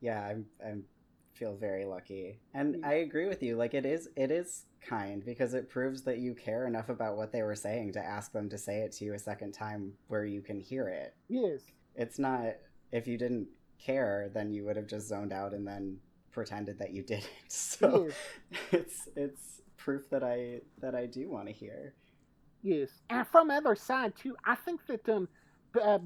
Yeah, 0.00 0.22
I'm 0.22 0.46
I'm 0.64 0.84
feel 1.32 1.54
very 1.54 1.86
lucky. 1.86 2.38
And 2.52 2.84
I 2.84 2.94
agree 2.94 3.26
with 3.26 3.42
you. 3.42 3.56
Like 3.56 3.72
it 3.72 3.86
is 3.86 4.08
it 4.16 4.30
is 4.30 4.66
kind 4.86 5.24
because 5.24 5.54
it 5.54 5.70
proves 5.70 6.02
that 6.02 6.18
you 6.18 6.34
care 6.34 6.66
enough 6.66 6.90
about 6.90 7.16
what 7.16 7.32
they 7.32 7.42
were 7.42 7.54
saying 7.54 7.92
to 7.94 8.04
ask 8.04 8.32
them 8.32 8.50
to 8.50 8.58
say 8.58 8.80
it 8.80 8.92
to 8.92 9.04
you 9.06 9.14
a 9.14 9.18
second 9.18 9.52
time 9.52 9.94
where 10.08 10.26
you 10.26 10.42
can 10.42 10.60
hear 10.60 10.88
it. 10.88 11.14
Yes. 11.28 11.60
It's 11.94 12.18
not 12.18 12.56
if 12.90 13.06
you 13.06 13.16
didn't 13.16 13.48
care, 13.84 14.30
then 14.34 14.52
you 14.52 14.64
would 14.64 14.76
have 14.76 14.86
just 14.86 15.08
zoned 15.08 15.32
out 15.32 15.52
and 15.54 15.66
then 15.66 15.98
pretended 16.32 16.78
that 16.78 16.92
you 16.92 17.02
didn't. 17.02 17.28
So 17.48 18.04
Yes. 18.04 18.16
it's 18.72 19.08
it's 19.16 19.60
proof 19.76 20.08
that 20.10 20.22
I 20.24 20.60
that 20.80 20.94
I 20.94 21.06
do 21.06 21.30
want 21.30 21.46
to 21.48 21.52
hear. 21.52 21.94
Yes, 22.62 22.90
and 23.10 23.26
from 23.26 23.50
other 23.50 23.74
side 23.74 24.14
too, 24.16 24.36
I 24.44 24.54
think 24.54 24.86
that 24.86 25.08
um, 25.08 25.28
b- 25.74 25.80
uh, 25.80 25.98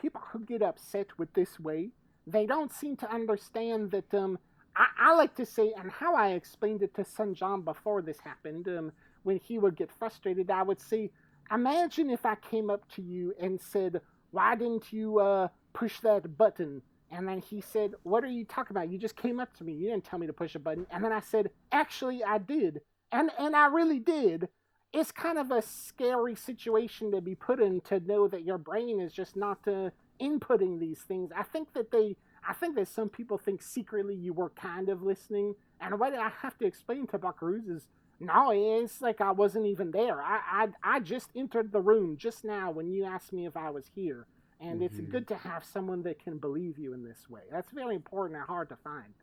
people 0.00 0.20
who 0.32 0.40
get 0.44 0.62
upset 0.62 1.06
with 1.18 1.32
this 1.34 1.58
way, 1.58 1.90
they 2.26 2.46
don't 2.46 2.72
seem 2.72 2.96
to 2.98 3.12
understand 3.12 3.90
that 3.90 4.12
um, 4.14 4.38
I, 4.76 4.86
I 4.98 5.14
like 5.14 5.34
to 5.36 5.46
say, 5.46 5.72
and 5.76 5.90
how 5.90 6.14
I 6.14 6.30
explained 6.30 6.82
it 6.82 6.94
to 6.94 7.04
Son 7.04 7.34
John 7.34 7.62
before 7.62 8.02
this 8.02 8.20
happened, 8.20 8.68
um, 8.68 8.92
when 9.24 9.40
he 9.42 9.58
would 9.58 9.76
get 9.76 9.90
frustrated, 9.92 10.50
I 10.50 10.62
would 10.62 10.80
say, 10.80 11.10
imagine 11.50 12.10
if 12.10 12.24
I 12.24 12.36
came 12.36 12.70
up 12.70 12.88
to 12.92 13.02
you 13.02 13.34
and 13.40 13.60
said, 13.60 14.00
why 14.30 14.54
didn't 14.54 14.92
you 14.92 15.18
uh, 15.18 15.48
push 15.74 16.00
that 16.00 16.36
button? 16.38 16.82
And 17.10 17.26
then 17.26 17.40
he 17.40 17.60
said, 17.60 17.92
what 18.02 18.24
are 18.24 18.28
you 18.28 18.44
talking 18.44 18.76
about? 18.76 18.90
You 18.90 18.98
just 18.98 19.16
came 19.16 19.40
up 19.40 19.56
to 19.56 19.64
me. 19.64 19.72
You 19.72 19.88
didn't 19.90 20.04
tell 20.04 20.18
me 20.18 20.26
to 20.26 20.32
push 20.32 20.54
a 20.54 20.58
button. 20.58 20.86
And 20.90 21.02
then 21.02 21.12
I 21.12 21.20
said, 21.20 21.50
actually, 21.72 22.22
I 22.22 22.38
did. 22.38 22.82
And, 23.10 23.30
and 23.38 23.56
I 23.56 23.66
really 23.66 23.98
did 23.98 24.48
it's 24.92 25.12
kind 25.12 25.38
of 25.38 25.50
a 25.50 25.62
scary 25.62 26.34
situation 26.34 27.12
to 27.12 27.20
be 27.20 27.34
put 27.34 27.60
in 27.60 27.80
to 27.82 28.00
know 28.00 28.26
that 28.28 28.44
your 28.44 28.58
brain 28.58 29.00
is 29.00 29.12
just 29.12 29.36
not 29.36 29.58
uh, 29.66 29.90
inputting 30.20 30.80
these 30.80 31.00
things. 31.00 31.30
I 31.36 31.42
think 31.42 31.74
that 31.74 31.90
they, 31.90 32.16
I 32.48 32.54
think 32.54 32.76
that 32.76 32.88
some 32.88 33.08
people 33.08 33.36
think 33.36 33.62
secretly 33.62 34.14
you 34.14 34.32
were 34.32 34.50
kind 34.50 34.88
of 34.88 35.02
listening. 35.02 35.54
And 35.80 36.00
what 36.00 36.14
I 36.14 36.30
have 36.42 36.56
to 36.58 36.66
explain 36.66 37.06
to 37.08 37.18
Buckaroos 37.18 37.68
is, 37.68 37.88
no, 38.20 38.50
it's 38.50 39.00
like 39.00 39.20
I 39.20 39.30
wasn't 39.30 39.66
even 39.66 39.90
there. 39.90 40.20
I, 40.22 40.40
I, 40.50 40.96
I 40.96 41.00
just 41.00 41.30
entered 41.36 41.70
the 41.70 41.80
room 41.80 42.16
just 42.16 42.44
now 42.44 42.70
when 42.70 42.90
you 42.90 43.04
asked 43.04 43.32
me 43.32 43.46
if 43.46 43.56
I 43.56 43.70
was 43.70 43.90
here. 43.94 44.26
And 44.60 44.82
it's 44.82 44.96
Mhm. 44.96 45.08
good 45.10 45.28
to 45.28 45.36
have 45.36 45.64
someone 45.64 46.02
that 46.02 46.18
can 46.18 46.38
believe 46.38 46.78
you 46.78 46.92
in 46.92 47.04
this 47.04 47.30
way. 47.30 47.42
That's 47.50 47.70
very 47.72 47.94
important 47.94 48.36
and 48.38 48.46
hard 48.46 48.68
to 48.70 48.76
find. 48.76 49.14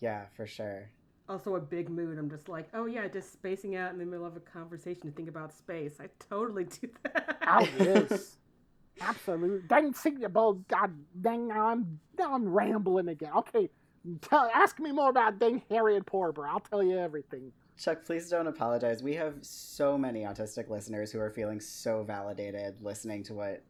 Yeah, 0.00 0.26
for 0.36 0.46
sure. 0.46 0.90
Also, 1.28 1.54
a 1.54 1.60
big 1.60 1.88
mood. 1.88 2.18
I'm 2.18 2.28
just 2.28 2.48
like, 2.48 2.68
oh 2.74 2.84
yeah, 2.86 3.08
just 3.08 3.32
spacing 3.32 3.74
out 3.76 3.92
in 3.92 3.98
the 3.98 4.04
middle 4.04 4.26
of 4.26 4.36
a 4.36 4.40
conversation 4.40 5.02
to 5.08 5.12
think 5.12 5.28
about 5.28 5.52
space. 5.52 5.98
I 6.00 6.08
totally 6.18 6.64
do 6.64 6.88
that. 7.04 7.38
Oh, 7.46 7.66
yes. 7.78 8.36
Absolutely. 9.00 9.66
Dang, 9.68 9.94
see, 9.94 10.16
well, 10.32 10.54
God 10.68 10.92
dang, 11.20 11.48
now 11.48 11.68
I'm, 11.68 12.00
now 12.18 12.34
I'm 12.34 12.48
rambling 12.52 13.08
again. 13.08 13.32
Okay, 13.38 13.70
tell, 14.20 14.50
ask 14.54 14.78
me 14.78 14.92
more 14.92 15.08
about 15.10 15.38
dang 15.38 15.62
Harriet 15.70 16.04
Porber. 16.04 16.46
I'll 16.46 16.60
tell 16.60 16.82
you 16.82 16.98
everything. 16.98 17.52
Chuck, 17.78 18.04
please 18.04 18.28
don't 18.28 18.46
apologize. 18.46 19.02
We 19.02 19.14
have 19.14 19.36
so 19.40 19.96
many 19.96 20.20
autistic 20.24 20.68
listeners 20.68 21.10
who 21.10 21.18
are 21.18 21.30
feeling 21.30 21.60
so 21.60 22.02
validated 22.04 22.76
listening 22.82 23.22
to 23.24 23.34
what 23.34 23.62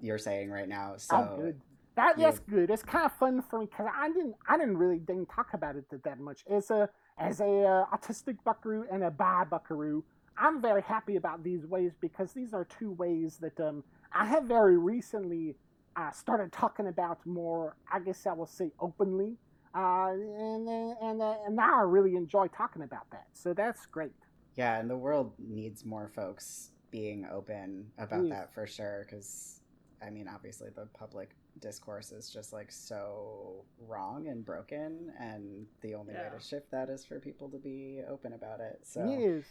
you're 0.00 0.18
saying 0.18 0.50
right 0.50 0.68
now. 0.68 0.94
So 0.96 1.16
oh, 1.16 1.36
good. 1.36 1.60
That, 1.96 2.18
yeah. 2.18 2.26
that's 2.26 2.38
good. 2.40 2.70
It's 2.70 2.82
kind 2.82 3.04
of 3.04 3.12
fun 3.12 3.42
for 3.42 3.58
me 3.58 3.66
because 3.66 3.86
I 3.94 4.08
didn't, 4.08 4.34
I 4.48 4.56
didn't 4.56 4.78
really 4.78 4.98
dang 4.98 5.26
talk 5.26 5.48
about 5.54 5.76
it 5.76 5.90
that, 5.90 6.04
that 6.04 6.20
much. 6.20 6.44
As 6.48 6.70
a, 6.70 6.88
as 7.18 7.40
a 7.40 7.64
uh, 7.64 7.96
autistic 7.96 8.36
buckaroo 8.44 8.86
and 8.92 9.02
a 9.02 9.10
bi 9.10 9.44
buckaroo, 9.50 10.04
I'm 10.36 10.62
very 10.62 10.82
happy 10.82 11.16
about 11.16 11.42
these 11.42 11.66
ways 11.66 11.92
because 12.00 12.32
these 12.32 12.54
are 12.54 12.64
two 12.64 12.92
ways 12.92 13.38
that 13.38 13.58
um, 13.58 13.82
I 14.12 14.24
have 14.26 14.44
very 14.44 14.78
recently 14.78 15.56
uh, 15.96 16.12
started 16.12 16.52
talking 16.52 16.86
about 16.86 17.24
more. 17.26 17.74
I 17.92 17.98
guess 17.98 18.24
I 18.26 18.32
will 18.32 18.46
say 18.46 18.70
openly, 18.78 19.36
uh, 19.74 20.10
and 20.10 20.68
uh, 20.68 20.94
and 21.02 21.20
uh, 21.20 21.34
and 21.44 21.56
now 21.56 21.80
I 21.80 21.82
really 21.82 22.14
enjoy 22.14 22.46
talking 22.48 22.82
about 22.82 23.10
that. 23.10 23.26
So 23.32 23.52
that's 23.52 23.86
great. 23.86 24.12
yeah, 24.54 24.78
and 24.78 24.88
the 24.88 24.96
world 24.96 25.32
needs 25.38 25.84
more 25.84 26.08
folks 26.14 26.70
being 26.90 27.26
open 27.30 27.86
about 27.98 28.28
that 28.28 28.54
for 28.54 28.66
sure. 28.66 29.06
Because 29.08 29.57
I 30.04 30.10
mean, 30.10 30.28
obviously, 30.32 30.68
the 30.74 30.86
public 30.86 31.30
discourse 31.60 32.12
is 32.12 32.30
just 32.30 32.52
like 32.52 32.70
so 32.70 33.64
wrong 33.86 34.28
and 34.28 34.44
broken, 34.44 35.12
and 35.18 35.66
the 35.80 35.94
only 35.94 36.14
way 36.14 36.28
to 36.36 36.40
shift 36.44 36.70
that 36.70 36.88
is 36.88 37.04
for 37.04 37.18
people 37.18 37.48
to 37.50 37.58
be 37.58 38.00
open 38.08 38.32
about 38.32 38.60
it. 38.60 38.80
So 38.84 39.04
Yes. 39.08 39.44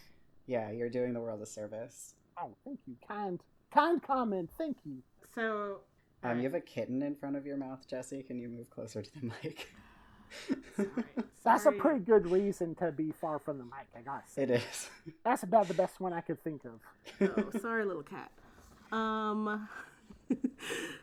yeah, 0.46 0.72
you're 0.72 0.90
doing 0.90 1.14
the 1.14 1.20
world 1.20 1.42
a 1.42 1.46
service. 1.46 2.14
Oh, 2.42 2.56
thank 2.64 2.80
you. 2.88 2.96
Kind, 3.08 3.42
kind 3.74 4.02
comment. 4.02 4.50
Thank 4.58 4.78
you. 4.86 5.02
so, 5.36 5.82
Um, 6.24 6.38
you 6.38 6.44
have 6.44 6.54
a 6.56 6.62
kitten 6.62 7.04
in 7.04 7.16
front 7.16 7.36
of 7.36 7.46
your 7.46 7.58
mouth, 7.58 7.86
Jesse. 7.88 8.24
Can 8.24 8.40
you 8.40 8.48
move 8.50 8.70
closer 8.70 9.02
to 9.02 9.10
the 9.20 9.32
mic? 9.44 9.68
That's 11.44 11.64
Sorry. 11.64 11.78
a 11.78 11.82
pretty 11.82 12.00
good 12.02 12.28
reason 12.30 12.76
to 12.76 12.92
be 12.92 13.12
far 13.12 13.40
from 13.40 13.58
the 13.58 13.64
mic. 13.64 13.88
I 13.98 14.02
gotta 14.02 14.24
it 14.42 14.50
is. 14.52 14.90
That's 15.24 15.44
about 15.44 15.68
the 15.68 15.74
best 15.74 16.00
one 16.00 16.14
I 16.14 16.22
could 16.22 16.44
think 16.44 16.64
of. 16.66 16.80
oh, 17.38 17.60
sorry, 17.60 17.86
little 17.86 18.04
cat. 18.04 18.32
Um, 18.92 19.68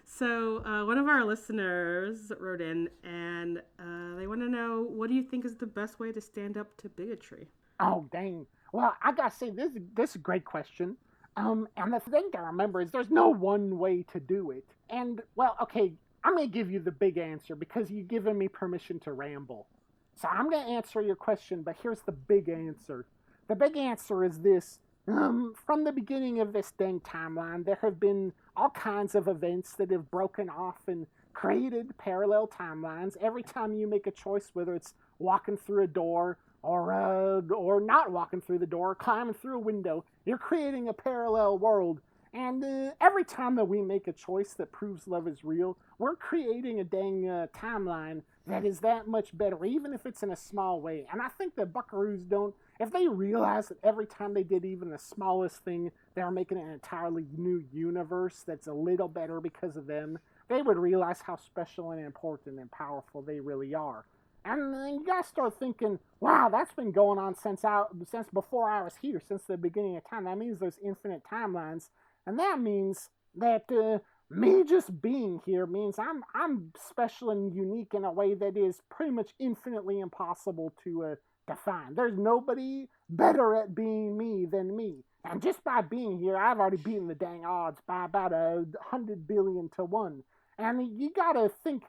so 0.04 0.64
uh, 0.64 0.84
one 0.84 0.98
of 0.98 1.08
our 1.08 1.24
listeners 1.24 2.32
wrote 2.38 2.60
in, 2.60 2.88
and 3.02 3.58
uh, 3.78 4.16
they 4.16 4.26
want 4.26 4.40
to 4.40 4.48
know 4.48 4.86
what 4.88 5.08
do 5.08 5.14
you 5.14 5.22
think 5.22 5.44
is 5.44 5.56
the 5.56 5.66
best 5.66 5.98
way 6.00 6.12
to 6.12 6.20
stand 6.20 6.56
up 6.56 6.76
to 6.78 6.88
bigotry? 6.88 7.48
Oh 7.80 8.06
dang. 8.12 8.46
Well, 8.72 8.94
I 9.02 9.12
gotta 9.12 9.34
say 9.34 9.50
this 9.50 9.72
this 9.94 10.10
is 10.10 10.16
a 10.16 10.20
great 10.20 10.44
question. 10.44 10.96
Um, 11.36 11.66
and 11.76 11.92
the 11.92 12.00
thing 12.00 12.30
to 12.32 12.40
remember 12.40 12.80
is 12.80 12.90
there's 12.92 13.10
no 13.10 13.28
one 13.28 13.78
way 13.78 14.04
to 14.12 14.20
do 14.20 14.52
it. 14.52 14.64
And 14.90 15.20
well, 15.34 15.56
okay, 15.62 15.92
I'm 16.22 16.34
gonna 16.34 16.46
give 16.46 16.70
you 16.70 16.78
the 16.78 16.92
big 16.92 17.18
answer 17.18 17.56
because 17.56 17.90
you've 17.90 18.08
given 18.08 18.38
me 18.38 18.48
permission 18.48 19.00
to 19.00 19.12
ramble. 19.12 19.66
So 20.14 20.28
I'm 20.28 20.48
gonna 20.50 20.70
answer 20.70 21.02
your 21.02 21.16
question, 21.16 21.62
but 21.62 21.76
here's 21.82 22.00
the 22.02 22.12
big 22.12 22.48
answer. 22.48 23.06
The 23.48 23.56
big 23.56 23.76
answer 23.76 24.24
is 24.24 24.38
this. 24.40 24.78
Um, 25.06 25.54
from 25.66 25.84
the 25.84 25.92
beginning 25.92 26.40
of 26.40 26.52
this 26.52 26.72
dang 26.78 27.00
timeline, 27.00 27.64
there 27.64 27.78
have 27.82 28.00
been 28.00 28.32
all 28.56 28.70
kinds 28.70 29.14
of 29.14 29.28
events 29.28 29.74
that 29.74 29.90
have 29.90 30.10
broken 30.10 30.48
off 30.48 30.88
and 30.88 31.06
created 31.34 31.96
parallel 31.98 32.48
timelines. 32.48 33.16
Every 33.20 33.42
time 33.42 33.74
you 33.74 33.86
make 33.86 34.06
a 34.06 34.10
choice, 34.10 34.50
whether 34.54 34.74
it's 34.74 34.94
walking 35.18 35.58
through 35.58 35.84
a 35.84 35.88
door 35.88 36.38
or 36.62 36.92
uh, 36.92 37.54
or 37.54 37.80
not 37.80 38.12
walking 38.12 38.40
through 38.40 38.60
the 38.60 38.66
door, 38.66 38.94
climbing 38.94 39.34
through 39.34 39.56
a 39.56 39.60
window, 39.60 40.04
you're 40.24 40.38
creating 40.38 40.88
a 40.88 40.94
parallel 40.94 41.58
world. 41.58 42.00
And 42.32 42.64
uh, 42.64 42.92
every 43.00 43.24
time 43.24 43.54
that 43.56 43.66
we 43.66 43.80
make 43.82 44.08
a 44.08 44.12
choice 44.12 44.54
that 44.54 44.72
proves 44.72 45.06
love 45.06 45.28
is 45.28 45.44
real, 45.44 45.76
we're 45.98 46.16
creating 46.16 46.80
a 46.80 46.84
dang 46.84 47.28
uh, 47.28 47.46
timeline 47.54 48.22
that 48.46 48.64
is 48.64 48.80
that 48.80 49.06
much 49.06 49.36
better, 49.36 49.64
even 49.64 49.92
if 49.92 50.04
it's 50.04 50.22
in 50.22 50.30
a 50.30 50.36
small 50.36 50.80
way. 50.80 51.06
And 51.12 51.22
I 51.22 51.28
think 51.28 51.54
that 51.56 51.72
Buckaroos 51.72 52.28
don't, 52.28 52.54
if 52.80 52.90
they 52.92 53.08
realize 53.08 53.68
that 53.68 53.78
every 53.84 54.06
time 54.06 54.34
they 54.34 54.42
did 54.42 54.64
even 54.64 54.90
the 54.90 54.98
smallest 54.98 55.58
thing, 55.64 55.92
they 56.14 56.22
were 56.22 56.30
making 56.30 56.58
an 56.58 56.70
entirely 56.70 57.26
new 57.36 57.62
universe 57.72 58.42
that's 58.46 58.66
a 58.66 58.72
little 58.72 59.08
better 59.08 59.40
because 59.40 59.76
of 59.76 59.86
them, 59.86 60.18
they 60.48 60.62
would 60.62 60.76
realize 60.76 61.20
how 61.20 61.36
special 61.36 61.92
and 61.92 62.04
important 62.04 62.58
and 62.58 62.70
powerful 62.70 63.22
they 63.22 63.40
really 63.40 63.74
are. 63.74 64.04
And 64.44 64.74
then 64.74 64.94
you 64.94 65.04
gotta 65.06 65.26
start 65.26 65.58
thinking, 65.58 65.98
wow, 66.20 66.48
that's 66.50 66.74
been 66.74 66.92
going 66.92 67.18
on 67.18 67.34
since 67.34 67.64
I, 67.64 67.84
since 68.10 68.28
before 68.32 68.68
I 68.68 68.82
was 68.82 68.94
here, 69.00 69.22
since 69.26 69.44
the 69.44 69.56
beginning 69.56 69.96
of 69.96 70.08
time. 70.08 70.24
That 70.24 70.36
means 70.36 70.58
there's 70.58 70.78
infinite 70.84 71.22
timelines, 71.30 71.88
and 72.26 72.38
that 72.38 72.60
means 72.60 73.08
that 73.36 73.64
uh, 73.72 74.00
me 74.30 74.64
just 74.64 75.00
being 75.00 75.40
here 75.46 75.66
means 75.66 75.98
I'm 75.98 76.24
I'm 76.34 76.72
special 76.78 77.30
and 77.30 77.54
unique 77.54 77.94
in 77.94 78.04
a 78.04 78.12
way 78.12 78.34
that 78.34 78.56
is 78.56 78.82
pretty 78.90 79.12
much 79.12 79.30
infinitely 79.38 80.00
impossible 80.00 80.74
to 80.84 81.04
uh, 81.04 81.14
define. 81.46 81.94
There's 81.94 82.18
nobody 82.18 82.88
better 83.08 83.54
at 83.54 83.74
being 83.74 84.16
me 84.16 84.46
than 84.50 84.76
me, 84.76 85.04
and 85.24 85.42
just 85.42 85.64
by 85.64 85.80
being 85.80 86.18
here, 86.18 86.36
I've 86.36 86.58
already 86.58 86.76
beaten 86.76 87.08
the 87.08 87.14
dang 87.14 87.44
odds 87.44 87.80
by 87.86 88.04
about 88.04 88.32
a 88.32 88.64
hundred 88.90 89.26
billion 89.26 89.70
to 89.76 89.84
one. 89.84 90.22
And 90.58 90.86
you 91.00 91.10
gotta 91.14 91.48
think, 91.48 91.84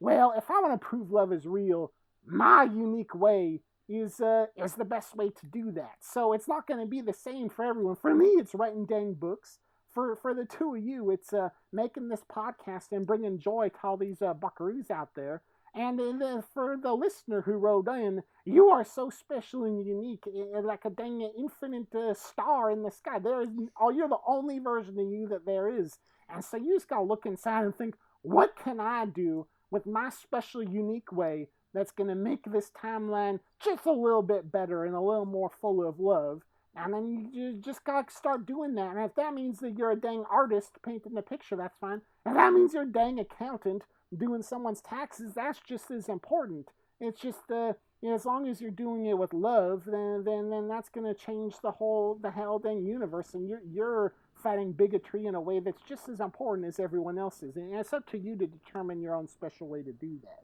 well, 0.00 0.34
if 0.36 0.50
I 0.50 0.60
want 0.60 0.80
to 0.80 0.86
prove 0.86 1.10
love 1.10 1.32
is 1.32 1.46
real, 1.46 1.92
my 2.26 2.64
unique 2.64 3.14
way 3.14 3.60
is 3.88 4.20
uh, 4.20 4.46
is 4.56 4.74
the 4.74 4.84
best 4.84 5.16
way 5.16 5.30
to 5.30 5.46
do 5.46 5.72
that. 5.72 5.96
So 6.00 6.32
it's 6.32 6.48
not 6.48 6.66
going 6.66 6.80
to 6.80 6.86
be 6.86 7.00
the 7.00 7.14
same 7.14 7.48
for 7.48 7.64
everyone. 7.64 7.96
For 7.96 8.14
me, 8.14 8.26
it's 8.26 8.54
writing 8.54 8.86
dang 8.86 9.14
books. 9.14 9.58
For 9.94 10.14
for 10.16 10.34
the 10.34 10.44
two 10.44 10.74
of 10.74 10.82
you, 10.82 11.10
it's 11.10 11.32
uh, 11.32 11.48
making 11.72 12.08
this 12.08 12.22
podcast 12.30 12.92
and 12.92 13.06
bringing 13.06 13.38
joy 13.38 13.70
to 13.70 13.78
all 13.82 13.96
these 13.96 14.20
uh, 14.20 14.34
buckaroos 14.34 14.90
out 14.90 15.14
there. 15.14 15.42
And 15.78 16.00
uh, 16.00 16.12
the, 16.18 16.44
for 16.52 16.76
the 16.82 16.92
listener 16.92 17.42
who 17.42 17.52
wrote 17.52 17.86
in, 17.86 18.22
you 18.44 18.66
are 18.66 18.84
so 18.84 19.10
special 19.10 19.62
and 19.62 19.86
unique, 19.86 20.24
uh, 20.26 20.60
like 20.60 20.84
a 20.84 20.90
dang 20.90 21.20
infinite 21.38 21.94
uh, 21.94 22.14
star 22.14 22.72
in 22.72 22.82
the 22.82 22.90
sky. 22.90 23.20
There 23.20 23.40
is, 23.40 23.50
oh, 23.80 23.90
you're 23.90 24.08
the 24.08 24.18
only 24.26 24.58
version 24.58 24.98
of 24.98 25.06
you 25.06 25.28
that 25.28 25.46
there 25.46 25.68
is. 25.68 25.98
And 26.28 26.44
so 26.44 26.56
you 26.56 26.74
just 26.74 26.88
gotta 26.88 27.04
look 27.04 27.26
inside 27.26 27.64
and 27.64 27.76
think, 27.76 27.94
what 28.22 28.56
can 28.56 28.80
I 28.80 29.06
do 29.06 29.46
with 29.70 29.86
my 29.86 30.10
special, 30.10 30.64
unique 30.64 31.12
way 31.12 31.46
that's 31.72 31.92
to 32.08 32.14
make 32.16 32.50
this 32.50 32.70
timeline 32.70 33.38
just 33.60 33.86
a 33.86 33.92
little 33.92 34.22
bit 34.22 34.50
better 34.50 34.84
and 34.84 34.96
a 34.96 35.00
little 35.00 35.26
more 35.26 35.50
full 35.60 35.86
of 35.86 36.00
love. 36.00 36.42
And 36.74 36.92
then 36.92 37.30
you 37.32 37.52
just 37.60 37.84
got 37.84 38.08
to 38.08 38.14
start 38.14 38.46
doing 38.46 38.74
that. 38.74 38.96
And 38.96 39.04
if 39.04 39.14
that 39.14 39.34
means 39.34 39.60
that 39.60 39.78
you're 39.78 39.92
a 39.92 40.00
dang 40.00 40.24
artist 40.28 40.72
painting 40.84 41.16
a 41.16 41.22
picture, 41.22 41.56
that's 41.56 41.76
fine. 41.80 42.02
If 42.26 42.34
that 42.34 42.52
means 42.52 42.74
you're 42.74 42.82
a 42.82 42.92
dang 42.92 43.20
accountant 43.20 43.82
doing 44.16 44.42
someone's 44.42 44.80
taxes, 44.80 45.34
that's 45.34 45.60
just 45.60 45.90
as 45.90 46.08
important. 46.08 46.68
It's 47.00 47.20
just, 47.20 47.50
uh, 47.50 47.74
you 48.02 48.08
know, 48.08 48.14
as 48.14 48.24
long 48.24 48.48
as 48.48 48.60
you're 48.60 48.70
doing 48.70 49.06
it 49.06 49.16
with 49.18 49.32
love, 49.32 49.84
then 49.86 50.24
then, 50.24 50.50
then 50.50 50.68
that's 50.68 50.88
going 50.88 51.06
to 51.06 51.14
change 51.14 51.56
the 51.62 51.72
whole, 51.72 52.18
the 52.20 52.30
hell 52.30 52.58
dang 52.58 52.84
universe. 52.84 53.34
And 53.34 53.48
you're, 53.48 53.62
you're 53.70 54.14
fighting 54.34 54.72
bigotry 54.72 55.26
in 55.26 55.34
a 55.34 55.40
way 55.40 55.60
that's 55.60 55.82
just 55.82 56.08
as 56.08 56.20
important 56.20 56.66
as 56.66 56.80
everyone 56.80 57.18
else's. 57.18 57.56
And 57.56 57.74
it's 57.74 57.92
up 57.92 58.08
to 58.10 58.18
you 58.18 58.36
to 58.36 58.46
determine 58.46 59.00
your 59.00 59.14
own 59.14 59.28
special 59.28 59.68
way 59.68 59.82
to 59.82 59.92
do 59.92 60.18
that. 60.24 60.42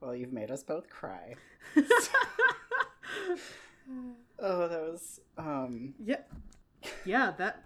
Well, 0.00 0.14
you've 0.14 0.32
made 0.32 0.50
us 0.50 0.62
both 0.62 0.88
cry. 0.90 1.34
Oh, 4.38 4.68
that 4.68 4.80
was 4.80 5.20
um 5.38 5.94
yeah, 6.04 6.20
yeah. 7.04 7.32
That 7.38 7.64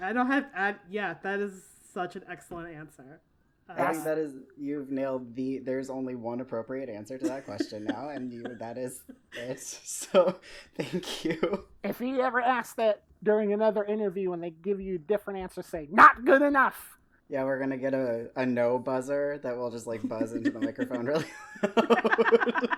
I 0.00 0.12
don't 0.12 0.30
have. 0.30 0.46
I, 0.56 0.74
yeah, 0.90 1.14
that 1.22 1.40
is 1.40 1.62
such 1.92 2.16
an 2.16 2.22
excellent 2.30 2.74
answer. 2.74 3.20
I 3.68 3.92
think 3.92 4.04
that 4.04 4.18
is 4.18 4.34
you've 4.56 4.90
nailed 4.90 5.34
the 5.34 5.58
there's 5.58 5.90
only 5.90 6.14
one 6.14 6.40
appropriate 6.40 6.88
answer 6.88 7.18
to 7.18 7.26
that 7.26 7.44
question 7.44 7.84
now 7.84 8.10
and 8.10 8.32
you 8.32 8.44
that 8.60 8.78
is 8.78 9.02
it. 9.32 9.60
So, 9.84 10.38
thank 10.76 11.24
you. 11.24 11.64
If 11.82 12.00
you 12.00 12.20
ever 12.20 12.40
ask 12.40 12.76
that 12.76 13.02
during 13.22 13.52
another 13.52 13.84
interview 13.84 14.32
and 14.32 14.42
they 14.42 14.50
give 14.50 14.80
you 14.80 14.96
a 14.96 14.98
different 14.98 15.40
answers, 15.40 15.66
say, 15.66 15.88
not 15.90 16.24
good 16.24 16.42
enough. 16.42 16.98
Yeah, 17.28 17.42
we're 17.42 17.58
going 17.58 17.70
to 17.70 17.76
get 17.76 17.92
a 17.92 18.30
a 18.36 18.46
no 18.46 18.78
buzzer 18.78 19.40
that 19.42 19.56
will 19.56 19.70
just 19.70 19.86
like 19.86 20.06
buzz 20.06 20.32
into 20.32 20.50
the 20.50 20.60
microphone 20.60 21.06
really. 21.06 21.26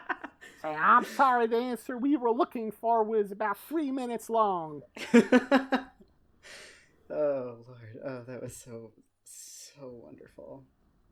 Say, 0.63 0.75
I'm 0.75 1.05
sorry, 1.05 1.47
the 1.47 1.57
answer 1.57 1.97
we 1.97 2.17
were 2.17 2.33
looking 2.33 2.73
for 2.73 3.05
was 3.05 3.31
about 3.31 3.59
three 3.59 3.93
minutes 3.93 4.29
long. 4.29 4.83
oh 5.15 5.21
lord. 7.11 7.99
Oh, 8.05 8.23
that 8.27 8.43
was 8.43 8.57
so 8.57 8.91
so 9.25 10.01
wonderful. 10.03 10.65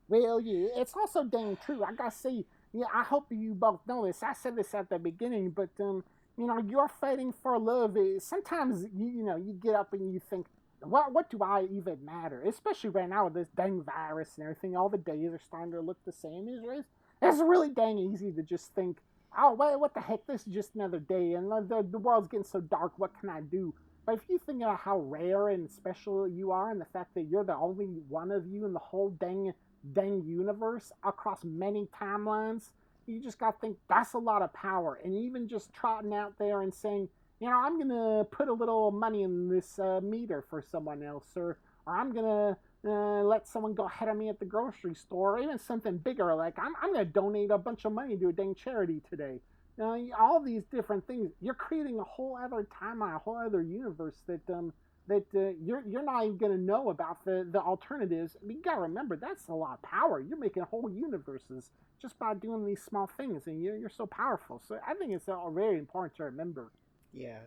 Well, 0.09 0.39
yeah, 0.39 0.67
it's 0.75 0.93
also 0.95 1.23
dang 1.23 1.57
true. 1.65 1.83
I 1.83 1.91
gotta 1.93 2.15
say, 2.15 2.45
yeah, 2.73 2.85
I 2.93 3.03
hope 3.03 3.27
you 3.29 3.53
both 3.53 3.81
know 3.87 4.05
this. 4.05 4.23
I 4.23 4.33
said 4.33 4.55
this 4.55 4.73
at 4.73 4.89
the 4.89 4.99
beginning, 4.99 5.49
but 5.51 5.69
um, 5.79 6.03
you 6.37 6.47
know, 6.47 6.59
you're 6.59 6.87
fighting 6.87 7.33
for 7.33 7.57
love. 7.57 7.97
Sometimes 8.19 8.85
you, 8.95 9.07
you 9.07 9.23
know, 9.23 9.35
you 9.35 9.53
get 9.53 9.75
up 9.75 9.93
and 9.93 10.13
you 10.13 10.19
think, 10.19 10.47
what 10.81 11.11
what 11.11 11.29
do 11.29 11.39
I 11.41 11.63
even 11.63 12.05
matter? 12.05 12.41
Especially 12.47 12.89
right 12.89 13.09
now 13.09 13.25
with 13.25 13.33
this 13.33 13.49
dang 13.49 13.83
virus 13.83 14.33
and 14.37 14.43
everything. 14.43 14.77
All 14.77 14.89
the 14.89 14.97
days 14.97 15.33
are 15.33 15.39
starting 15.45 15.73
to 15.73 15.81
look 15.81 15.97
the 16.05 16.11
same. 16.13 16.47
It's, 16.47 16.87
it's 17.21 17.39
really 17.39 17.69
dang 17.69 17.97
easy 17.97 18.31
to 18.31 18.43
just 18.43 18.73
think, 18.75 18.99
oh, 19.37 19.53
what 19.53 19.93
the 19.93 20.01
heck? 20.01 20.25
This 20.27 20.47
is 20.47 20.53
just 20.53 20.75
another 20.75 20.99
day, 20.99 21.33
and 21.33 21.51
the, 21.51 21.85
the 21.89 21.97
world's 21.97 22.29
getting 22.29 22.45
so 22.45 22.61
dark. 22.61 22.93
What 22.97 23.19
can 23.19 23.29
I 23.29 23.41
do? 23.41 23.73
But 24.05 24.15
if 24.15 24.21
you 24.29 24.39
think 24.39 24.61
about 24.61 24.79
how 24.79 24.99
rare 24.99 25.49
and 25.49 25.69
special 25.69 26.29
you 26.29 26.51
are, 26.51 26.71
and 26.71 26.79
the 26.79 26.85
fact 26.85 27.13
that 27.15 27.23
you're 27.23 27.43
the 27.43 27.57
only 27.57 27.87
one 28.07 28.31
of 28.31 28.47
you 28.47 28.65
in 28.65 28.71
the 28.71 28.79
whole 28.79 29.09
dang 29.09 29.53
dang 29.93 30.23
universe 30.25 30.91
across 31.03 31.43
many 31.43 31.87
timelines, 31.99 32.69
you 33.05 33.21
just 33.21 33.39
got 33.39 33.51
to 33.51 33.59
think 33.59 33.77
that's 33.89 34.13
a 34.13 34.17
lot 34.17 34.41
of 34.41 34.53
power. 34.53 34.99
And 35.03 35.15
even 35.15 35.47
just 35.47 35.73
trotting 35.73 36.13
out 36.13 36.33
there 36.37 36.61
and 36.61 36.73
saying, 36.73 37.09
you 37.39 37.49
know, 37.49 37.55
I'm 37.55 37.77
gonna 37.77 38.25
put 38.25 38.47
a 38.47 38.53
little 38.53 38.91
money 38.91 39.23
in 39.23 39.47
this 39.47 39.77
uh, 39.79 40.01
meter 40.01 40.43
for 40.49 40.63
someone 40.71 41.03
else, 41.03 41.25
or 41.35 41.57
or 41.85 41.95
I'm 41.95 42.11
gonna 42.11 42.57
uh, 42.85 43.23
let 43.23 43.47
someone 43.47 43.73
go 43.73 43.85
ahead 43.85 44.09
of 44.09 44.17
me 44.17 44.29
at 44.29 44.39
the 44.39 44.45
grocery 44.45 44.95
store, 44.95 45.37
or 45.37 45.39
even 45.39 45.59
something 45.59 45.97
bigger 45.97 46.33
like 46.33 46.57
I'm 46.57 46.73
I'm 46.81 46.93
gonna 46.93 47.05
donate 47.05 47.51
a 47.51 47.57
bunch 47.57 47.85
of 47.85 47.91
money 47.91 48.17
to 48.17 48.29
a 48.29 48.33
dang 48.33 48.55
charity 48.55 49.01
today. 49.09 49.39
You 49.77 49.83
know, 49.83 50.09
all 50.19 50.39
these 50.39 50.63
different 50.65 51.05
things. 51.05 51.29
You're 51.39 51.53
creating 51.53 51.99
a 51.99 52.03
whole 52.03 52.35
other 52.35 52.67
timeline, 52.81 53.15
a 53.15 53.19
whole 53.19 53.37
other 53.37 53.61
universe 53.61 54.23
that 54.25 54.49
um 54.49 54.73
that 55.07 55.25
uh, 55.35 55.53
you're 55.63 55.83
you're 55.87 56.03
not 56.03 56.25
even 56.25 56.37
gonna 56.37 56.57
know 56.57 56.89
about 56.89 57.23
the 57.25 57.47
the 57.49 57.59
alternatives. 57.59 58.35
I 58.41 58.45
mean, 58.45 58.57
you 58.57 58.63
gotta 58.63 58.81
remember 58.81 59.15
that's 59.15 59.47
a 59.47 59.53
lot 59.53 59.75
of 59.75 59.81
power. 59.81 60.19
You're 60.19 60.37
making 60.37 60.63
whole 60.63 60.89
universes 60.89 61.71
just 62.01 62.19
by 62.19 62.33
doing 62.33 62.65
these 62.65 62.83
small 62.83 63.07
things, 63.07 63.47
and 63.47 63.61
you're 63.61 63.75
you're 63.75 63.89
so 63.89 64.05
powerful. 64.05 64.61
So 64.67 64.79
I 64.85 64.93
think 64.93 65.13
it's 65.13 65.29
all 65.29 65.51
very 65.51 65.77
important 65.77 66.15
to 66.17 66.23
remember. 66.23 66.71
Yeah. 67.13 67.39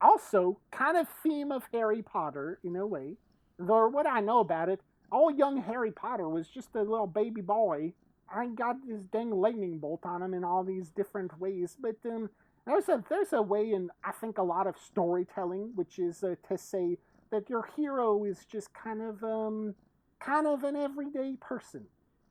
Also, 0.00 0.58
kind 0.70 0.96
of 0.96 1.08
theme 1.22 1.50
of 1.50 1.64
Harry 1.72 2.02
Potter 2.02 2.58
in 2.62 2.76
a 2.76 2.86
way. 2.86 3.16
Though 3.58 3.88
what 3.88 4.06
I 4.06 4.20
know 4.20 4.40
about 4.40 4.68
it, 4.68 4.80
all 5.10 5.30
young 5.30 5.62
Harry 5.62 5.92
Potter 5.92 6.28
was 6.28 6.48
just 6.48 6.74
a 6.74 6.82
little 6.82 7.06
baby 7.06 7.40
boy. 7.40 7.92
I 8.34 8.46
got 8.46 8.76
this 8.86 9.04
dang 9.04 9.30
lightning 9.30 9.78
bolt 9.78 10.04
on 10.04 10.22
him 10.22 10.34
in 10.34 10.44
all 10.44 10.64
these 10.64 10.88
different 10.88 11.38
ways, 11.38 11.76
but 11.80 11.96
um, 12.04 12.30
there's 12.66 12.88
a 12.88 13.02
there's 13.08 13.32
a 13.32 13.42
way 13.42 13.72
in 13.72 13.90
I 14.02 14.12
think 14.12 14.38
a 14.38 14.42
lot 14.42 14.66
of 14.66 14.76
storytelling, 14.78 15.72
which 15.74 15.98
is 15.98 16.22
uh, 16.22 16.34
to 16.48 16.58
say 16.58 16.98
that 17.30 17.50
your 17.50 17.68
hero 17.76 18.24
is 18.24 18.44
just 18.44 18.72
kind 18.74 19.02
of 19.02 19.22
um, 19.24 19.74
kind 20.20 20.46
of 20.46 20.64
an 20.64 20.76
everyday 20.76 21.36
person, 21.40 21.84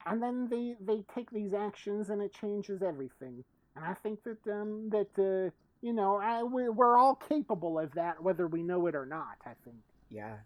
and 0.05 0.21
then 0.21 0.47
they 0.49 0.75
they 0.79 1.03
take 1.13 1.29
these 1.31 1.53
actions 1.53 2.09
and 2.09 2.21
it 2.21 2.34
changes 2.34 2.81
everything. 2.81 3.43
And 3.75 3.86
I 3.86 3.93
think 3.93 4.19
that 4.23 4.51
um, 4.51 4.89
that 4.89 5.09
uh, 5.17 5.51
you 5.84 5.91
know, 5.91 6.17
I, 6.17 6.41
we're, 6.43 6.71
we're 6.71 6.97
all 6.97 7.13
capable 7.13 7.77
of 7.77 7.93
that, 7.95 8.23
whether 8.23 8.47
we 8.47 8.63
know 8.63 8.88
it 8.88 8.95
or 8.95 9.05
not, 9.05 9.36
I 9.45 9.51
think. 9.65 9.75
Yeah. 10.09 10.38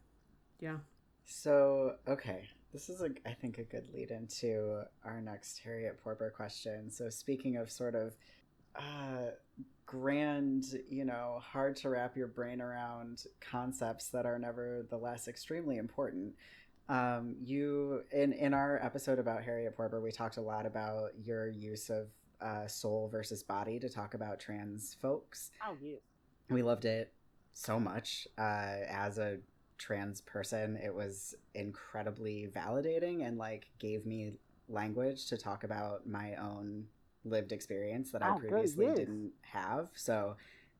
Yeah. 0.59 0.77
So, 1.25 1.93
okay. 2.07 2.49
This 2.73 2.89
is, 2.89 3.01
a, 3.01 3.09
I 3.23 3.33
think, 3.33 3.59
a 3.59 3.63
good 3.63 3.85
lead 3.93 4.09
into 4.09 4.81
our 5.05 5.21
next 5.21 5.59
Harriet 5.59 6.03
Porber 6.03 6.31
question. 6.31 6.89
So, 6.89 7.09
speaking 7.11 7.57
of 7.57 7.69
sort 7.69 7.93
of 7.93 8.15
uh, 8.77 9.31
grand, 9.85 10.65
you 10.89 11.05
know, 11.05 11.41
hard 11.41 11.75
to 11.77 11.89
wrap 11.89 12.15
your 12.15 12.27
brain 12.27 12.61
around 12.61 13.25
concepts 13.39 14.09
that 14.09 14.25
are 14.25 14.37
nevertheless 14.37 15.27
extremely 15.27 15.77
important. 15.77 16.33
Um, 16.89 17.35
you 17.43 18.03
in 18.11 18.33
in 18.33 18.53
our 18.53 18.79
episode 18.83 19.19
about 19.19 19.43
Harriet 19.43 19.75
Porber, 19.75 20.01
we 20.01 20.11
talked 20.11 20.37
a 20.37 20.41
lot 20.41 20.65
about 20.65 21.11
your 21.23 21.49
use 21.49 21.89
of 21.89 22.07
uh, 22.41 22.67
soul 22.67 23.09
versus 23.11 23.43
body 23.43 23.79
to 23.79 23.89
talk 23.89 24.13
about 24.13 24.39
trans 24.39 24.95
folks. 25.01 25.51
Oh 25.65 25.75
yeah, 25.81 25.97
we 26.49 26.61
loved 26.61 26.85
it 26.85 27.11
so 27.53 27.79
much. 27.79 28.27
Uh, 28.37 28.85
as 28.87 29.17
a 29.17 29.39
trans 29.77 30.21
person, 30.21 30.77
it 30.77 30.93
was 30.93 31.35
incredibly 31.55 32.47
validating 32.55 33.27
and 33.27 33.37
like 33.37 33.67
gave 33.79 34.05
me 34.05 34.33
language 34.69 35.27
to 35.27 35.37
talk 35.37 35.63
about 35.63 36.07
my 36.07 36.35
own 36.35 36.85
lived 37.29 37.51
experience 37.51 38.11
that 38.11 38.21
oh, 38.23 38.35
I 38.35 38.39
previously 38.39 38.85
good, 38.85 38.97
yes. 38.97 38.97
didn't 38.97 39.31
have. 39.41 39.89
So 39.93 40.35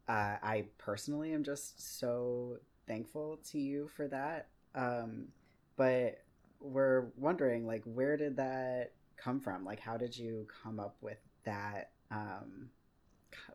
uh, 0.08 0.36
I 0.42 0.66
personally 0.78 1.34
am 1.34 1.44
just 1.44 2.00
so 2.00 2.58
thankful 2.88 3.40
to 3.52 3.60
you 3.60 3.90
for 3.96 4.08
that. 4.08 4.48
Um, 4.76 5.28
but 5.76 6.24
we're 6.60 7.08
wondering, 7.18 7.68
like, 7.68 7.84
where 7.86 8.18
did 8.18 8.38
that 8.38 8.92
come 9.18 9.40
from? 9.40 9.64
Like, 9.64 9.80
how 9.80 9.98
did 9.98 10.18
you 10.18 10.48
come 10.64 10.80
up 10.80 10.96
with 11.02 11.20
that 11.46 11.92
um, 12.12 12.70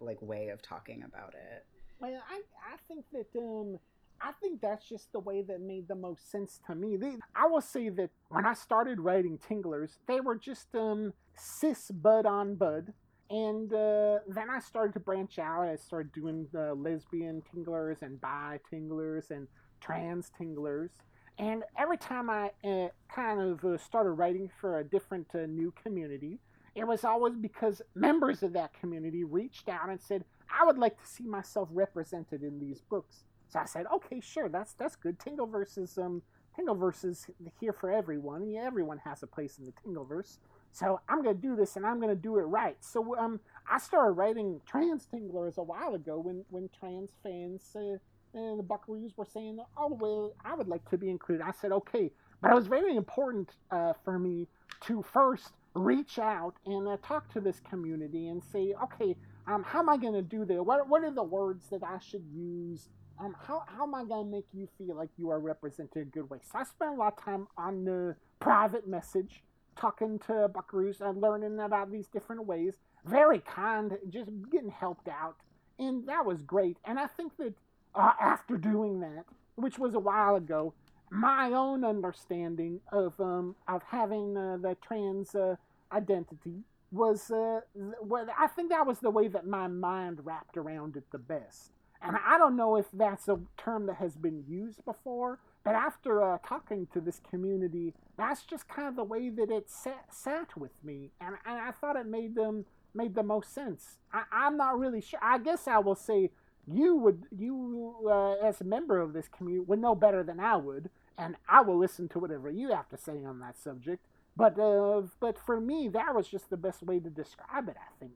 like 0.01 0.21
way 0.21 0.49
of 0.49 0.63
talking 0.63 1.03
about 1.05 1.35
it. 1.35 1.65
Well, 2.01 2.21
I 2.29 2.43
I 2.73 2.77
think 2.89 3.05
that 3.13 3.39
um 3.39 3.79
I 4.21 4.33
think 4.41 4.61
that's 4.61 4.89
just 4.89 5.13
the 5.13 5.21
way 5.21 5.43
that 5.43 5.61
made 5.61 5.89
the 5.89 5.95
most 5.95 6.31
sense 6.31 6.61
to 6.67 6.75
me. 6.75 6.97
They, 6.97 7.17
I 7.35 7.47
will 7.47 7.61
say 7.61 7.89
that 7.89 8.11
when 8.29 8.47
I 8.47 8.55
started 8.55 9.01
writing 9.01 9.39
Tinglers, 9.39 9.99
they 10.07 10.21
were 10.21 10.37
just 10.37 10.75
um 10.75 11.13
cis 11.37 11.91
bud 11.91 12.27
on 12.27 12.55
bud. 12.57 12.93
And 13.31 13.73
uh, 13.73 14.19
then 14.29 14.51
I 14.51 14.61
started 14.61 14.93
to 14.95 15.01
branch 15.01 15.39
out. 15.39 15.67
I 15.67 15.77
started 15.77 16.13
doing 16.13 16.47
the 16.53 16.75
lesbian 16.75 17.43
tinglers 17.51 18.03
and 18.03 18.21
bi 18.21 18.61
tinglers 18.71 19.31
and 19.31 19.49
trans 19.81 20.31
tinglers. 20.39 20.91
And 21.39 21.65
every 21.79 21.97
time 21.97 22.29
I 22.29 22.51
uh, 22.63 22.89
kind 23.13 23.41
of 23.41 23.65
uh, 23.65 23.79
started 23.79 24.11
writing 24.11 24.51
for 24.61 24.81
a 24.81 24.85
different 24.85 25.29
uh, 25.35 25.47
new 25.47 25.73
community, 25.83 26.39
it 26.75 26.87
was 26.87 27.05
always 27.05 27.35
because 27.35 27.81
members 27.95 28.43
of 28.43 28.53
that 28.53 28.73
community 28.79 29.25
reached 29.25 29.69
out 29.69 29.89
and 29.89 30.01
said, 30.01 30.25
I 30.51 30.65
would 30.67 30.79
like 30.79 31.01
to 31.01 31.07
see 31.07 31.25
myself 31.25 31.69
represented 31.73 32.43
in 32.43 32.59
these 32.59 32.83
books. 32.83 33.25
So 33.49 33.61
I 33.61 33.65
said, 33.65 33.87
okay, 33.95 34.21
sure, 34.21 34.49
that's 34.49 34.75
that's 34.75 34.97
good. 34.97 35.19
Tingleverse 35.19 35.79
is 35.79 35.99
um 35.99 36.23
Tingleverse 36.59 37.05
is 37.05 37.27
here 37.61 37.73
for 37.73 37.91
everyone. 37.91 38.49
Yeah, 38.49 38.65
everyone 38.65 38.99
has 38.99 39.23
a 39.23 39.27
place 39.27 39.59
in 39.59 39.65
the 39.65 39.73
Tingleverse. 39.73 40.39
So 40.73 41.01
I'm 41.09 41.23
gonna 41.23 41.35
do 41.35 41.57
this 41.57 41.77
and 41.77 41.87
I'm 41.87 42.01
gonna 42.01 42.15
do 42.15 42.39
it 42.39 42.43
right. 42.43 42.77
So 42.81 43.17
um 43.19 43.41
I 43.71 43.79
started 43.79 44.13
writing 44.13 44.61
trans 44.67 45.07
Tinglers 45.07 45.59
a 45.59 45.63
while 45.63 45.95
ago 45.95 46.19
when 46.19 46.45
when 46.51 46.69
trans 46.79 47.11
fans 47.23 47.63
uh, 47.77 47.99
and 48.35 48.59
the 48.59 48.63
Buckaroos 48.63 49.17
were 49.17 49.27
saying, 49.27 49.59
oh 49.77 49.97
well, 50.01 50.35
I 50.45 50.55
would 50.55 50.69
like 50.69 50.89
to 50.91 50.99
be 50.99 51.11
included. 51.11 51.45
I 51.45 51.53
said, 51.53 51.73
okay, 51.73 52.11
but 52.41 52.51
it 52.51 52.55
was 52.55 52.67
very 52.67 52.97
important 52.97 53.51
uh, 53.71 53.93
for 54.05 54.19
me 54.19 54.49
to 54.83 55.03
first 55.03 55.53
reach 55.75 56.19
out 56.19 56.55
and 56.67 56.89
uh, 56.89 56.97
talk 57.03 57.33
to 57.33 57.41
this 57.41 57.61
community 57.61 58.29
and 58.29 58.43
say, 58.43 58.75
okay, 58.83 59.17
um, 59.47 59.63
how 59.63 59.81
am 59.81 59.89
I 59.89 59.97
going 59.97 60.15
to 60.15 60.23
do 60.23 60.45
this? 60.45 60.59
What, 60.61 60.89
what 60.89 61.05
are 61.05 61.11
the 61.13 61.23
words 61.23 61.69
that 61.71 61.83
I 61.83 61.99
should 61.99 62.25
use? 62.35 62.89
Um, 63.21 63.35
how, 63.47 63.63
how 63.67 63.85
am 63.85 63.95
I 63.95 64.05
going 64.05 64.27
to 64.27 64.31
make 64.31 64.47
you 64.53 64.69
feel 64.79 64.97
like 64.97 65.11
you 65.17 65.31
are 65.31 65.39
represented 65.41 65.97
in 65.97 66.03
a 66.03 66.05
good 66.07 66.31
way? 66.31 66.39
So 66.43 66.59
I 66.59 66.65
spent 66.65 66.93
a 66.93 66.95
lot 66.95 67.15
of 67.19 67.25
time 67.25 67.47
on 67.57 67.85
the 67.85 68.17
private 68.41 68.89
message, 68.89 69.43
talking 69.77 70.19
to 70.21 70.49
Buckaroos 70.49 71.01
and 71.01 71.21
learning 71.21 71.59
about 71.61 71.91
these 71.91 72.07
different 72.07 72.47
ways. 72.47 72.75
Very 73.05 73.41
kind, 73.41 73.99
just 74.09 74.31
getting 74.51 74.71
helped 74.71 75.09
out. 75.09 75.37
And 75.79 76.07
that 76.09 76.25
was 76.25 76.43
great. 76.43 76.77
And 76.85 76.99
I 76.99 77.07
think 77.07 77.37
that 77.39 77.55
uh, 77.95 78.13
after 78.21 78.57
doing 78.57 79.01
that, 79.01 79.25
which 79.57 79.79
was 79.79 79.95
a 79.95 80.01
while 80.01 80.37
ago, 80.37 80.75
my 81.11 81.53
own 81.53 81.85
understanding 81.85 82.81
of 82.91 83.19
um, 83.21 83.55
of 83.69 83.83
having 83.83 84.37
uh, 84.37 84.57
the 84.57 84.77
trans 84.83 85.35
uh, 85.35 85.57
identity 85.93 86.65
was 86.91 87.31
uh, 87.31 87.61
well, 88.03 88.27
I 88.39 88.47
think 88.47 88.71
that 88.71 88.87
was 88.87 89.01
the 89.01 89.11
way 89.11 89.29
that 89.29 89.47
my 89.47 89.67
mind 89.67 90.25
wrapped 90.25 90.57
around 90.57 90.97
it 90.97 91.05
the 91.11 91.19
best. 91.19 91.73
And 92.01 92.17
I 92.27 92.39
don't 92.39 92.57
know 92.57 92.77
if 92.77 92.87
that's 92.93 93.29
a 93.29 93.39
term 93.57 93.87
that 93.87 93.97
has 93.97 94.17
been 94.17 94.45
used 94.49 94.85
before, 94.85 95.39
but 95.65 95.75
after 95.75 96.23
uh, 96.23 96.39
talking 96.47 96.87
to 96.93 97.01
this 97.01 97.21
community, 97.31 97.95
that's 98.17 98.43
just 98.43 98.69
kind 98.69 98.89
of 98.89 98.97
the 98.97 99.05
way 99.05 99.29
that 99.31 99.51
it 99.51 99.71
sat, 99.71 100.07
sat 100.11 100.57
with 100.57 100.73
me, 100.83 101.11
and, 101.21 101.37
and 101.47 101.61
I 101.61 101.71
thought 101.71 101.97
it 101.97 102.07
made 102.07 102.35
them 102.35 102.65
made 102.95 103.15
the 103.15 103.23
most 103.23 103.55
sense. 103.55 103.97
I, 104.13 104.25
I'm 104.31 104.57
not 104.57 104.79
really 104.79 105.01
sure. 105.01 105.19
I 105.23 105.39
guess 105.39 105.67
I 105.67 105.79
will 105.79 105.95
say 105.95 106.31
you 106.67 106.97
would 106.97 107.25
you 107.37 107.95
uh, 108.07 108.47
as 108.47 108.61
a 108.61 108.65
member 108.65 109.01
of 109.01 109.13
this 109.13 109.29
community 109.29 109.65
would 109.67 109.81
know 109.81 109.95
better 109.95 110.23
than 110.23 110.39
I 110.41 110.57
would 110.57 110.91
and 111.19 111.37
I 111.49 111.61
will 111.63 111.79
listen 111.79 112.09
to 112.09 112.19
whatever 112.19 112.51
you 112.51 112.71
have 112.71 112.89
to 112.91 112.99
say 112.99 113.25
on 113.25 113.41
that 113.41 113.59
subject. 113.59 114.05
But 114.37 114.59
uh, 114.59 115.03
but 115.21 115.39
for 115.39 115.61
me, 115.61 115.89
that 115.89 116.15
was 116.15 116.27
just 116.29 116.49
the 116.49 116.57
best 116.57 116.83
way 116.83 116.99
to 117.01 117.11
describe 117.11 117.69
it. 117.69 117.77
I 117.79 117.99
think. 118.01 118.13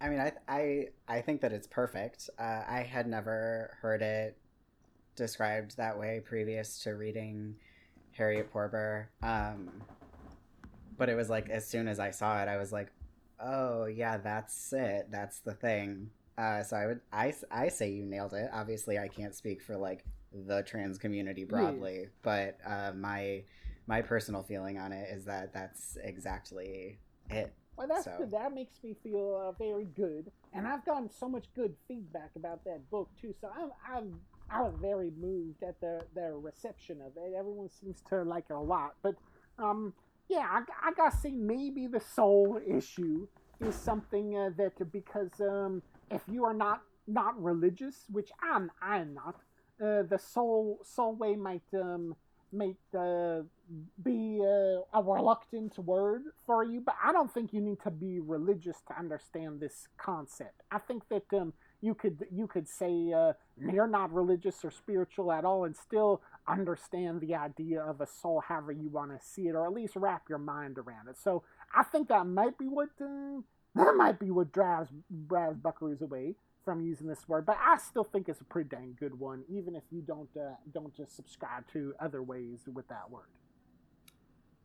I 0.00 0.08
mean, 0.08 0.20
I 0.20 0.32
I 0.48 0.86
I 1.08 1.20
think 1.20 1.40
that 1.40 1.52
it's 1.52 1.66
perfect. 1.66 2.30
Uh, 2.38 2.62
I 2.68 2.86
had 2.88 3.06
never 3.08 3.76
heard 3.80 4.00
it 4.00 4.36
described 5.16 5.76
that 5.76 5.98
way 5.98 6.20
previous 6.24 6.78
to 6.84 6.94
reading 6.94 7.56
Harriet 8.12 8.50
Porber. 8.52 9.10
Um, 9.22 9.70
but 10.96 11.08
it 11.08 11.14
was 11.14 11.28
like 11.30 11.48
as 11.48 11.66
soon 11.66 11.88
as 11.88 11.98
I 11.98 12.10
saw 12.10 12.42
it, 12.42 12.48
I 12.48 12.56
was 12.58 12.72
like, 12.72 12.92
"Oh 13.40 13.86
yeah, 13.86 14.18
that's 14.18 14.72
it. 14.72 15.08
That's 15.10 15.40
the 15.40 15.54
thing." 15.54 16.10
Uh, 16.38 16.62
so 16.62 16.76
I 16.76 16.86
would 16.86 17.00
I 17.12 17.34
I 17.50 17.68
say 17.68 17.90
you 17.90 18.04
nailed 18.04 18.32
it. 18.34 18.48
Obviously, 18.52 18.98
I 18.98 19.08
can't 19.08 19.34
speak 19.34 19.62
for 19.62 19.76
like 19.76 20.04
the 20.46 20.62
trans 20.62 20.98
community 20.98 21.44
broadly, 21.44 22.08
but 22.22 22.58
uh, 22.66 22.92
my 22.94 23.42
my 23.86 24.00
personal 24.00 24.42
feeling 24.42 24.78
on 24.78 24.92
it 24.92 25.08
is 25.10 25.24
that 25.24 25.52
that's 25.52 25.98
exactly 26.02 26.98
it. 27.30 27.52
Well, 27.76 27.88
that's 27.88 28.04
So- 28.04 28.28
That 28.30 28.54
makes 28.54 28.82
me 28.84 28.94
feel 29.02 29.34
uh, 29.34 29.52
very 29.52 29.86
good, 29.86 30.30
and 30.52 30.66
I've 30.68 30.84
gotten 30.84 31.10
so 31.10 31.28
much 31.28 31.46
good 31.54 31.74
feedback 31.88 32.30
about 32.36 32.64
that 32.64 32.88
book 32.90 33.08
too. 33.20 33.32
So 33.40 33.48
I'm, 33.54 33.70
I'm, 33.90 34.20
I 34.52 34.60
was 34.60 34.74
very 34.80 35.10
moved 35.18 35.62
at 35.62 35.80
the 35.80 36.02
their 36.14 36.38
reception 36.38 37.00
of 37.00 37.12
it. 37.16 37.34
Everyone 37.36 37.68
seems 37.68 38.02
to 38.10 38.22
like 38.22 38.44
it 38.50 38.54
a 38.54 38.60
lot. 38.60 38.94
But, 39.02 39.14
um, 39.58 39.94
yeah, 40.28 40.46
I, 40.50 40.88
I 40.88 40.92
gotta 40.92 41.16
say 41.16 41.30
maybe 41.30 41.86
the 41.86 42.00
soul 42.00 42.60
issue 42.66 43.26
is 43.60 43.74
something 43.74 44.36
uh, 44.36 44.50
that 44.56 44.92
because 44.92 45.40
um, 45.40 45.82
if 46.10 46.22
you 46.30 46.44
are 46.44 46.54
not 46.54 46.82
not 47.06 47.40
religious, 47.42 48.04
which 48.10 48.30
I'm, 48.40 48.70
I'm 48.80 49.14
not, 49.14 49.36
uh, 49.82 50.02
the 50.02 50.18
soul 50.18 50.80
soul 50.84 51.14
way 51.14 51.34
might 51.34 51.62
um 51.74 52.14
might 52.52 52.76
uh, 52.96 53.40
be 54.02 54.38
uh, 54.42 54.82
a 54.92 55.02
reluctant 55.02 55.78
word 55.78 56.24
for 56.44 56.62
you, 56.62 56.82
but 56.84 56.94
I 57.02 57.10
don't 57.10 57.32
think 57.32 57.54
you 57.54 57.62
need 57.62 57.78
to 57.84 57.90
be 57.90 58.20
religious 58.20 58.76
to 58.88 58.98
understand 58.98 59.60
this 59.60 59.88
concept. 59.96 60.60
I 60.70 60.78
think 60.78 61.04
that 61.08 61.24
um, 61.32 61.54
you 61.82 61.94
could 61.94 62.24
you 62.30 62.46
could 62.46 62.68
say 62.68 63.12
uh, 63.12 63.32
you're 63.58 63.88
not 63.88 64.12
religious 64.14 64.64
or 64.64 64.70
spiritual 64.70 65.32
at 65.32 65.44
all 65.44 65.64
and 65.64 65.76
still 65.76 66.22
understand 66.48 67.20
the 67.20 67.34
idea 67.34 67.82
of 67.82 68.00
a 68.00 68.06
soul 68.06 68.42
however 68.46 68.72
you 68.72 68.88
want 68.88 69.10
to 69.10 69.26
see 69.26 69.48
it, 69.48 69.54
or 69.54 69.66
at 69.66 69.72
least 69.72 69.96
wrap 69.96 70.22
your 70.28 70.38
mind 70.38 70.78
around 70.78 71.08
it. 71.08 71.18
So 71.18 71.42
I 71.74 71.82
think 71.82 72.08
that 72.08 72.26
might 72.26 72.56
be 72.56 72.66
what 72.66 72.88
uh, 73.00 73.40
that 73.74 73.94
might 73.96 74.18
be 74.18 74.30
what 74.30 74.52
drives 74.52 74.90
drives 75.26 75.58
Buckaroos 75.58 76.00
away 76.00 76.36
from 76.64 76.80
using 76.80 77.08
this 77.08 77.28
word, 77.28 77.44
but 77.44 77.58
I 77.60 77.76
still 77.78 78.04
think 78.04 78.28
it's 78.28 78.40
a 78.40 78.44
pretty 78.44 78.68
dang 78.68 78.96
good 78.98 79.18
one, 79.18 79.42
even 79.48 79.74
if 79.74 79.82
you 79.90 80.00
don't 80.00 80.28
uh, 80.36 80.54
don't 80.72 80.94
just 80.96 81.16
subscribe 81.16 81.64
to 81.72 81.94
other 82.00 82.22
ways 82.22 82.60
with 82.72 82.86
that 82.88 83.10
word. 83.10 83.26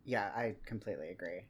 Yeah, 0.05 0.30
I 0.36 0.55
completely 0.65 1.09
agree. 1.09 1.41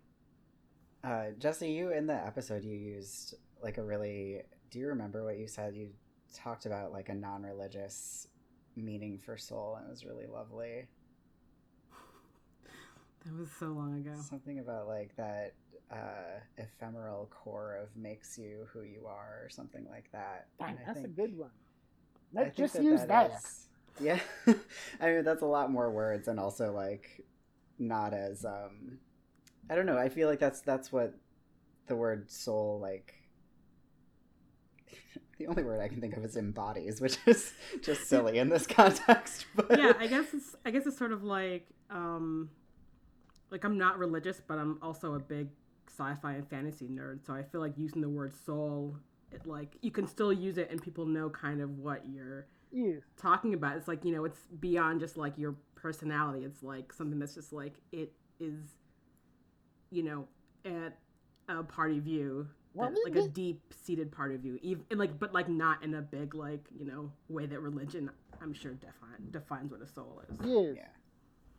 Uh, 1.03 1.25
Jesse, 1.37 1.69
you 1.69 1.91
in 1.91 2.07
the 2.07 2.15
episode 2.15 2.63
you 2.63 2.75
used 2.77 3.35
like 3.61 3.77
a 3.77 3.83
really. 3.83 4.43
Do 4.71 4.79
you 4.79 4.87
remember 4.87 5.23
what 5.23 5.37
you 5.37 5.47
said? 5.47 5.75
You 5.75 5.89
talked 6.33 6.65
about 6.65 6.91
like 6.91 7.09
a 7.09 7.13
non-religious 7.13 8.27
meaning 8.75 9.17
for 9.19 9.37
soul, 9.37 9.75
and 9.77 9.87
it 9.87 9.89
was 9.89 10.05
really 10.05 10.27
lovely. 10.27 10.85
That 13.25 13.37
was 13.37 13.49
so 13.59 13.67
long 13.67 13.99
ago. 13.99 14.13
Something 14.29 14.59
about 14.59 14.87
like 14.87 15.15
that 15.17 15.53
uh, 15.91 16.39
ephemeral 16.57 17.29
core 17.31 17.77
of 17.81 17.89
makes 17.95 18.37
you 18.37 18.67
who 18.73 18.81
you 18.81 19.05
are, 19.07 19.41
or 19.43 19.49
something 19.49 19.85
like 19.89 20.09
that. 20.11 20.47
Dang, 20.59 20.69
And 20.69 20.77
I 20.87 20.93
that's 20.93 21.05
a 21.05 21.07
good 21.07 21.37
one. 21.37 21.49
Let's 22.33 22.55
think 22.55 22.57
just 22.57 22.79
use 22.79 23.05
that. 23.05 23.31
is- 23.31 23.63
Yeah, 23.99 24.19
I 25.01 25.07
mean 25.11 25.23
that's 25.23 25.41
a 25.41 25.45
lot 25.47 25.71
more 25.71 25.89
words, 25.89 26.27
and 26.27 26.39
also 26.39 26.71
like 26.71 27.25
not 27.79 28.13
as 28.13 28.45
um, 28.45 28.99
I 29.69 29.75
don't 29.75 29.87
know. 29.87 29.97
I 29.97 30.09
feel 30.09 30.29
like 30.29 30.39
that's 30.39 30.61
that's 30.61 30.91
what 30.91 31.13
the 31.87 31.95
word 31.95 32.31
soul 32.31 32.79
like. 32.81 33.13
The 35.37 35.47
only 35.47 35.63
word 35.63 35.79
I 35.81 35.87
can 35.87 36.01
think 36.01 36.17
of 36.17 36.25
is 36.25 36.35
embodies, 36.35 36.99
which 36.99 37.17
is 37.25 37.53
just 37.81 38.07
silly 38.07 38.37
in 38.39 38.49
this 38.49 38.65
context. 38.67 39.45
But 39.55 39.77
yeah, 39.77 39.93
I 39.99 40.07
guess 40.07 40.33
it's 40.33 40.55
I 40.65 40.71
guess 40.71 40.85
it's 40.85 40.97
sort 40.97 41.11
of 41.11 41.23
like 41.23 41.67
um 41.89 42.49
like 43.51 43.63
I'm 43.63 43.77
not 43.77 43.97
religious, 43.99 44.41
but 44.45 44.57
I'm 44.57 44.77
also 44.81 45.13
a 45.13 45.19
big 45.19 45.49
sci-fi 45.87 46.33
and 46.33 46.47
fantasy 46.49 46.87
nerd. 46.87 47.25
So 47.25 47.33
I 47.33 47.43
feel 47.43 47.61
like 47.61 47.77
using 47.77 48.01
the 48.01 48.09
word 48.09 48.33
soul, 48.45 48.97
it 49.31 49.45
like 49.45 49.77
you 49.81 49.91
can 49.91 50.07
still 50.07 50.33
use 50.33 50.57
it 50.57 50.69
and 50.71 50.81
people 50.81 51.05
know 51.05 51.29
kind 51.29 51.61
of 51.61 51.77
what 51.79 52.05
you're 52.07 52.47
Yes. 52.71 53.01
talking 53.15 53.53
about. 53.53 53.77
It's 53.77 53.87
like, 53.87 54.03
you 54.03 54.13
know, 54.13 54.25
it's 54.25 54.39
beyond 54.59 54.99
just 54.99 55.15
like 55.15 55.37
your 55.37 55.55
personality. 55.75 56.43
It's 56.43 56.61
like 56.61 56.91
something 56.91 57.17
that's 57.19 57.33
just 57.35 57.53
like 57.53 57.73
it 57.91 58.11
is 58.39 58.55
you 59.89 60.03
know, 60.03 60.27
at 60.65 60.97
a 61.47 61.63
party 61.63 61.97
of 61.97 62.05
you 62.05 62.35
Well, 62.39 62.47
that- 62.77 63.03
like 63.05 63.13
we- 63.15 63.21
a 63.21 63.27
deep 63.27 63.73
seated 63.73 64.11
part 64.11 64.33
of 64.33 64.45
you, 64.45 64.59
even 64.61 64.85
like, 64.97 65.17
but 65.19 65.33
like 65.33 65.49
not 65.49 65.83
in 65.83 65.93
a 65.93 66.01
big 66.01 66.35
like 66.35 66.65
you 66.77 66.85
know 66.85 67.11
way 67.29 67.45
that 67.45 67.59
religion, 67.59 68.09
I'm 68.41 68.53
sure 68.53 68.73
define 68.73 69.29
defines 69.31 69.71
what 69.71 69.81
a 69.81 69.87
soul 69.87 70.21
is. 70.29 70.37
Yes. 70.45 70.75
Yeah. 70.77 70.87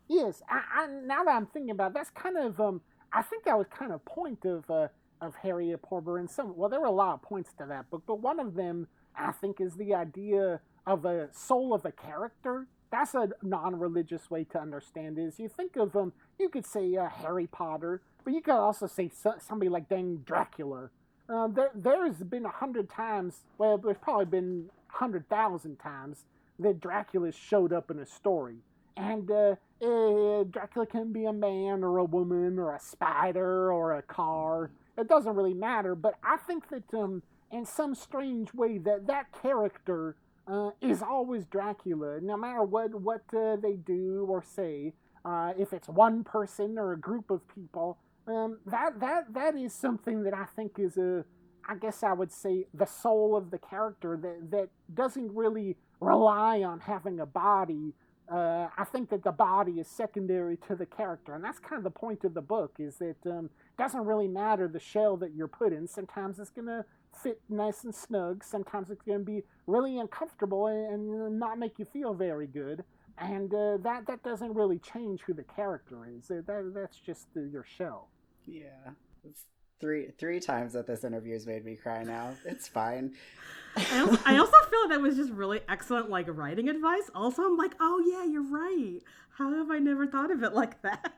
Yes. 0.08 0.42
I, 0.48 0.62
I, 0.74 0.86
now 0.86 1.24
that 1.24 1.34
I'm 1.34 1.46
thinking 1.46 1.70
about 1.70 1.90
it, 1.90 1.94
that's 1.94 2.10
kind 2.10 2.36
of 2.36 2.60
um. 2.60 2.80
I 3.12 3.22
think 3.22 3.44
that 3.44 3.56
was 3.56 3.66
kind 3.70 3.90
of 3.92 4.04
point 4.04 4.44
of 4.44 4.70
uh, 4.70 4.88
of 5.20 5.34
Harriet 5.36 5.80
Porber 5.82 6.18
and 6.18 6.28
some. 6.30 6.56
Well, 6.56 6.68
there 6.68 6.80
were 6.80 6.86
a 6.86 6.90
lot 6.90 7.14
of 7.14 7.22
points 7.22 7.52
to 7.58 7.66
that 7.66 7.90
book, 7.90 8.02
but 8.06 8.20
one 8.20 8.38
of 8.38 8.54
them 8.54 8.86
I 9.16 9.32
think 9.32 9.60
is 9.60 9.74
the 9.76 9.94
idea 9.94 10.60
of 10.86 11.04
a 11.04 11.28
soul 11.32 11.72
of 11.74 11.84
a 11.84 11.92
character. 11.92 12.66
That's 12.90 13.14
a 13.14 13.28
non-religious 13.42 14.30
way 14.30 14.44
to 14.44 14.58
understand 14.60 15.18
is 15.18 15.38
you 15.38 15.48
think 15.48 15.76
of 15.76 15.94
um. 15.96 16.12
You 16.38 16.48
could 16.48 16.64
say 16.66 16.96
uh, 16.96 17.08
Harry 17.08 17.46
Potter, 17.46 18.00
but 18.24 18.32
you 18.32 18.40
could 18.40 18.54
also 18.54 18.86
say 18.86 19.10
somebody 19.40 19.68
like 19.68 19.88
dang 19.88 20.18
Dracula. 20.18 20.90
Uh, 21.28 21.46
there, 21.48 21.70
there's 21.74 22.16
been 22.16 22.46
a 22.46 22.50
hundred 22.50 22.88
times. 22.88 23.44
Well, 23.58 23.78
there's 23.78 23.98
probably 23.98 24.24
been 24.24 24.70
a 24.90 24.98
hundred 24.98 25.28
thousand 25.28 25.78
times 25.78 26.24
that 26.58 26.80
Dracula 26.80 27.32
showed 27.32 27.72
up 27.72 27.90
in 27.90 27.98
a 27.98 28.06
story. 28.06 28.56
And 28.96 29.30
uh, 29.30 29.54
eh, 29.80 30.44
Dracula 30.50 30.86
can 30.86 31.12
be 31.12 31.26
a 31.26 31.32
man 31.32 31.84
or 31.84 31.98
a 31.98 32.04
woman 32.04 32.58
or 32.58 32.74
a 32.74 32.80
spider 32.80 33.72
or 33.72 33.96
a 33.96 34.02
car. 34.02 34.70
It 34.96 35.08
doesn't 35.08 35.36
really 35.36 35.54
matter. 35.54 35.94
But 35.94 36.14
I 36.24 36.36
think 36.38 36.68
that 36.70 36.92
um, 36.94 37.22
in 37.52 37.64
some 37.64 37.94
strange 37.94 38.52
way 38.54 38.78
that 38.78 39.06
that 39.06 39.26
character 39.40 40.16
uh, 40.48 40.70
is 40.80 41.02
always 41.02 41.44
Dracula, 41.44 42.20
no 42.20 42.36
matter 42.36 42.62
what 42.62 42.94
what 43.00 43.22
uh, 43.36 43.56
they 43.56 43.74
do 43.74 44.26
or 44.28 44.42
say. 44.42 44.94
Uh, 45.24 45.52
if 45.58 45.72
it's 45.72 45.88
one 45.88 46.24
person 46.24 46.78
or 46.78 46.92
a 46.92 46.98
group 46.98 47.30
of 47.30 47.42
people, 47.54 47.98
um, 48.28 48.58
that 48.66 49.00
that 49.00 49.34
that 49.34 49.56
is 49.56 49.72
something 49.74 50.22
that 50.24 50.34
I 50.34 50.44
think 50.56 50.78
is 50.78 50.96
a 50.98 51.24
I 51.68 51.76
guess 51.76 52.02
I 52.02 52.12
would 52.12 52.32
say 52.32 52.66
the 52.74 52.86
soul 52.86 53.36
of 53.36 53.50
the 53.50 53.58
character 53.58 54.16
that 54.22 54.50
that 54.50 54.68
doesn't 54.94 55.34
really 55.34 55.76
rely 56.00 56.62
on 56.62 56.80
having 56.80 57.20
a 57.20 57.26
body. 57.26 57.94
Uh, 58.30 58.68
I 58.76 58.84
think 58.84 59.08
that 59.10 59.24
the 59.24 59.32
body 59.32 59.80
is 59.80 59.88
secondary 59.88 60.58
to 60.68 60.76
the 60.76 60.84
character, 60.86 61.34
and 61.34 61.42
that's 61.42 61.58
kind 61.58 61.78
of 61.78 61.84
the 61.84 61.90
point 61.98 62.24
of 62.24 62.34
the 62.34 62.42
book. 62.42 62.76
Is 62.78 62.96
that 62.98 63.16
um, 63.26 63.46
it 63.46 63.82
doesn't 63.82 64.04
really 64.04 64.28
matter 64.28 64.68
the 64.68 64.80
shell 64.80 65.16
that 65.18 65.34
you're 65.34 65.48
put 65.48 65.72
in. 65.72 65.88
Sometimes 65.88 66.38
it's 66.38 66.50
gonna 66.50 66.84
fit 67.22 67.40
nice 67.48 67.84
and 67.84 67.94
snug. 67.94 68.44
Sometimes 68.44 68.90
it's 68.90 69.02
gonna 69.02 69.20
be 69.20 69.42
really 69.66 69.98
uncomfortable 69.98 70.66
and, 70.66 71.10
and 71.14 71.38
not 71.38 71.58
make 71.58 71.78
you 71.78 71.86
feel 71.86 72.12
very 72.14 72.46
good. 72.46 72.84
And 73.18 73.52
uh, 73.52 73.78
that 73.78 74.06
that 74.06 74.22
doesn't 74.22 74.54
really 74.54 74.78
change 74.78 75.22
who 75.22 75.34
the 75.34 75.44
character 75.44 76.06
is. 76.06 76.30
Uh, 76.30 76.42
That 76.46 76.72
that's 76.74 76.98
just 77.00 77.28
uh, 77.36 77.40
your 77.40 77.64
shell. 77.64 78.08
Yeah. 78.48 78.92
Three 79.80 80.08
three 80.18 80.40
times 80.40 80.72
that 80.72 80.86
this 80.86 81.04
interview 81.04 81.34
has 81.34 81.46
made 81.46 81.64
me 81.64 81.76
cry 81.76 82.02
now. 82.02 82.34
It's 82.44 82.66
fine. 82.66 83.12
I 83.76 84.00
also, 84.00 84.18
I 84.24 84.36
also 84.38 84.56
feel 84.70 84.80
like 84.80 84.90
that 84.90 85.00
was 85.00 85.14
just 85.16 85.30
really 85.30 85.60
excellent, 85.68 86.10
like 86.10 86.26
writing 86.28 86.68
advice. 86.68 87.08
Also, 87.14 87.42
I'm 87.42 87.56
like, 87.56 87.76
oh 87.78 88.02
yeah, 88.10 88.24
you're 88.24 88.42
right. 88.42 88.98
How 89.36 89.54
have 89.54 89.70
I 89.70 89.78
never 89.78 90.06
thought 90.06 90.32
of 90.32 90.42
it 90.42 90.52
like 90.52 90.82
that? 90.82 91.12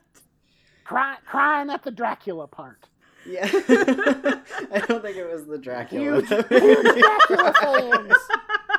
Cry, 0.84 1.16
crying 1.26 1.70
at 1.70 1.84
the 1.84 1.90
Dracula 1.90 2.46
part. 2.48 2.88
Yeah. 3.26 3.48
I 3.52 4.82
don't 4.86 5.02
think 5.02 5.16
it 5.16 5.30
was 5.30 5.46
the 5.46 5.56
Dracula. 5.58 6.16
Huge, 6.16 6.28
that 6.28 6.48
huge 6.50 6.82
Dracula 6.82 7.52
cry. 7.54 7.90
fans. 7.92 8.12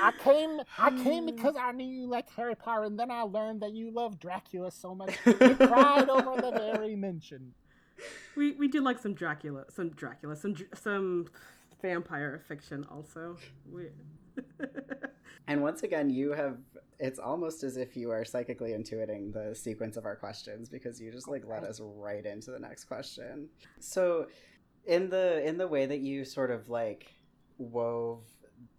I 0.00 0.12
came, 0.12 0.60
I 0.78 0.90
came 0.90 1.26
because 1.34 1.56
I 1.56 1.72
knew 1.72 1.86
you 1.86 2.06
liked 2.06 2.30
Harry 2.36 2.54
Potter, 2.54 2.84
and 2.84 2.98
then 2.98 3.10
I 3.10 3.22
learned 3.22 3.62
that 3.62 3.72
you 3.72 3.90
love 3.90 4.18
Dracula 4.18 4.70
so 4.70 4.94
much. 4.94 5.16
You 5.24 5.54
cried 5.54 6.08
over 6.08 6.40
the 6.40 6.52
very 6.52 6.96
mention. 7.08 7.54
we 8.36 8.52
we 8.52 8.68
do 8.68 8.80
like 8.80 8.98
some 8.98 9.14
Dracula, 9.14 9.64
some 9.70 9.90
Dracula, 9.90 10.36
some 10.36 10.54
some 10.74 11.26
vampire 11.82 12.42
fiction 12.46 12.86
also. 12.90 13.36
We, 13.70 13.88
And 15.48 15.62
once 15.62 15.82
again, 15.82 16.10
you 16.10 16.32
have. 16.32 16.58
It's 16.98 17.18
almost 17.18 17.62
as 17.62 17.76
if 17.76 17.94
you 17.94 18.10
are 18.10 18.24
psychically 18.24 18.70
intuiting 18.70 19.30
the 19.30 19.54
sequence 19.54 19.98
of 19.98 20.06
our 20.06 20.16
questions 20.16 20.70
because 20.70 20.98
you 20.98 21.12
just 21.12 21.28
like 21.28 21.44
let 21.46 21.62
us 21.62 21.78
right 21.82 22.24
into 22.24 22.50
the 22.50 22.58
next 22.58 22.84
question. 22.84 23.48
So, 23.80 24.28
in 24.86 25.10
the 25.10 25.46
in 25.46 25.58
the 25.58 25.68
way 25.68 25.84
that 25.86 26.00
you 26.00 26.24
sort 26.24 26.50
of 26.50 26.70
like 26.70 27.12
wove 27.58 28.24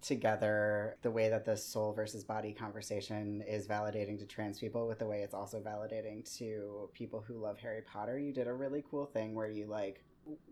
together 0.01 0.97
the 1.01 1.11
way 1.11 1.29
that 1.29 1.45
the 1.45 1.57
soul 1.57 1.93
versus 1.93 2.23
body 2.23 2.53
conversation 2.53 3.43
is 3.47 3.67
validating 3.67 4.17
to 4.19 4.25
trans 4.25 4.59
people 4.59 4.87
with 4.87 4.99
the 4.99 5.05
way 5.05 5.21
it's 5.21 5.33
also 5.33 5.59
validating 5.59 6.23
to 6.37 6.89
people 6.93 7.23
who 7.25 7.35
love 7.39 7.57
Harry 7.59 7.81
Potter, 7.81 8.19
you 8.19 8.31
did 8.31 8.47
a 8.47 8.53
really 8.53 8.83
cool 8.89 9.05
thing 9.05 9.33
where 9.33 9.49
you 9.49 9.65
like 9.65 10.03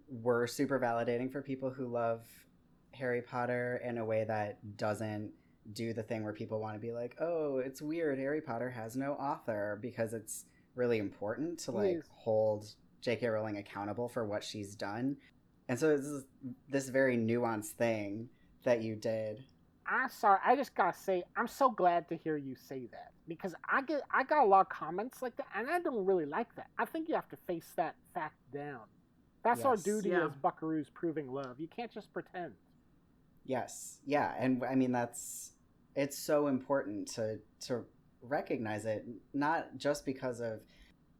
were 0.09 0.47
super 0.47 0.79
validating 0.79 1.31
for 1.31 1.41
people 1.41 1.69
who 1.69 1.85
love 1.87 2.21
Harry 2.91 3.21
Potter 3.21 3.81
in 3.83 3.97
a 3.97 4.05
way 4.05 4.23
that 4.23 4.77
doesn't 4.77 5.31
do 5.73 5.93
the 5.93 6.03
thing 6.03 6.23
where 6.23 6.33
people 6.33 6.59
want 6.59 6.75
to 6.75 6.79
be 6.79 6.91
like, 6.91 7.15
"Oh, 7.19 7.57
it's 7.57 7.81
weird 7.81 8.19
Harry 8.19 8.41
Potter 8.41 8.69
has 8.69 8.95
no 8.95 9.13
author" 9.13 9.79
because 9.81 10.13
it's 10.13 10.45
really 10.75 10.99
important 10.99 11.59
to 11.59 11.71
mm. 11.71 11.75
like 11.75 11.95
Yes. 11.95 12.09
hold 12.13 12.75
J.K. 13.01 13.27
Rowling 13.27 13.57
accountable 13.57 14.09
for 14.09 14.25
what 14.25 14.43
she's 14.43 14.75
done. 14.75 15.17
And 15.67 15.79
so 15.79 15.95
this 15.95 16.05
is 16.05 16.25
this 16.69 16.89
very 16.89 17.17
nuanced 17.17 17.71
thing 17.71 18.29
that 18.65 18.81
you 18.83 18.95
did. 18.95 19.43
I'm 19.87 20.09
sorry. 20.09 20.39
I 20.45 20.55
just 20.55 20.75
gotta 20.75 20.97
say, 20.97 21.23
I'm 21.37 21.47
so 21.47 21.69
glad 21.69 22.09
to 22.09 22.15
hear 22.17 22.37
you 22.37 22.55
say 22.55 22.87
that 22.91 23.11
because 23.27 23.53
I 23.69 23.81
get 23.83 24.01
I 24.11 24.23
got 24.23 24.43
a 24.43 24.47
lot 24.47 24.61
of 24.61 24.69
comments 24.69 25.21
like 25.21 25.35
that, 25.37 25.45
and 25.55 25.69
I 25.69 25.79
don't 25.79 26.05
really 26.05 26.25
like 26.25 26.53
that. 26.55 26.67
I 26.77 26.85
think 26.85 27.07
you 27.07 27.15
have 27.15 27.29
to 27.29 27.37
face 27.47 27.71
that 27.77 27.95
fact 28.13 28.35
down. 28.53 28.81
That's 29.43 29.63
our 29.63 29.77
duty 29.77 30.09
Yeah. 30.09 30.25
as 30.25 30.31
buckaroos 30.43 30.87
proving 30.91 31.31
love. 31.31 31.59
You 31.59 31.67
can't 31.67 31.91
just 31.91 32.11
pretend. 32.11 32.53
Yes. 33.45 33.99
Yeah, 34.05 34.33
and 34.39 34.63
I 34.65 34.73
mean 34.75 34.91
that's 34.91 35.51
it's 35.95 36.17
so 36.17 36.47
important 36.47 37.07
to 37.09 37.39
to 37.67 37.85
recognize 38.23 38.85
it 38.85 39.05
not 39.35 39.77
just 39.77 40.03
because 40.03 40.41
of 40.41 40.61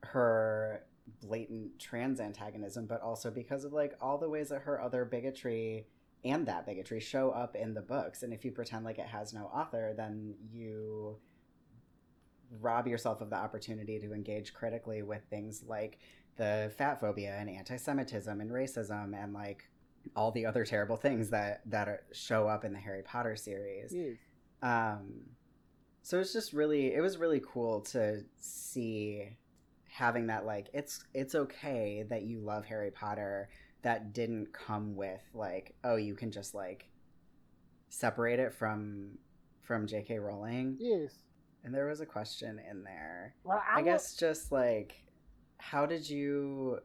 her 0.01 0.83
blatant 1.21 1.77
trans 1.79 2.19
antagonism 2.19 2.87
but 2.87 2.99
also 3.01 3.29
because 3.29 3.63
of 3.63 3.73
like 3.73 3.93
all 4.01 4.17
the 4.17 4.27
ways 4.27 4.49
that 4.49 4.61
her 4.63 4.81
other 4.81 5.05
bigotry 5.05 5.85
and 6.25 6.45
that 6.45 6.65
bigotry 6.65 6.99
show 6.99 7.29
up 7.29 7.55
in 7.55 7.73
the 7.73 7.81
books 7.81 8.23
and 8.23 8.33
if 8.33 8.43
you 8.43 8.51
pretend 8.51 8.83
like 8.83 8.99
it 8.99 9.07
has 9.07 9.33
no 9.33 9.45
author 9.53 9.93
then 9.95 10.33
you 10.51 11.17
rob 12.59 12.87
yourself 12.87 13.21
of 13.21 13.29
the 13.29 13.35
opportunity 13.35 13.99
to 13.99 14.13
engage 14.13 14.53
critically 14.53 15.01
with 15.01 15.21
things 15.29 15.63
like 15.67 15.99
the 16.37 16.71
fat 16.77 16.99
phobia 16.99 17.35
and 17.39 17.49
anti-semitism 17.49 18.41
and 18.41 18.51
racism 18.51 19.13
and 19.15 19.33
like 19.33 19.69
all 20.15 20.31
the 20.31 20.45
other 20.45 20.65
terrible 20.65 20.97
things 20.97 21.29
that 21.29 21.61
that 21.65 21.87
are, 21.87 22.03
show 22.11 22.47
up 22.47 22.63
in 22.63 22.73
the 22.73 22.79
Harry 22.79 23.01
Potter 23.03 23.35
series. 23.35 23.93
Yes. 23.93 24.17
Um, 24.61 25.21
so 26.03 26.19
it's 26.19 26.33
just 26.33 26.53
really 26.53 26.93
it 26.93 27.01
was 27.01 27.17
really 27.17 27.41
cool 27.45 27.81
to 27.81 28.23
see 28.37 29.29
having 29.89 30.27
that 30.27 30.45
like 30.45 30.67
it's 30.73 31.03
it's 31.13 31.35
okay 31.35 32.05
that 32.09 32.23
you 32.23 32.39
love 32.39 32.65
Harry 32.65 32.91
Potter 32.91 33.49
that 33.85 34.13
didn't 34.13 34.51
come 34.51 34.95
with 34.95 35.21
like 35.35 35.75
oh 35.83 35.95
you 35.95 36.15
can 36.15 36.31
just 36.31 36.55
like 36.55 36.89
separate 37.89 38.39
it 38.39 38.51
from 38.51 39.11
from 39.61 39.87
J.K. 39.87 40.19
Rowling. 40.19 40.75
Yes. 40.79 41.13
And 41.63 41.73
there 41.73 41.87
was 41.87 42.01
a 42.01 42.05
question 42.05 42.59
in 42.69 42.83
there. 42.83 43.33
Well, 43.43 43.63
I, 43.67 43.79
I, 43.79 43.81
guess 43.81 44.15
just 44.15 44.51
like 44.51 45.03
how 45.57 45.85
did 45.85 46.07
you 46.07 46.79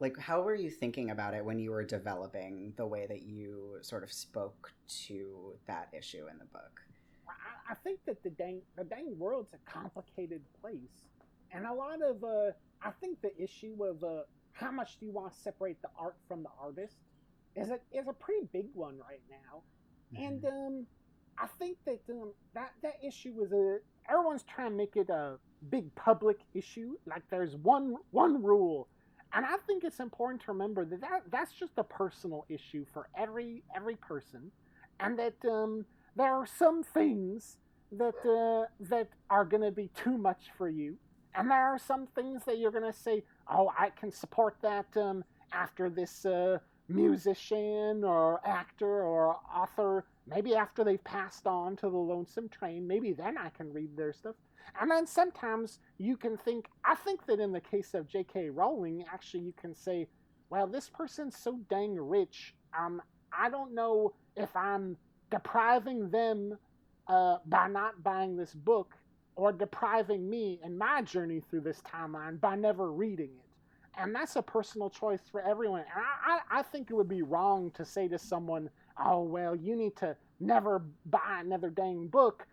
like 0.00 0.18
how 0.18 0.40
were 0.40 0.54
you 0.54 0.70
thinking 0.70 1.10
about 1.10 1.34
it 1.34 1.44
when 1.44 1.58
you 1.58 1.70
were 1.70 1.84
developing 1.84 2.72
the 2.76 2.86
way 2.86 3.06
that 3.06 3.22
you 3.22 3.78
sort 3.82 4.02
of 4.02 4.12
spoke 4.12 4.72
to 5.06 5.54
that 5.66 5.88
issue 5.92 6.26
in 6.30 6.38
the 6.38 6.46
book? 6.46 6.80
I, 7.28 7.72
I 7.72 7.74
think 7.84 8.00
that 8.06 8.22
the 8.22 8.30
dang 8.30 8.62
the 8.76 8.84
dang 8.84 9.18
world's 9.18 9.52
a 9.52 9.70
complicated 9.70 10.40
place, 10.62 11.04
and 11.52 11.66
a 11.66 11.72
lot 11.72 12.00
of 12.00 12.24
uh, 12.24 12.52
I 12.82 12.92
think 13.00 13.20
the 13.20 13.36
issue 13.42 13.76
of 13.84 14.02
uh, 14.02 14.22
how 14.58 14.70
much 14.70 14.98
do 14.98 15.06
you 15.06 15.12
want 15.12 15.32
to 15.32 15.38
separate 15.38 15.80
the 15.82 15.88
art 15.98 16.16
from 16.28 16.42
the 16.42 16.48
artist 16.60 16.96
is 17.54 17.70
a 17.70 17.78
is 17.92 18.06
a 18.08 18.12
pretty 18.12 18.46
big 18.52 18.66
one 18.74 18.98
right 18.98 19.22
now, 19.30 19.62
and 20.18 20.44
um, 20.44 20.86
I 21.38 21.46
think 21.58 21.78
that 21.86 22.00
um, 22.10 22.32
that 22.54 22.72
that 22.82 22.94
issue 23.06 23.34
is 23.42 23.52
a 23.52 23.78
everyone's 24.10 24.44
trying 24.44 24.70
to 24.70 24.76
make 24.76 24.96
it 24.96 25.10
a 25.10 25.36
big 25.70 25.94
public 25.94 26.38
issue. 26.54 26.96
Like 27.06 27.22
there's 27.30 27.56
one 27.56 27.96
one 28.10 28.42
rule, 28.42 28.88
and 29.32 29.44
I 29.44 29.56
think 29.66 29.84
it's 29.84 30.00
important 30.00 30.42
to 30.42 30.52
remember 30.52 30.84
that, 30.84 31.00
that 31.00 31.22
that's 31.30 31.52
just 31.52 31.72
a 31.76 31.84
personal 31.84 32.46
issue 32.48 32.84
for 32.92 33.08
every 33.16 33.62
every 33.74 33.96
person, 33.96 34.50
and 35.00 35.18
that 35.18 35.34
um, 35.48 35.84
there 36.14 36.32
are 36.34 36.46
some 36.46 36.82
things 36.82 37.58
that 37.92 38.14
uh, 38.26 38.66
that 38.80 39.08
are 39.30 39.44
going 39.44 39.62
to 39.62 39.70
be 39.70 39.90
too 39.94 40.18
much 40.18 40.50
for 40.56 40.68
you, 40.68 40.96
and 41.34 41.50
there 41.50 41.58
are 41.58 41.78
some 41.78 42.06
things 42.14 42.42
that 42.46 42.58
you're 42.58 42.72
going 42.72 42.90
to 42.90 42.98
say, 42.98 43.22
"Oh, 43.48 43.72
I 43.78 43.90
can 43.90 44.12
support 44.12 44.56
that." 44.62 44.96
Um, 44.96 45.24
after 45.52 45.88
this 45.88 46.24
uh, 46.26 46.58
musician 46.88 48.04
or 48.04 48.40
actor 48.44 49.02
or 49.02 49.38
author, 49.54 50.04
maybe 50.26 50.54
after 50.54 50.84
they've 50.84 51.02
passed 51.04 51.46
on 51.46 51.76
to 51.76 51.88
the 51.88 51.96
lonesome 51.96 52.48
train, 52.48 52.86
maybe 52.86 53.12
then 53.12 53.36
I 53.38 53.48
can 53.50 53.72
read 53.72 53.96
their 53.96 54.12
stuff. 54.12 54.36
And 54.80 54.90
then 54.90 55.06
sometimes 55.06 55.78
you 55.98 56.16
can 56.16 56.36
think, 56.36 56.66
I 56.84 56.94
think 56.94 57.26
that 57.26 57.40
in 57.40 57.52
the 57.52 57.60
case 57.60 57.94
of 57.94 58.08
J.K. 58.08 58.50
Rowling, 58.50 59.04
actually, 59.12 59.44
you 59.44 59.54
can 59.60 59.74
say, 59.74 60.08
well, 60.50 60.66
this 60.66 60.88
person's 60.88 61.36
so 61.36 61.58
dang 61.70 61.94
rich. 61.94 62.54
Um, 62.78 63.00
I 63.36 63.48
don't 63.48 63.74
know 63.74 64.12
if 64.36 64.54
I'm 64.56 64.96
depriving 65.30 66.10
them 66.10 66.58
uh, 67.08 67.38
by 67.46 67.68
not 67.68 68.02
buying 68.02 68.36
this 68.36 68.54
book 68.54 68.94
or 69.36 69.52
depriving 69.52 70.28
me 70.28 70.58
and 70.64 70.76
my 70.78 71.02
journey 71.02 71.40
through 71.48 71.60
this 71.60 71.82
timeline 71.82 72.40
by 72.40 72.56
never 72.56 72.90
reading 72.90 73.30
it. 73.38 74.00
And 74.00 74.14
that's 74.14 74.36
a 74.36 74.42
personal 74.42 74.90
choice 74.90 75.20
for 75.30 75.40
everyone. 75.42 75.80
And 75.80 76.04
I, 76.26 76.38
I, 76.56 76.60
I 76.60 76.62
think 76.62 76.90
it 76.90 76.94
would 76.94 77.08
be 77.08 77.22
wrong 77.22 77.70
to 77.72 77.84
say 77.84 78.08
to 78.08 78.18
someone, 78.18 78.68
oh, 79.02 79.22
well, 79.22 79.54
you 79.54 79.76
need 79.76 79.96
to 79.96 80.16
never 80.40 80.84
buy 81.06 81.40
another 81.40 81.70
dang 81.70 82.08
book. 82.08 82.46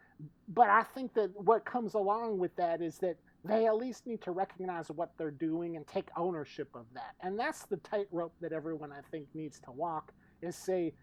But 0.50 0.70
I 0.70 0.84
think 0.84 1.14
that 1.16 1.32
what 1.36 1.66
comes 1.66 1.96
along 1.96 2.38
with 2.38 2.56
that 2.58 2.82
is 2.82 2.98
that 3.00 3.18
they 3.44 3.66
at 3.66 3.76
least 3.76 4.08
need 4.08 4.22
to 4.22 4.32
recognize 4.32 4.90
what 4.90 5.12
they're 5.18 5.32
doing 5.32 5.76
and 5.76 5.86
take 5.86 6.08
ownership 6.16 6.70
of 6.76 6.86
that. 6.94 7.16
And 7.22 7.38
that's 7.38 7.66
the 7.66 7.78
tightrope 7.78 8.34
that 8.40 8.54
everyone, 8.54 8.92
I 8.94 9.02
think, 9.12 9.28
needs 9.34 9.60
to 9.62 9.72
walk 9.72 10.14
is 10.42 10.56
say, 10.56 10.94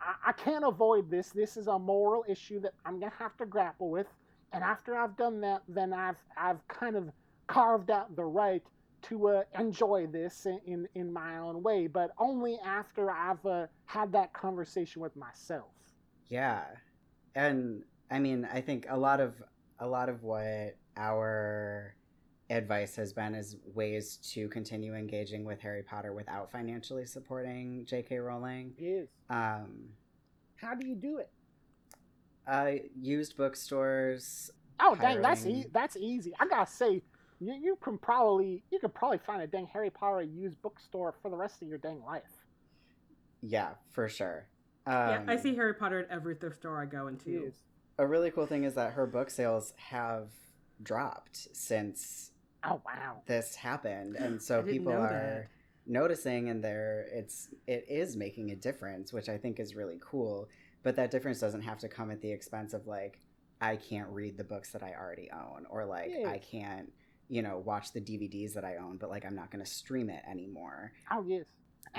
I, 0.00 0.30
I 0.30 0.32
can't 0.32 0.64
avoid 0.64 1.08
this. 1.08 1.28
This 1.30 1.56
is 1.56 1.68
a 1.68 1.78
moral 1.78 2.24
issue 2.28 2.58
that 2.60 2.72
I'm 2.84 2.98
going 2.98 3.12
to 3.12 3.18
have 3.18 3.36
to 3.36 3.46
grapple 3.46 3.90
with. 3.90 4.08
And 4.54 4.62
after 4.62 4.96
I've 4.96 5.16
done 5.16 5.40
that, 5.40 5.62
then 5.68 5.92
I've, 5.92 6.22
I've 6.36 6.66
kind 6.68 6.96
of 6.96 7.10
carved 7.48 7.90
out 7.90 8.14
the 8.14 8.24
right 8.24 8.62
to 9.02 9.28
uh, 9.28 9.42
enjoy 9.58 10.06
this 10.06 10.46
in, 10.46 10.60
in, 10.64 10.88
in 10.94 11.12
my 11.12 11.38
own 11.38 11.62
way, 11.62 11.88
but 11.88 12.12
only 12.18 12.58
after 12.64 13.10
I've 13.10 13.44
uh, 13.44 13.66
had 13.84 14.12
that 14.12 14.32
conversation 14.32 15.02
with 15.02 15.14
myself. 15.16 15.66
Yeah. 16.28 16.62
And 17.34 17.82
I 18.10 18.20
mean, 18.20 18.48
I 18.50 18.60
think 18.60 18.86
a 18.88 18.96
lot 18.96 19.20
of 19.20 19.34
a 19.80 19.86
lot 19.86 20.08
of 20.08 20.22
what 20.22 20.76
our 20.96 21.96
advice 22.48 22.94
has 22.96 23.12
been 23.12 23.34
is 23.34 23.56
ways 23.74 24.18
to 24.34 24.48
continue 24.48 24.94
engaging 24.94 25.44
with 25.44 25.60
Harry 25.60 25.82
Potter 25.82 26.12
without 26.12 26.52
financially 26.52 27.06
supporting 27.06 27.84
J.K. 27.86 28.18
Rowling. 28.18 28.72
Yes. 28.78 29.06
Um, 29.28 29.88
How 30.56 30.74
do 30.74 30.86
you 30.86 30.94
do 30.94 31.18
it? 31.18 31.30
Uh, 32.46 32.72
used 33.00 33.36
bookstores. 33.36 34.50
Oh, 34.80 34.96
dang, 35.00 35.22
that's 35.22 35.46
e- 35.46 35.66
that's 35.72 35.96
easy. 35.96 36.32
I 36.38 36.46
gotta 36.46 36.70
say, 36.70 37.02
you, 37.40 37.54
you 37.54 37.76
can 37.82 37.98
probably 37.98 38.62
you 38.70 38.78
could 38.78 38.94
probably 38.94 39.18
find 39.18 39.42
a 39.42 39.46
dang 39.46 39.66
Harry 39.72 39.90
Potter 39.90 40.22
used 40.22 40.60
bookstore 40.62 41.14
for 41.22 41.30
the 41.30 41.36
rest 41.36 41.62
of 41.62 41.68
your 41.68 41.78
dang 41.78 42.02
life. 42.04 42.22
Yeah, 43.42 43.70
for 43.92 44.08
sure. 44.08 44.48
Um, 44.86 44.94
yeah, 45.10 45.22
I 45.28 45.36
see 45.36 45.54
Harry 45.54 45.74
Potter 45.74 46.00
at 46.00 46.10
every 46.10 46.34
thrift 46.34 46.56
store 46.56 46.80
I 46.80 46.86
go 46.86 47.06
into. 47.08 47.30
Yes. 47.30 47.54
A 47.98 48.06
really 48.06 48.30
cool 48.30 48.46
thing 48.46 48.64
is 48.64 48.74
that 48.74 48.92
her 48.94 49.06
book 49.06 49.30
sales 49.30 49.72
have 49.76 50.28
dropped 50.82 51.48
since 51.52 52.30
Oh 52.64 52.80
wow. 52.84 53.16
this 53.26 53.54
happened, 53.56 54.16
and 54.16 54.40
so 54.42 54.62
people 54.62 54.92
know 54.92 55.00
are 55.00 55.48
noticing, 55.86 56.48
and 56.48 56.62
they're 56.64 57.06
it's 57.12 57.48
it 57.66 57.84
is 57.88 58.16
making 58.16 58.50
a 58.50 58.56
difference, 58.56 59.12
which 59.12 59.28
I 59.28 59.36
think 59.38 59.60
is 59.60 59.74
really 59.74 59.98
cool. 60.00 60.48
But 60.84 60.94
that 60.96 61.10
difference 61.10 61.40
doesn't 61.40 61.62
have 61.62 61.78
to 61.80 61.88
come 61.88 62.12
at 62.12 62.20
the 62.22 62.30
expense 62.30 62.72
of 62.72 62.86
like 62.86 63.18
I 63.60 63.76
can't 63.76 64.08
read 64.10 64.36
the 64.36 64.44
books 64.44 64.70
that 64.72 64.82
I 64.84 64.94
already 64.94 65.30
own, 65.32 65.66
or 65.68 65.84
like 65.84 66.12
Yeah. 66.16 66.28
I 66.28 66.38
can't 66.38 66.92
you 67.28 67.42
know 67.42 67.58
watch 67.58 67.92
the 67.92 68.00
DVDs 68.00 68.54
that 68.54 68.64
I 68.64 68.76
own, 68.76 68.98
but 68.98 69.10
like 69.10 69.24
I'm 69.24 69.34
not 69.34 69.50
going 69.50 69.64
to 69.64 69.70
stream 69.70 70.10
it 70.10 70.22
anymore. 70.30 70.92
Oh 71.10 71.24
yes. 71.26 71.46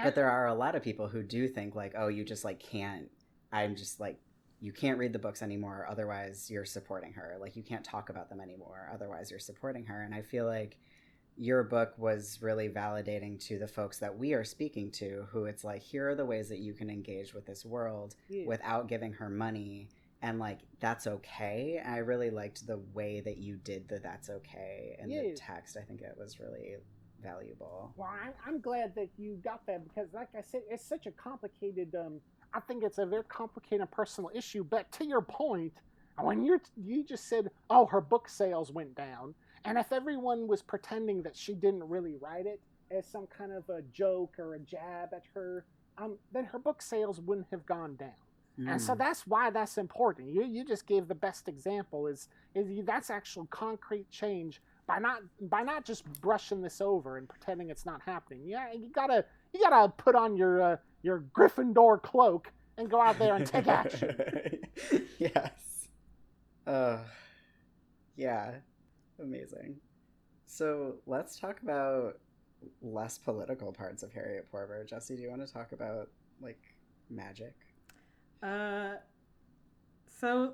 But 0.01 0.15
there 0.15 0.29
are 0.29 0.47
a 0.47 0.53
lot 0.53 0.75
of 0.75 0.83
people 0.83 1.07
who 1.07 1.23
do 1.23 1.47
think 1.47 1.75
like, 1.75 1.93
oh, 1.97 2.07
you 2.07 2.23
just 2.23 2.45
like 2.45 2.59
can't. 2.59 3.09
I'm 3.51 3.75
just 3.75 3.99
like 3.99 4.19
you 4.61 4.71
can't 4.71 4.97
read 4.97 5.13
the 5.13 5.19
books 5.19 5.41
anymore 5.41 5.85
otherwise 5.89 6.49
you're 6.49 6.65
supporting 6.65 7.13
her 7.13 7.37
like 7.39 7.55
you 7.55 7.63
can't 7.63 7.83
talk 7.83 8.09
about 8.09 8.29
them 8.29 8.39
anymore 8.39 8.89
otherwise 8.93 9.29
you're 9.29 9.39
supporting 9.39 9.85
her 9.85 10.01
and 10.01 10.15
i 10.15 10.21
feel 10.21 10.45
like 10.45 10.77
your 11.37 11.63
book 11.63 11.93
was 11.97 12.39
really 12.41 12.69
validating 12.69 13.37
to 13.47 13.57
the 13.59 13.67
folks 13.67 13.99
that 13.99 14.17
we 14.17 14.33
are 14.33 14.43
speaking 14.43 14.89
to 14.91 15.25
who 15.31 15.45
it's 15.45 15.63
like 15.63 15.81
here 15.81 16.09
are 16.09 16.15
the 16.15 16.25
ways 16.25 16.47
that 16.49 16.59
you 16.59 16.73
can 16.73 16.89
engage 16.89 17.33
with 17.33 17.45
this 17.45 17.65
world 17.65 18.15
Yes. 18.29 18.47
without 18.47 18.87
giving 18.87 19.11
her 19.13 19.29
money 19.29 19.89
and 20.21 20.39
like 20.39 20.59
that's 20.79 21.07
okay 21.07 21.81
i 21.85 21.97
really 21.97 22.29
liked 22.29 22.65
the 22.65 22.79
way 22.93 23.19
that 23.19 23.37
you 23.37 23.57
did 23.57 23.87
the 23.89 23.99
that's 23.99 24.29
okay 24.29 24.95
in 24.99 25.09
the 25.09 25.35
text 25.35 25.75
i 25.75 25.81
think 25.81 26.01
it 26.01 26.15
was 26.17 26.39
really 26.39 26.75
valuable 27.21 27.93
Well, 27.97 28.09
I'm, 28.23 28.33
I'm 28.45 28.61
glad 28.61 28.93
that 28.95 29.09
you 29.17 29.37
got 29.43 29.65
that 29.67 29.83
because, 29.87 30.07
like 30.13 30.29
I 30.37 30.41
said, 30.41 30.61
it's 30.69 30.85
such 30.85 31.05
a 31.07 31.11
complicated. 31.11 31.95
Um, 31.95 32.19
I 32.53 32.59
think 32.59 32.83
it's 32.83 32.97
a 32.99 33.05
very 33.05 33.23
complicated 33.23 33.89
personal 33.91 34.29
issue. 34.35 34.63
But 34.63 34.91
to 34.93 35.05
your 35.05 35.21
point, 35.21 35.73
when 36.19 36.43
you're 36.43 36.61
you 36.75 37.03
just 37.03 37.27
said, 37.27 37.49
"Oh, 37.69 37.85
her 37.87 38.01
book 38.01 38.29
sales 38.29 38.71
went 38.71 38.95
down," 38.95 39.33
and 39.65 39.77
if 39.77 39.91
everyone 39.91 40.47
was 40.47 40.61
pretending 40.61 41.23
that 41.23 41.35
she 41.35 41.53
didn't 41.53 41.83
really 41.89 42.15
write 42.15 42.45
it 42.45 42.61
as 42.91 43.05
some 43.07 43.27
kind 43.27 43.51
of 43.51 43.67
a 43.69 43.81
joke 43.93 44.35
or 44.39 44.53
a 44.55 44.59
jab 44.59 45.09
at 45.13 45.23
her, 45.33 45.65
um, 45.97 46.17
then 46.31 46.45
her 46.45 46.59
book 46.59 46.81
sales 46.81 47.19
wouldn't 47.19 47.47
have 47.51 47.65
gone 47.65 47.95
down. 47.95 48.11
And 48.57 48.81
so 48.81 48.93
Mm. 48.93 48.99
that's 48.99 49.27
why 49.27 49.49
that's 49.49 49.77
important. 49.77 50.29
You 50.29 50.43
you 50.45 50.63
just 50.63 50.87
gave 50.87 51.09
the 51.09 51.15
best 51.15 51.49
example 51.49 52.07
is 52.07 52.29
is 52.53 52.69
you, 52.71 52.83
that's 52.83 53.09
actual 53.09 53.47
concrete 53.47 54.09
change 54.09 54.61
by 54.87 54.97
not 54.99 55.23
by 55.41 55.61
not 55.63 55.83
just 55.83 56.05
brushing 56.21 56.61
this 56.61 56.79
over 56.79 57.17
and 57.17 57.27
pretending 57.27 57.69
it's 57.69 57.85
not 57.85 58.01
happening. 58.03 58.43
Yeah, 58.45 58.71
you 58.71 58.89
gotta 58.91 59.25
you 59.53 59.59
gotta 59.59 59.89
put 59.97 60.15
on 60.15 60.37
your 60.37 60.61
uh, 60.61 60.77
your 61.01 61.25
Gryffindor 61.35 62.01
cloak 62.01 62.53
and 62.77 62.89
go 62.89 63.01
out 63.01 63.19
there 63.19 63.35
and 63.35 63.45
take 63.45 63.67
action. 63.67 64.15
yes. 65.19 65.87
Uh, 66.65 66.99
Yeah, 68.15 68.51
amazing. 69.21 69.75
So 70.45 70.95
let's 71.05 71.39
talk 71.39 71.61
about 71.61 72.19
less 72.81 73.17
political 73.17 73.71
parts 73.71 74.03
of 74.03 74.13
Harriet 74.13 74.49
Porber. 74.51 74.83
Jesse, 74.85 75.15
do 75.15 75.21
you 75.21 75.29
want 75.29 75.45
to 75.45 75.51
talk 75.51 75.71
about 75.71 76.09
like 76.41 76.61
magic? 77.09 77.53
Uh, 78.43 78.95
so 80.19 80.53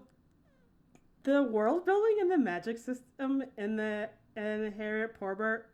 the 1.24 1.44
world 1.44 1.86
building 1.86 2.18
and 2.22 2.32
the 2.32 2.38
magic 2.38 2.78
system 2.78 3.44
in 3.58 3.76
the 3.76 4.10
in 4.36 4.74
Harriet 4.78 5.20
Porber 5.20 5.66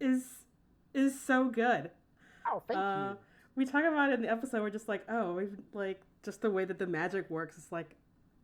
is 0.00 0.24
is 0.92 1.20
so 1.20 1.46
good. 1.46 1.90
Oh, 2.46 2.62
thank 2.68 2.78
Uh, 2.78 3.08
you. 3.10 3.16
we 3.56 3.64
talk 3.64 3.84
about 3.84 4.10
it 4.10 4.14
in 4.14 4.22
the 4.22 4.30
episode. 4.30 4.62
We're 4.62 4.70
just 4.70 4.88
like, 4.88 5.04
oh, 5.08 5.34
we've 5.34 5.58
like 5.72 6.00
just 6.22 6.40
the 6.40 6.50
way 6.50 6.64
that 6.64 6.78
the 6.78 6.86
magic 6.86 7.28
works. 7.28 7.56
It's 7.58 7.72
like 7.72 7.96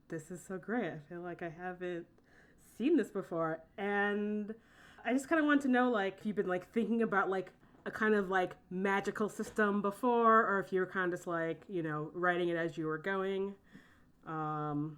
this 0.09 0.31
is 0.31 0.45
so 0.45 0.59
great. 0.59 0.91
I 0.93 0.99
feel 1.09 1.21
like 1.21 1.43
I 1.43 1.49
haven't 1.51 2.07
seen 2.81 2.97
this 2.97 3.11
before, 3.11 3.61
and 3.77 4.55
I 5.05 5.13
just 5.13 5.29
kind 5.29 5.39
of 5.39 5.45
want 5.45 5.61
to 5.63 5.69
know 5.69 5.91
like 5.91 6.17
if 6.19 6.27
you've 6.27 6.37
been 6.37 6.49
like 6.49 6.67
thinking 6.73 7.03
about 7.03 7.29
like 7.29 7.53
a 7.85 7.91
kind 7.91 8.15
of 8.15 8.31
like 8.31 8.53
magical 8.71 9.29
system 9.29 9.83
before, 9.83 10.47
or 10.47 10.61
if 10.61 10.73
you 10.73 10.81
were 10.81 10.87
kind 10.87 11.13
of 11.13 11.19
just 11.19 11.27
like 11.27 11.63
you 11.69 11.83
know 11.83 12.11
writing 12.15 12.49
it 12.49 12.57
as 12.57 12.79
you 12.79 12.87
were 12.87 12.99
going. 12.99 13.55
Um, 14.27 14.97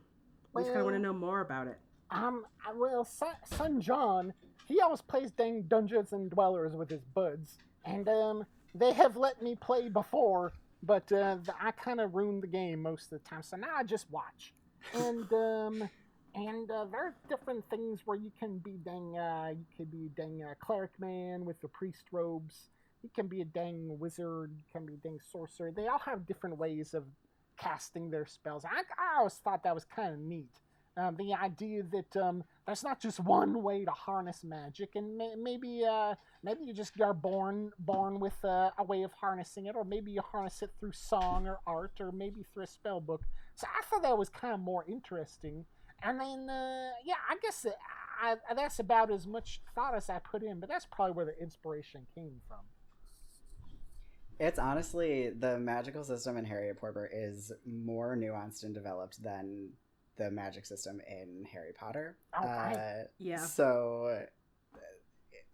we 0.55 0.63
just 0.63 0.73
kind 0.73 0.81
of 0.81 0.85
want 0.85 0.97
to 0.97 1.03
know 1.03 1.13
more 1.13 1.41
about 1.41 1.67
it. 1.67 1.79
Um, 2.11 2.45
well, 2.77 3.05
son, 3.05 3.35
son 3.45 3.81
John, 3.81 4.33
he 4.69 4.81
always 4.81 5.01
plays 5.01 5.33
dang 5.33 5.63
Dungeons 5.63 6.13
and 6.13 6.31
Dwellers 6.31 6.75
with 6.75 6.89
his 6.89 7.03
buds, 7.15 7.59
and 7.85 8.09
um, 8.09 8.47
they 8.77 8.93
have 8.93 9.17
let 9.17 9.43
me 9.43 9.57
play 9.57 9.89
before, 9.89 10.53
but 10.85 11.11
uh, 11.11 11.39
I 11.61 11.73
kind 11.73 12.01
of 12.01 12.15
ruined 12.15 12.45
the 12.45 12.49
game 12.49 12.81
most 12.81 13.11
of 13.11 13.23
the 13.23 13.29
time, 13.29 13.43
so 13.43 13.57
now 13.57 13.75
I 13.77 13.83
just 13.83 14.09
watch. 14.11 14.53
And 14.95 15.33
um, 15.33 15.91
and 16.35 16.71
uh, 16.71 16.87
there 16.91 17.07
are 17.07 17.15
different 17.29 17.65
things 17.69 18.01
where 18.05 18.17
you 18.17 18.33
can 18.39 18.59
be 18.59 18.79
dang, 18.85 19.17
uh, 19.17 19.51
you 19.51 19.65
could 19.77 19.91
be 19.91 20.11
dang 20.17 20.43
uh, 20.43 20.55
cleric 20.61 20.93
man 20.99 21.45
with 21.45 21.61
the 21.61 21.69
priest 21.69 22.05
robes. 22.11 22.71
You 23.03 23.11
can 23.15 23.27
be 23.27 23.41
a 23.41 23.45
dang 23.45 23.99
wizard. 23.99 24.53
You 24.57 24.65
can 24.73 24.87
be 24.87 24.95
a 24.95 24.97
dang 24.97 25.19
sorcerer. 25.31 25.73
They 25.75 25.89
all 25.89 25.99
have 25.99 26.27
different 26.27 26.57
ways 26.57 26.95
of 26.95 27.05
casting 27.59 28.11
their 28.11 28.27
spells. 28.27 28.65
I, 28.65 28.83
I 28.99 29.19
always 29.19 29.35
thought 29.35 29.65
that 29.65 29.75
was 29.75 29.85
kind 29.85 30.15
of 30.15 30.21
neat. 30.21 30.61
Um, 30.97 31.17
the 31.17 31.33
idea 31.33 31.83
that 31.91 32.23
um, 32.23 32.45
there's 32.67 32.85
not 32.85 33.01
just 33.01 33.19
one 33.19 33.63
way 33.63 33.85
to 33.85 33.91
harness 33.91 34.45
magic, 34.45 34.91
and 34.95 35.17
may- 35.17 35.35
maybe 35.37 35.85
uh, 35.89 36.15
maybe 36.43 36.65
you 36.65 36.75
just 36.75 37.01
are 37.01 37.15
born 37.15 37.73
born 37.79 38.21
with 38.21 38.37
uh, 38.45 38.71
a 38.77 38.85
way 38.85 39.03
of 39.03 39.11
harnessing 39.13 39.67
it, 39.67 39.75
or 39.75 39.85
maybe 39.85 40.13
you 40.13 40.21
harness 40.21 40.61
it 40.61 40.71
through 40.79 40.93
song 40.93 41.47
or 41.47 41.61
art, 41.67 41.93
or 41.99 42.13
maybe 42.13 42.45
through 42.53 42.65
a 42.65 42.67
spell 42.67 43.01
book. 43.01 43.23
So 43.55 43.67
I 43.67 43.83
thought 43.87 44.03
that 44.03 44.19
was 44.19 44.29
kind 44.29 44.53
of 44.53 44.61
more 44.61 44.85
interesting. 44.87 45.65
And 46.05 46.21
then 46.21 46.49
uh, 46.51 46.91
yeah, 47.05 47.15
I 47.31 47.37
guess 47.41 47.63
that 47.63 47.77
I, 48.23 48.37
I, 48.51 48.55
that's 48.55 48.79
about 48.79 49.11
as 49.11 49.27
much 49.27 49.61
thought 49.75 49.95
as 49.95 50.09
I 50.11 50.19
put 50.19 50.43
in, 50.43 50.61
but 50.61 50.69
that's 50.69 50.87
probably 50.91 51.15
where 51.15 51.25
the 51.27 51.39
inspiration 51.41 52.07
came 52.15 52.41
from. 52.49 52.59
It's 54.39 54.59
honestly 54.59 55.31
the 55.31 55.59
magical 55.59 56.03
system 56.05 56.37
in 56.37 56.45
Harriet 56.45 56.77
Porber 56.81 57.09
is 57.13 57.53
more 57.65 58.17
nuanced 58.17 58.65
and 58.65 58.75
developed 58.75 59.23
than 59.23 59.71
the 60.17 60.31
magic 60.31 60.67
system 60.67 61.01
in 61.09 61.45
Harry 61.53 61.73
Potter. 61.73 62.17
Oh, 62.37 62.47
I- 62.47 62.75
Uh, 62.75 63.05
Yeah. 63.19 63.37
So 63.45 64.27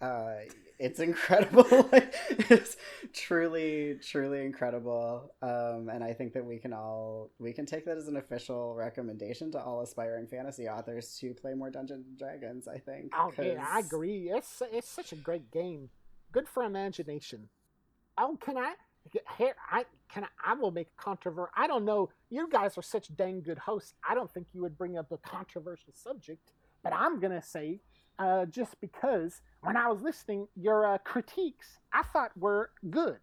uh, 0.00 0.34
it's 0.78 1.00
incredible. 1.00 1.66
it's 2.30 2.76
truly, 3.12 3.98
truly 4.02 4.44
incredible. 4.44 5.32
Um, 5.42 5.88
and 5.92 6.04
I 6.04 6.12
think 6.12 6.34
that 6.34 6.44
we 6.44 6.58
can 6.58 6.72
all 6.72 7.30
we 7.38 7.52
can 7.52 7.66
take 7.66 7.84
that 7.86 7.96
as 7.96 8.06
an 8.06 8.16
official 8.16 8.74
recommendation 8.74 9.50
to 9.52 9.60
all 9.60 9.82
aspiring 9.82 10.26
fantasy 10.28 10.68
authors 10.68 11.16
to 11.20 11.34
play 11.34 11.54
more 11.54 11.70
Dungeons 11.70 12.06
and 12.06 12.18
Dragons. 12.18 12.68
I 12.68 12.78
think. 12.78 13.12
Oh 13.16 13.32
yeah, 13.38 13.66
I 13.68 13.80
agree. 13.80 14.30
It's 14.30 14.62
it's 14.72 14.88
such 14.88 15.12
a 15.12 15.16
great 15.16 15.50
game. 15.50 15.90
Good 16.30 16.48
for 16.48 16.62
imagination. 16.62 17.48
Oh, 18.16 18.36
can 18.40 18.56
I? 18.56 18.74
Here, 19.38 19.54
I 19.70 19.84
can. 20.08 20.24
I, 20.24 20.52
I 20.52 20.54
will 20.54 20.70
make 20.70 20.88
a 20.98 21.02
controversy. 21.02 21.50
I 21.56 21.66
don't 21.66 21.84
know. 21.84 22.10
You 22.30 22.48
guys 22.48 22.78
are 22.78 22.82
such 22.82 23.14
dang 23.16 23.40
good 23.40 23.58
hosts. 23.58 23.94
I 24.08 24.14
don't 24.14 24.30
think 24.30 24.48
you 24.52 24.60
would 24.60 24.76
bring 24.78 24.96
up 24.96 25.10
a 25.10 25.16
controversial 25.16 25.92
subject, 25.92 26.52
but 26.84 26.92
I'm 26.92 27.18
gonna 27.18 27.42
say, 27.42 27.80
uh, 28.18 28.46
just 28.46 28.80
because 28.80 29.40
when 29.62 29.76
I 29.76 29.88
was 29.88 30.02
listening, 30.02 30.48
your 30.56 30.86
uh, 30.86 30.98
critiques 30.98 31.78
I 31.92 32.02
thought 32.02 32.36
were 32.36 32.70
good, 32.90 33.20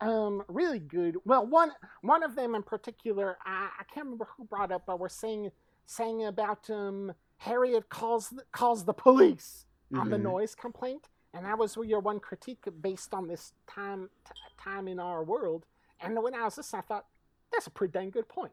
um, 0.00 0.42
really 0.48 0.78
good. 0.78 1.16
Well, 1.24 1.46
one 1.46 1.72
one 2.02 2.22
of 2.22 2.34
them 2.36 2.54
in 2.54 2.62
particular, 2.62 3.38
I, 3.44 3.70
I 3.80 3.84
can't 3.92 4.06
remember 4.06 4.28
who 4.36 4.44
brought 4.44 4.72
up, 4.72 4.84
but 4.86 4.98
we're 4.98 5.08
saying 5.08 5.50
saying 5.86 6.24
about 6.24 6.68
um 6.70 7.12
Harriet 7.38 7.88
calls 7.88 8.32
calls 8.52 8.84
the 8.84 8.94
police 8.94 9.66
on 9.96 10.08
the 10.10 10.18
Mhm. 10.18 10.22
noise 10.22 10.54
complaint, 10.54 11.08
and 11.34 11.44
that 11.46 11.58
was 11.58 11.76
your 11.76 12.00
one 12.00 12.20
critique 12.20 12.64
based 12.80 13.12
on 13.14 13.26
this 13.28 13.52
time 13.66 14.10
t- 14.26 14.32
time 14.62 14.88
in 14.88 14.98
our 15.00 15.22
world. 15.24 15.66
And 16.00 16.22
when 16.22 16.34
I 16.34 16.44
was 16.44 16.56
listening, 16.56 16.82
I 16.84 16.86
thought 16.86 17.06
that's 17.52 17.66
a 17.66 17.70
pretty 17.70 17.92
dang 17.92 18.10
good 18.10 18.28
point. 18.28 18.52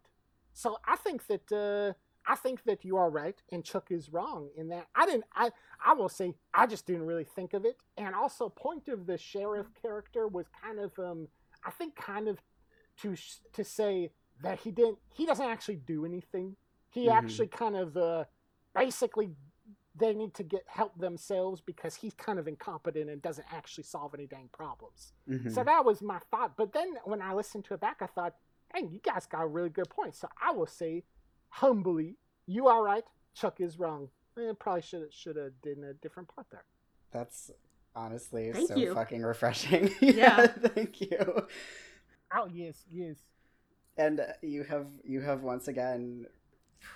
So 0.54 0.78
I 0.86 0.96
think 0.96 1.28
that 1.28 1.52
uh, 1.52 1.94
I 2.30 2.36
think 2.36 2.64
that 2.66 2.84
you 2.84 2.98
are 2.98 3.10
right, 3.10 3.42
and 3.52 3.64
Chuck 3.64 3.90
is 3.90 4.12
wrong 4.12 4.50
in 4.58 4.68
that. 4.70 4.88
I 4.94 5.06
didn't. 5.06 5.24
I 5.34 5.52
I 5.84 5.94
will 5.94 6.10
say 6.10 6.36
I 6.54 6.68
just 6.68 6.86
didn't 6.86 7.06
really 7.06 7.24
think 7.24 7.54
of 7.54 7.64
it. 7.66 7.78
And 7.98 8.14
also, 8.14 8.50
point 8.50 8.90
of 8.90 9.06
the 9.08 9.18
sheriff 9.18 9.68
character 9.82 10.28
was 10.28 10.46
kind 10.62 10.80
of 10.80 10.98
um 11.00 11.30
I 11.64 11.72
think 11.72 11.96
kind 11.96 12.28
of 12.28 12.40
to 13.02 13.16
to 13.54 13.64
say 13.64 14.12
that 14.42 14.60
he 14.60 14.72
didn't 14.72 14.98
he 15.14 15.26
doesn't 15.26 15.46
actually 15.46 15.78
do 15.78 16.06
anything. 16.06 16.56
He 16.90 17.06
Mhm. 17.08 17.18
actually 17.18 17.48
kind 17.48 17.76
of 17.78 17.96
uh 17.96 18.26
basically 18.76 19.36
they 19.96 20.14
need 20.14 20.34
to 20.36 20.44
get 20.44 20.64
help 20.68 20.96
themselves 21.00 21.60
because 21.60 21.96
he's 21.96 22.14
kind 22.14 22.38
of 22.38 22.48
incompetent 22.48 23.10
and 23.10 23.20
doesn't 23.22 23.48
actually 23.52 23.84
solve 23.84 24.14
any 24.14 24.28
dang 24.28 24.48
problems. 24.50 25.14
Mhm. 25.28 25.52
So 25.52 25.64
that 25.64 25.86
was 25.86 26.02
my 26.04 26.20
thought. 26.30 26.56
But 26.56 26.72
then 26.74 26.98
when 27.06 27.22
I 27.22 27.34
listened 27.34 27.66
to 27.66 27.74
it 27.74 27.80
back, 27.80 28.02
I 28.02 28.06
thought, 28.06 28.36
hey, 28.74 28.86
you 28.86 29.00
guys 29.00 29.26
got 29.26 29.42
a 29.44 29.48
really 29.48 29.70
good 29.72 29.90
point. 29.90 30.14
So 30.14 30.28
I 30.40 30.52
will 30.52 30.68
say, 30.68 31.04
humbly, 31.50 32.16
you 32.45 32.68
are 32.68 32.84
right. 32.84 33.04
Chuck 33.34 33.60
is 33.60 33.78
wrong. 33.80 34.10
Eh, 34.38 34.54
probably 34.60 34.82
should 34.82 35.02
have 35.02 35.14
should 35.14 35.36
have 35.36 35.52
did 35.62 35.80
a 35.80 35.93
different 35.95 36.28
part 36.34 36.48
there. 36.52 36.64
That's 37.12 37.52
honestly 37.95 38.52
Thank 38.52 38.68
so 38.68 38.76
you. 38.76 38.93
fucking 38.93 39.22
refreshing. 39.24 39.91
Yeah. 40.02 40.48
thank 40.48 41.02
you. 41.02 41.43
Oh 42.36 42.48
yes, 42.52 42.84
yes. 42.91 43.18
And 43.98 44.22
you 44.41 44.64
have 44.64 44.88
you 45.04 45.22
have 45.22 45.41
once 45.43 45.68
again 45.68 46.28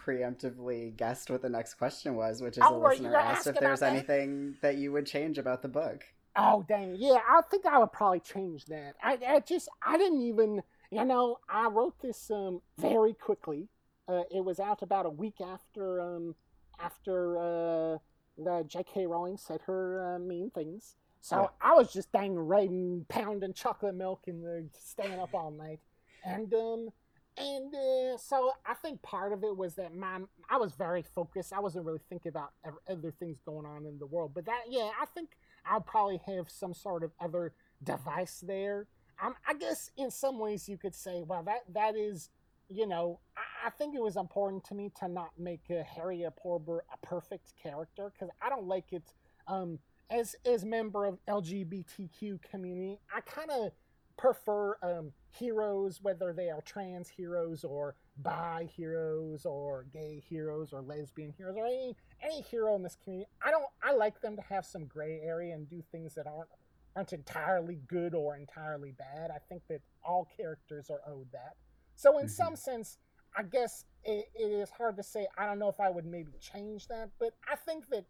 preemptively 0.05 0.95
guessed 0.95 1.29
what 1.29 1.41
the 1.41 1.49
next 1.49 1.75
question 1.75 2.15
was, 2.15 2.41
which 2.41 2.57
is 2.57 2.63
Oh, 2.65 2.77
a 2.77 2.87
listener 2.87 3.15
asked 3.15 3.47
if 3.47 3.55
there's 3.59 3.79
about 3.81 3.91
that? 3.91 3.93
anything 3.93 4.55
that 4.61 4.77
you 4.77 4.91
would 4.91 5.05
change 5.05 5.37
about 5.37 5.61
the 5.61 5.67
book. 5.67 6.03
Oh 6.35 6.63
dang, 6.67 6.95
yeah. 6.97 7.17
I 7.27 7.41
think 7.49 7.65
I 7.65 7.77
would 7.79 7.91
probably 7.91 8.19
change 8.21 8.65
that. 8.65 8.95
I, 9.03 9.17
I 9.27 9.39
just 9.39 9.67
I 9.85 9.97
didn't 9.97 10.21
even 10.21 10.61
you 10.91 11.05
know 11.05 11.37
I 11.49 11.67
wrote 11.67 11.99
this 12.01 12.29
um 12.31 12.61
very 12.77 13.13
quickly. 13.13 13.67
Uh, 14.07 14.23
it 14.31 14.43
was 14.43 14.59
out 14.59 14.81
about 14.81 15.05
a 15.05 15.09
week 15.09 15.41
after 15.41 16.01
um 16.01 16.35
after 16.79 17.37
uh 17.37 17.97
the 18.37 18.63
J.K. 18.67 19.05
Rowling 19.07 19.37
said 19.37 19.61
her 19.67 20.15
uh, 20.15 20.19
mean 20.19 20.49
things. 20.51 20.95
So 21.21 21.41
Yeah. 21.41 21.47
I 21.61 21.73
was 21.73 21.93
just 21.93 22.11
dang 22.11 22.35
writing, 22.35 23.05
pounding 23.09 23.53
chocolate 23.53 23.95
milk 23.95 24.23
and 24.27 24.43
uh, 24.45 24.67
staying 24.79 25.19
up 25.19 25.33
all 25.33 25.51
night, 25.51 25.79
and 26.23 26.53
um 26.53 26.89
and 27.37 27.73
uh, 27.73 28.17
so 28.17 28.51
I 28.65 28.73
think 28.73 29.01
part 29.01 29.31
of 29.31 29.43
it 29.43 29.55
was 29.55 29.75
that 29.75 29.95
my 29.95 30.19
I 30.49 30.57
was 30.57 30.73
very 30.73 31.01
focused. 31.03 31.53
I 31.53 31.59
wasn't 31.59 31.85
really 31.85 32.01
thinking 32.09 32.29
about 32.29 32.51
other 32.89 33.11
things 33.11 33.39
going 33.45 33.65
on 33.65 33.85
in 33.85 33.99
the 33.99 34.05
world. 34.05 34.33
But 34.33 34.45
that 34.45 34.63
yeah, 34.69 34.89
I 35.01 35.05
think 35.05 35.29
I'll 35.65 35.81
probably 35.81 36.19
have 36.25 36.49
some 36.49 36.73
sort 36.73 37.03
of 37.03 37.11
other 37.19 37.53
device 37.83 38.43
there. 38.45 38.87
Um, 39.23 39.35
I 39.47 39.53
guess 39.53 39.91
in 39.97 40.09
some 40.11 40.39
ways 40.39 40.67
you 40.67 40.77
could 40.77 40.95
say, 40.95 41.23
well, 41.25 41.43
that 41.43 41.61
that 41.73 41.95
is, 41.95 42.29
you 42.71 42.87
know, 42.87 43.19
I, 43.65 43.69
think 43.69 43.95
it 43.95 44.01
was 44.01 44.15
important 44.15 44.63
to 44.65 44.73
me 44.73 44.91
to 44.99 45.07
not 45.07 45.31
make 45.37 45.61
uh, 45.69 45.83
Harriet 45.83 46.35
Porber 46.35 46.83
a 46.91 47.05
perfect 47.05 47.53
character 47.61 48.11
because 48.11 48.33
I 48.41 48.49
don't 48.49 48.67
like 48.67 48.93
it. 48.93 49.13
Um, 49.47 49.79
as 50.09 50.35
as 50.45 50.65
member 50.65 51.05
of 51.05 51.17
LGBTQ 51.27 52.41
community, 52.49 52.99
I 53.15 53.21
kind 53.21 53.49
of 53.51 53.71
prefer 54.17 54.77
um, 54.83 55.11
heroes, 55.31 55.99
whether 56.01 56.33
they 56.33 56.49
are 56.49 56.61
trans 56.61 57.09
heroes 57.09 57.63
or 57.63 57.95
bi 58.17 58.69
heroes 58.75 59.45
or 59.45 59.85
gay 59.91 60.21
heroes 60.29 60.73
or 60.73 60.81
lesbian 60.81 61.33
heroes 61.37 61.55
or 61.57 61.65
any 61.65 61.95
any 62.23 62.41
hero 62.41 62.75
in 62.75 62.83
this 62.83 62.97
community. 63.03 63.29
I 63.43 63.51
don't. 63.51 63.65
I 63.83 63.93
like 63.93 64.21
them 64.21 64.35
to 64.35 64.41
have 64.43 64.65
some 64.65 64.85
gray 64.85 65.21
area 65.23 65.53
and 65.53 65.69
do 65.69 65.81
things 65.91 66.15
that 66.15 66.27
aren't 66.27 66.49
aren't 66.95 67.13
entirely 67.13 67.79
good 67.87 68.13
or 68.13 68.35
entirely 68.35 68.91
bad. 68.91 69.31
I 69.31 69.39
think 69.49 69.63
that 69.69 69.81
all 70.03 70.27
characters 70.37 70.89
are 70.89 71.01
owed 71.07 71.31
that. 71.31 71.55
So 72.01 72.17
in 72.17 72.25
Mhm. 72.25 72.29
some 72.31 72.55
sense, 72.55 72.97
I 73.37 73.43
guess 73.43 73.85
it, 74.03 74.25
it 74.33 74.51
is 74.51 74.71
hard 74.71 74.97
to 74.97 75.03
say. 75.03 75.27
I 75.37 75.45
don't 75.45 75.59
know 75.59 75.69
if 75.69 75.79
I 75.79 75.89
would 75.91 76.05
maybe 76.05 76.31
change 76.39 76.87
that, 76.87 77.11
but 77.19 77.33
I 77.47 77.55
think 77.55 77.89
that. 77.89 78.05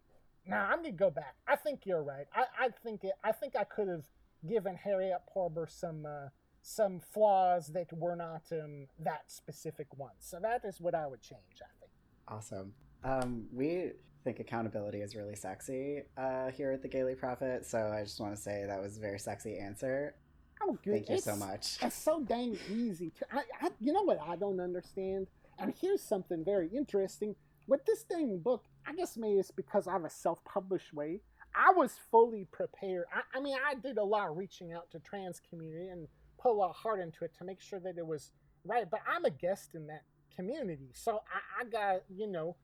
Nah, 0.46 0.64
I'm 0.70 0.78
gonna 0.82 0.92
go 0.92 1.10
back. 1.10 1.36
I 1.46 1.56
think 1.56 1.84
you're 1.86 2.02
right. 2.02 2.26
I, 2.34 2.46
I 2.58 2.68
think 2.70 3.04
it. 3.04 3.12
I 3.22 3.32
think 3.32 3.54
I 3.54 3.64
could 3.64 3.88
have 3.88 4.06
given 4.46 4.74
Harriet 4.76 5.20
Porber 5.28 5.66
some 5.68 6.06
uh, 6.06 6.30
some 6.62 7.00
flaws 7.00 7.66
that 7.68 7.92
were 7.92 8.16
not 8.16 8.44
um, 8.50 8.88
that 8.98 9.30
specific 9.30 9.88
ones. 9.98 10.20
So 10.20 10.40
that 10.40 10.64
is 10.64 10.80
what 10.80 10.94
I 10.94 11.06
would 11.06 11.20
change. 11.20 11.60
I 11.60 11.70
think. 11.78 11.92
Awesome. 12.28 12.74
Um, 13.04 13.46
we 13.52 13.92
think 14.24 14.40
accountability 14.40 15.02
is 15.02 15.14
really 15.14 15.36
sexy 15.36 16.02
uh, 16.16 16.50
here 16.50 16.72
at 16.72 16.80
the 16.80 16.88
Gayly 16.88 17.14
Prophet. 17.14 17.66
So 17.66 17.78
I 17.88 18.02
just 18.02 18.18
want 18.20 18.34
to 18.34 18.40
say 18.40 18.64
that 18.66 18.80
was 18.80 18.96
a 18.96 19.00
very 19.00 19.18
sexy 19.18 19.58
answer. 19.58 20.14
Oh, 20.62 20.78
good. 20.84 20.92
Thank 20.94 21.08
you 21.08 21.14
it's, 21.16 21.24
so 21.24 21.36
much. 21.36 21.78
It's 21.82 21.96
so 21.96 22.20
dang 22.20 22.56
easy 22.70 23.10
to. 23.18 23.26
I, 23.32 23.66
I, 23.66 23.70
you 23.80 23.92
know 23.92 24.02
what 24.02 24.20
I 24.26 24.36
don't 24.36 24.60
understand? 24.60 25.26
And 25.58 25.74
here's 25.80 26.02
something 26.02 26.44
very 26.44 26.68
interesting. 26.68 27.34
With 27.66 27.84
this 27.84 28.04
dang 28.04 28.38
book, 28.38 28.64
I 28.86 28.94
guess 28.94 29.16
maybe 29.16 29.38
it's 29.38 29.50
because 29.50 29.86
I 29.86 29.92
have 29.92 30.04
a 30.04 30.10
self 30.10 30.44
published 30.44 30.92
way. 30.92 31.20
I 31.54 31.72
was 31.76 31.94
fully 32.10 32.46
prepared. 32.50 33.04
I, 33.14 33.38
I 33.38 33.40
mean, 33.40 33.56
I 33.66 33.74
did 33.74 33.98
a 33.98 34.04
lot 34.04 34.28
of 34.28 34.36
reaching 34.36 34.72
out 34.72 34.90
to 34.92 35.00
trans 35.00 35.40
community 35.50 35.88
and 35.88 36.08
put 36.40 36.52
a 36.52 36.54
lot 36.54 36.70
of 36.70 36.76
heart 36.76 37.00
into 37.00 37.24
it 37.24 37.32
to 37.38 37.44
make 37.44 37.60
sure 37.60 37.80
that 37.80 37.98
it 37.98 38.06
was 38.06 38.30
right. 38.64 38.88
But 38.90 39.00
I'm 39.06 39.24
a 39.24 39.30
guest 39.30 39.74
in 39.74 39.86
that 39.88 40.02
community. 40.34 40.90
So 40.94 41.20
I, 41.32 41.62
I 41.62 41.64
got, 41.68 42.02
you 42.08 42.26
know, 42.26 42.56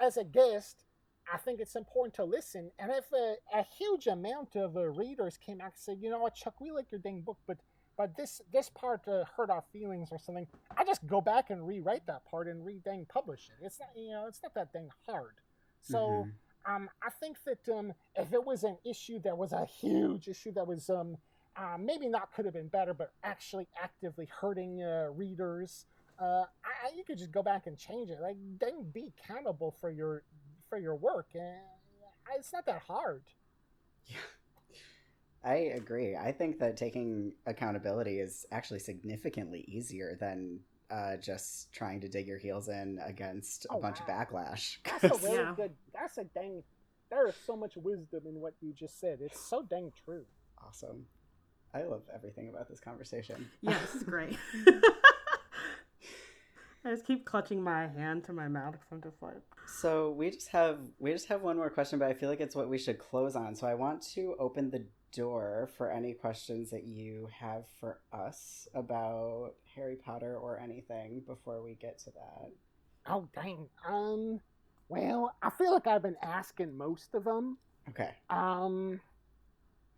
as 0.00 0.16
a 0.16 0.24
guest, 0.24 0.84
I 1.32 1.36
think 1.36 1.60
it's 1.60 1.76
important 1.76 2.14
to 2.14 2.24
listen. 2.24 2.70
And 2.78 2.90
if 2.90 3.04
a, 3.12 3.34
a 3.56 3.64
huge 3.78 4.06
amount 4.06 4.56
of 4.56 4.76
uh, 4.76 4.86
readers 4.86 5.36
came 5.36 5.60
out 5.60 5.66
and 5.66 5.74
said, 5.76 5.98
you 6.00 6.10
know 6.10 6.18
what, 6.18 6.34
Chuck, 6.34 6.60
we 6.60 6.70
like 6.70 6.90
your 6.90 7.00
dang 7.00 7.20
book, 7.20 7.38
but 7.46 7.58
but 7.96 8.16
this 8.16 8.40
this 8.52 8.70
part 8.70 9.06
uh, 9.06 9.24
hurt 9.36 9.50
our 9.50 9.62
feelings 9.72 10.08
or 10.10 10.18
something, 10.18 10.46
I 10.76 10.84
just 10.84 11.06
go 11.06 11.20
back 11.20 11.50
and 11.50 11.66
rewrite 11.66 12.06
that 12.06 12.24
part 12.24 12.48
and 12.48 12.64
re 12.64 12.80
dang 12.82 13.06
publish 13.06 13.50
it. 13.50 13.64
It's 13.64 13.78
not 13.78 13.90
you 13.94 14.12
know 14.12 14.26
it's 14.26 14.40
not 14.42 14.54
that 14.54 14.72
dang 14.72 14.88
hard. 15.06 15.34
So 15.82 15.98
mm-hmm. 15.98 16.74
um, 16.74 16.88
I 17.02 17.10
think 17.10 17.36
that 17.44 17.72
um, 17.72 17.92
if 18.16 18.32
it 18.32 18.44
was 18.44 18.64
an 18.64 18.78
issue 18.84 19.20
that 19.24 19.36
was 19.36 19.52
a 19.52 19.66
huge 19.66 20.28
issue 20.28 20.52
that 20.52 20.66
was 20.66 20.88
um, 20.88 21.18
uh, 21.56 21.76
maybe 21.78 22.08
not 22.08 22.32
could 22.32 22.46
have 22.46 22.54
been 22.54 22.68
better, 22.68 22.94
but 22.94 23.12
actually 23.22 23.68
actively 23.82 24.28
hurting 24.40 24.82
uh, 24.82 25.08
readers, 25.14 25.84
uh, 26.18 26.44
I, 26.64 26.94
you 26.96 27.04
could 27.04 27.18
just 27.18 27.32
go 27.32 27.42
back 27.42 27.66
and 27.66 27.76
change 27.76 28.10
it. 28.10 28.18
Like, 28.20 28.36
then 28.58 28.90
be 28.92 29.12
accountable 29.18 29.74
for 29.80 29.90
your 29.90 30.22
for 30.70 30.78
your 30.78 30.94
work, 30.94 31.26
and 31.34 31.58
it's 32.38 32.52
not 32.52 32.64
that 32.64 32.82
hard. 32.86 33.24
Yeah. 34.06 34.16
I 35.44 35.54
agree. 35.54 36.16
I 36.16 36.32
think 36.32 36.58
that 36.60 36.76
taking 36.76 37.32
accountability 37.46 38.20
is 38.20 38.46
actually 38.52 38.78
significantly 38.78 39.64
easier 39.66 40.16
than 40.20 40.60
uh, 40.90 41.16
just 41.16 41.72
trying 41.72 42.00
to 42.00 42.08
dig 42.08 42.26
your 42.26 42.38
heels 42.38 42.68
in 42.68 43.00
against 43.04 43.64
a 43.66 43.74
oh, 43.74 43.80
bunch 43.80 43.98
wow. 44.00 44.06
of 44.06 44.28
backlash. 44.28 44.78
That's 45.00 45.22
a 45.22 45.26
really 45.26 45.36
yeah. 45.38 45.54
good. 45.56 45.72
That's 45.94 46.18
a 46.18 46.24
dang. 46.24 46.62
There 47.10 47.26
is 47.28 47.34
so 47.46 47.56
much 47.56 47.76
wisdom 47.76 48.20
in 48.26 48.40
what 48.40 48.54
you 48.60 48.72
just 48.72 49.00
said. 49.00 49.18
It's 49.20 49.40
so 49.40 49.62
dang 49.62 49.92
true. 50.04 50.24
Awesome. 50.64 51.06
I 51.74 51.82
love 51.84 52.02
everything 52.14 52.48
about 52.48 52.68
this 52.68 52.80
conversation. 52.80 53.48
Yeah, 53.62 53.78
this 53.78 53.94
is 53.94 54.02
great. 54.04 54.36
I 56.84 56.90
just 56.90 57.06
keep 57.06 57.26
clutching 57.26 57.62
my 57.62 57.88
hand 57.88 58.24
to 58.24 58.32
my 58.32 58.48
mouth 58.48 58.72
because 58.72 58.86
I'm 58.90 59.02
just 59.02 59.22
like. 59.22 59.42
So 59.66 60.12
we 60.12 60.30
just 60.30 60.48
have 60.48 60.78
we 60.98 61.12
just 61.12 61.28
have 61.28 61.42
one 61.42 61.56
more 61.56 61.70
question, 61.70 61.98
but 61.98 62.08
I 62.08 62.14
feel 62.14 62.28
like 62.28 62.40
it's 62.40 62.56
what 62.56 62.68
we 62.68 62.78
should 62.78 62.98
close 62.98 63.36
on. 63.36 63.54
So 63.54 63.66
I 63.66 63.74
want 63.74 64.02
to 64.14 64.34
open 64.38 64.70
the 64.70 64.84
door 65.12 65.68
for 65.76 65.90
any 65.90 66.14
questions 66.14 66.70
that 66.70 66.84
you 66.84 67.28
have 67.38 67.64
for 67.80 68.00
us 68.12 68.68
about 68.74 69.54
Harry 69.74 69.96
Potter 69.96 70.36
or 70.36 70.58
anything 70.58 71.22
before 71.26 71.62
we 71.62 71.74
get 71.74 71.98
to 72.00 72.10
that. 72.12 72.50
Oh 73.06 73.28
dang. 73.34 73.68
Um. 73.86 74.40
Well, 74.88 75.36
I 75.42 75.50
feel 75.50 75.72
like 75.72 75.86
I've 75.86 76.02
been 76.02 76.16
asking 76.22 76.76
most 76.76 77.14
of 77.14 77.24
them. 77.24 77.58
Okay. 77.90 78.10
Um. 78.30 79.00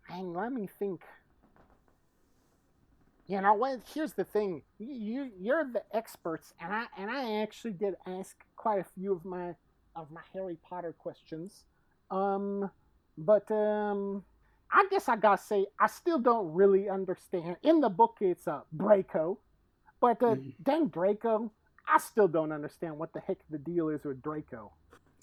Hang. 0.07 0.33
Let 0.33 0.51
me 0.51 0.67
think. 0.79 1.01
You 3.33 3.41
know 3.41 3.55
what? 3.55 3.79
Here's 3.91 4.13
the 4.13 4.25
thing. 4.25 4.61
You 4.77 5.31
you're 5.39 5.63
the 5.63 5.81
experts, 5.91 6.53
and 6.59 6.71
I 6.71 6.85
and 6.99 7.09
I 7.09 7.41
actually 7.41 7.73
did 7.73 7.95
ask 8.05 8.35
quite 8.55 8.79
a 8.79 8.83
few 8.83 9.11
of 9.11 9.25
my 9.25 9.55
of 9.95 10.11
my 10.11 10.21
Harry 10.33 10.55
Potter 10.69 10.93
questions. 10.95 11.63
Um, 12.11 12.69
but 13.17 13.49
um, 13.49 14.23
I 14.71 14.85
guess 14.91 15.09
I 15.09 15.15
gotta 15.15 15.41
say 15.41 15.65
I 15.79 15.87
still 15.87 16.19
don't 16.19 16.53
really 16.53 16.89
understand. 16.89 17.55
In 17.63 17.81
the 17.81 17.89
book, 17.89 18.17
it's 18.21 18.45
a 18.45 18.51
uh, 18.51 18.61
Draco, 18.77 19.39
but 19.99 20.21
uh, 20.21 20.35
mm. 20.35 20.53
dang 20.61 20.89
Draco, 20.89 21.51
I 21.87 21.97
still 21.97 22.27
don't 22.27 22.51
understand 22.51 22.99
what 22.99 23.13
the 23.13 23.19
heck 23.19 23.39
the 23.49 23.57
deal 23.57 23.89
is 23.89 24.03
with 24.03 24.21
Draco. 24.21 24.73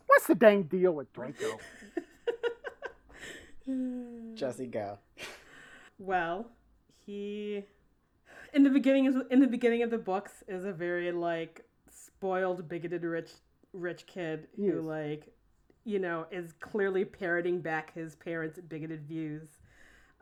What's 0.08 0.26
the 0.26 0.34
dang 0.34 0.64
deal 0.64 0.90
with 0.90 1.12
Draco? 1.12 1.61
Jesse, 4.34 4.66
go. 4.66 4.98
Well, 6.00 6.46
he 7.06 7.62
in 8.53 8.62
the 8.62 8.70
beginning 8.70 9.07
is 9.07 9.14
in 9.30 9.40
the 9.40 9.46
beginning 9.46 9.82
of 9.82 9.90
the 9.90 9.98
books 9.98 10.44
is 10.48 10.64
a 10.64 10.72
very 10.72 11.11
like 11.12 11.64
spoiled, 11.90 12.68
bigoted, 12.68 13.05
rich 13.05 13.30
rich 13.72 14.07
kid 14.07 14.48
yes. 14.57 14.72
who 14.72 14.80
like 14.80 15.32
you 15.84 15.98
know 15.98 16.26
is 16.30 16.53
clearly 16.61 17.05
parroting 17.05 17.61
back 17.61 17.94
his 17.94 18.16
parents' 18.16 18.59
bigoted 18.68 19.07
views. 19.07 19.48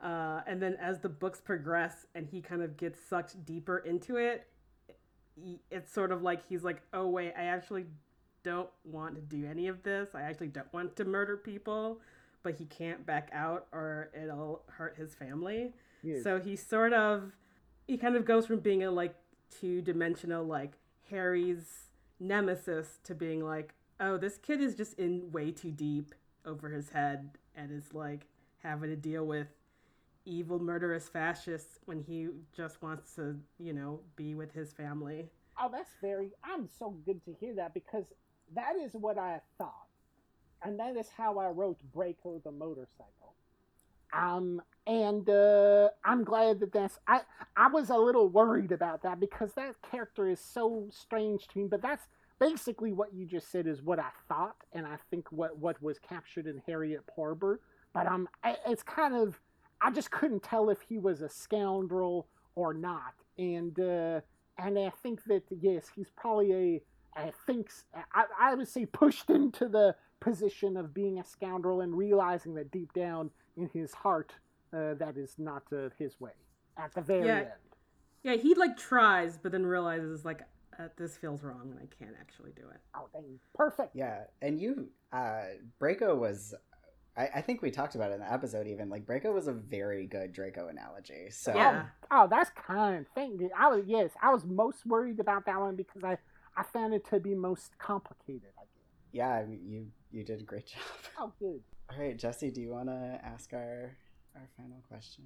Uh, 0.03 0.43
and 0.47 0.63
then 0.63 0.77
as 0.81 1.01
the 1.01 1.09
books 1.09 1.41
progress 1.41 2.07
and 2.15 2.29
he 2.29 2.41
kind 2.41 2.63
of 2.63 2.77
gets 2.77 3.01
sucked 3.01 3.45
deeper 3.45 3.79
into 3.79 4.17
it, 4.17 4.47
it's 5.71 5.93
sort 5.93 6.13
of 6.13 6.23
like 6.23 6.47
he's 6.49 6.63
like, 6.63 6.83
oh 6.93 7.09
wait, 7.09 7.33
I 7.37 7.45
actually 7.45 7.87
don't 8.45 8.71
want 8.85 9.17
to 9.17 9.21
do 9.21 9.47
any 9.47 9.67
of 9.67 9.83
this. 9.83 10.11
I 10.15 10.23
actually 10.23 10.49
don't 10.49 10.73
want 10.73 10.95
to 10.97 11.05
murder 11.05 11.37
people, 11.37 12.01
but 12.43 12.55
he 12.55 12.65
can't 12.67 13.05
back 13.05 13.29
out 13.33 13.67
or 13.73 14.11
it'll 14.21 14.63
hurt 14.69 14.97
his 14.97 15.15
family. 15.15 15.75
Yes. 16.03 16.23
So 16.23 16.39
he 16.39 16.55
sort 16.55 16.93
of 16.93 17.33
he 17.89 17.97
kind 17.97 18.15
of 18.15 18.25
goes 18.25 18.47
from 18.47 18.61
being 18.61 18.85
a 18.85 18.91
like 18.91 19.15
two 19.61 19.81
dimensional 19.81 20.45
like 20.45 20.75
Harry's 21.11 21.89
nemesis 22.21 22.99
to 23.03 23.15
being 23.15 23.45
like, 23.45 23.75
oh, 23.99 24.19
this 24.19 24.37
kid 24.37 24.61
is 24.61 24.75
just 24.75 24.99
in 24.99 25.33
way 25.33 25.51
too 25.51 25.73
deep 25.73 26.15
over 26.45 26.69
his 26.69 26.91
head 26.91 27.31
and 27.57 27.73
is 27.73 27.95
like 27.95 28.27
having 28.63 28.91
to 28.91 28.97
deal 28.97 29.27
with 29.27 29.49
evil 30.27 30.59
murderous 30.59 31.09
fascists 31.09 31.79
when 31.87 32.03
he 32.03 32.29
just 32.55 32.83
wants 32.83 33.15
to, 33.15 33.37
you 33.59 33.73
know, 33.73 34.01
be 34.17 34.35
with 34.35 34.53
his 34.53 34.73
family. 34.73 35.31
Oh, 35.61 35.71
that's 35.73 35.91
very 36.03 36.31
I'm 36.45 36.69
so 36.79 36.91
good 37.07 37.25
to 37.25 37.35
hear 37.41 37.55
that 37.55 37.73
because 37.73 38.13
that 38.55 38.75
is 38.77 38.93
what 38.93 39.17
I 39.17 39.41
thought. 39.57 39.87
And 40.63 40.79
that 40.79 40.97
is 40.97 41.09
how 41.17 41.39
I 41.39 41.49
wrote 41.49 41.79
Draco 41.93 42.41
the 42.45 42.53
motorcycle. 42.53 43.35
Um, 44.13 44.61
and 44.89 45.29
uh, 45.29 45.91
I'm 46.03 46.25
glad 46.25 46.61
that 46.61 46.73
that's. 46.73 46.99
I 47.07 47.21
I 47.57 47.69
was 47.69 47.91
a 47.91 47.97
little 47.97 48.29
worried 48.29 48.73
about 48.73 49.03
that 49.03 49.21
because 49.21 49.53
that 49.53 49.75
character 49.89 50.29
is 50.29 50.41
so 50.41 50.89
strange 50.91 51.47
to 51.49 51.59
me. 51.59 51.67
But 51.71 51.83
that's 51.83 52.07
basically 52.41 52.93
what 52.93 53.13
you 53.13 53.27
just 53.27 53.53
said 53.53 53.67
is 53.67 53.83
what 53.83 53.99
I 53.99 54.09
thought, 54.29 54.57
and 54.73 54.87
I 54.87 54.97
think 55.11 55.31
what 55.31 55.59
what 55.59 55.81
was 55.83 55.99
captured 55.99 56.47
in 56.47 56.63
Harriet 56.67 57.07
Porber. 57.07 57.61
But 57.93 58.07
um, 58.07 58.29
it's 58.67 58.83
kind 58.83 59.15
of 59.15 59.39
I 59.83 59.91
just 59.91 60.11
couldn't 60.11 60.43
tell 60.43 60.71
if 60.71 60.81
he 60.81 60.97
was 60.99 61.21
a 61.21 61.29
scoundrel 61.29 62.27
or 62.55 62.73
not, 62.73 63.13
and 63.37 63.79
uh, 63.79 64.21
and 64.57 64.79
I 64.79 64.91
think 65.03 65.23
that 65.27 65.43
yes, 65.61 65.89
he's 65.95 66.11
probably 66.17 66.53
a 66.55 66.83
I 67.15 67.33
thinks 67.47 67.85
I, 68.15 68.25
I 68.41 68.55
would 68.55 68.69
say 68.69 68.87
pushed 68.87 69.29
into 69.29 69.69
the 69.69 69.97
position 70.21 70.79
of 70.79 70.95
being 70.95 71.19
a 71.19 71.25
scoundrel 71.25 71.83
and 71.83 71.97
realizing 71.97 72.55
that 72.55 72.71
deep 72.71 72.95
down 72.95 73.31
in 73.57 73.69
his 73.75 73.93
heart 73.93 74.33
uh, 74.73 74.95
that 74.95 75.17
is 75.17 75.35
not 75.39 75.65
uh, 75.73 75.89
his 75.99 76.21
way 76.21 76.33
at 76.77 76.95
the 76.95 77.01
very 77.01 77.27
yeah. 77.27 77.39
end. 77.39 77.49
Yeah, 78.23 78.35
he 78.35 78.55
like 78.55 78.77
tries, 78.77 79.37
but 79.37 79.53
then 79.53 79.65
realizes 79.65 80.25
like 80.25 80.43
uh, 80.79 80.89
this 80.97 81.17
feels 81.17 81.43
wrong 81.43 81.71
and 81.71 81.79
I 81.79 82.05
can't 82.05 82.17
actually 82.21 82.53
do 82.53 82.63
it. 82.63 82.81
Oh, 82.95 83.09
dang. 83.13 83.39
perfect. 83.55 83.95
Yeah, 83.95 84.25
and 84.43 84.61
you, 84.61 84.89
uh, 85.13 85.45
Braco 85.81 86.17
was. 86.17 86.55
I, 87.17 87.29
I 87.37 87.41
think 87.41 87.63
we 87.63 87.71
talked 87.73 87.97
about 87.97 88.13
it 88.13 88.15
in 88.15 88.21
the 88.21 88.33
episode. 88.33 88.67
Even 88.69 88.89
like 88.89 89.05
Braco 89.05 89.33
was 89.35 89.49
a 89.49 89.53
very 89.53 90.07
good 90.07 90.33
Draco 90.33 90.69
analogy. 90.69 91.31
So 91.31 91.55
yeah. 91.55 91.87
Oh, 92.11 92.23
oh, 92.23 92.29
that's 92.31 92.51
kind. 92.51 93.07
Thank 93.15 93.41
you. 93.41 93.51
I 93.59 93.69
was 93.69 93.85
yes, 93.87 94.11
I 94.23 94.33
was 94.33 94.45
most 94.45 94.87
worried 94.87 95.19
about 95.21 95.47
that 95.47 95.59
one 95.59 95.75
because 95.75 96.05
I 96.05 96.17
I 96.57 96.63
found 96.63 96.95
it 96.95 97.05
to 97.11 97.19
be 97.19 97.35
most 97.35 97.79
complicated. 97.79 98.51
I 98.57 98.63
guess. 98.63 99.13
Yeah, 99.13 99.43
you 99.49 99.87
you 100.13 100.25
did 100.25 100.41
a 100.41 100.45
great 100.45 100.67
job. 100.69 100.81
Oh, 101.19 101.33
good. 101.39 101.61
All 101.91 101.99
right, 101.99 102.17
Jesse, 102.17 102.51
do 102.51 102.61
you 102.61 102.71
want 102.71 102.89
to 102.89 103.21
ask 103.25 103.53
our 103.55 103.97
our 104.35 104.49
final 104.57 104.83
question? 104.89 105.25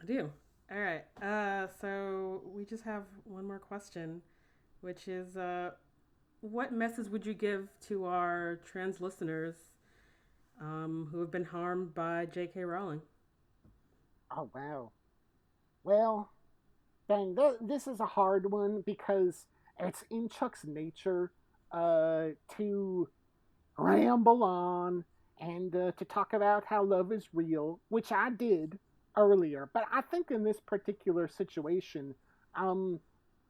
I 0.00 0.06
do. 0.06 0.30
All 0.70 0.78
right. 0.78 1.04
Uh, 1.22 1.66
so 1.80 2.42
we 2.54 2.64
just 2.64 2.84
have 2.84 3.04
one 3.24 3.46
more 3.46 3.58
question, 3.58 4.22
which 4.80 5.08
is, 5.08 5.36
uh, 5.36 5.70
what 6.40 6.72
message 6.72 7.08
would 7.08 7.26
you 7.26 7.34
give 7.34 7.68
to 7.88 8.04
our 8.04 8.60
trans 8.64 9.00
listeners 9.00 9.56
um, 10.60 11.08
who 11.10 11.20
have 11.20 11.30
been 11.30 11.44
harmed 11.44 11.94
by 11.94 12.26
J.K. 12.26 12.64
Rowling? 12.64 13.02
Oh 14.36 14.50
wow. 14.54 14.92
Well, 15.84 16.30
dang, 17.08 17.34
th- 17.34 17.56
this 17.60 17.86
is 17.86 18.00
a 18.00 18.06
hard 18.06 18.50
one 18.50 18.82
because 18.84 19.46
it's 19.80 20.04
in 20.10 20.28
Chuck's 20.28 20.64
nature 20.64 21.32
uh, 21.72 22.28
to 22.56 23.08
ramble 23.76 24.44
on 24.44 25.04
and 25.40 25.74
uh, 25.74 25.92
to 25.92 26.04
talk 26.04 26.32
about 26.32 26.64
how 26.64 26.82
love 26.82 27.12
is 27.12 27.28
real, 27.32 27.80
which 27.88 28.12
I 28.12 28.30
did 28.30 28.78
earlier. 29.16 29.68
But 29.72 29.84
I 29.92 30.00
think 30.00 30.30
in 30.30 30.44
this 30.44 30.60
particular 30.60 31.28
situation, 31.28 32.14
um, 32.54 33.00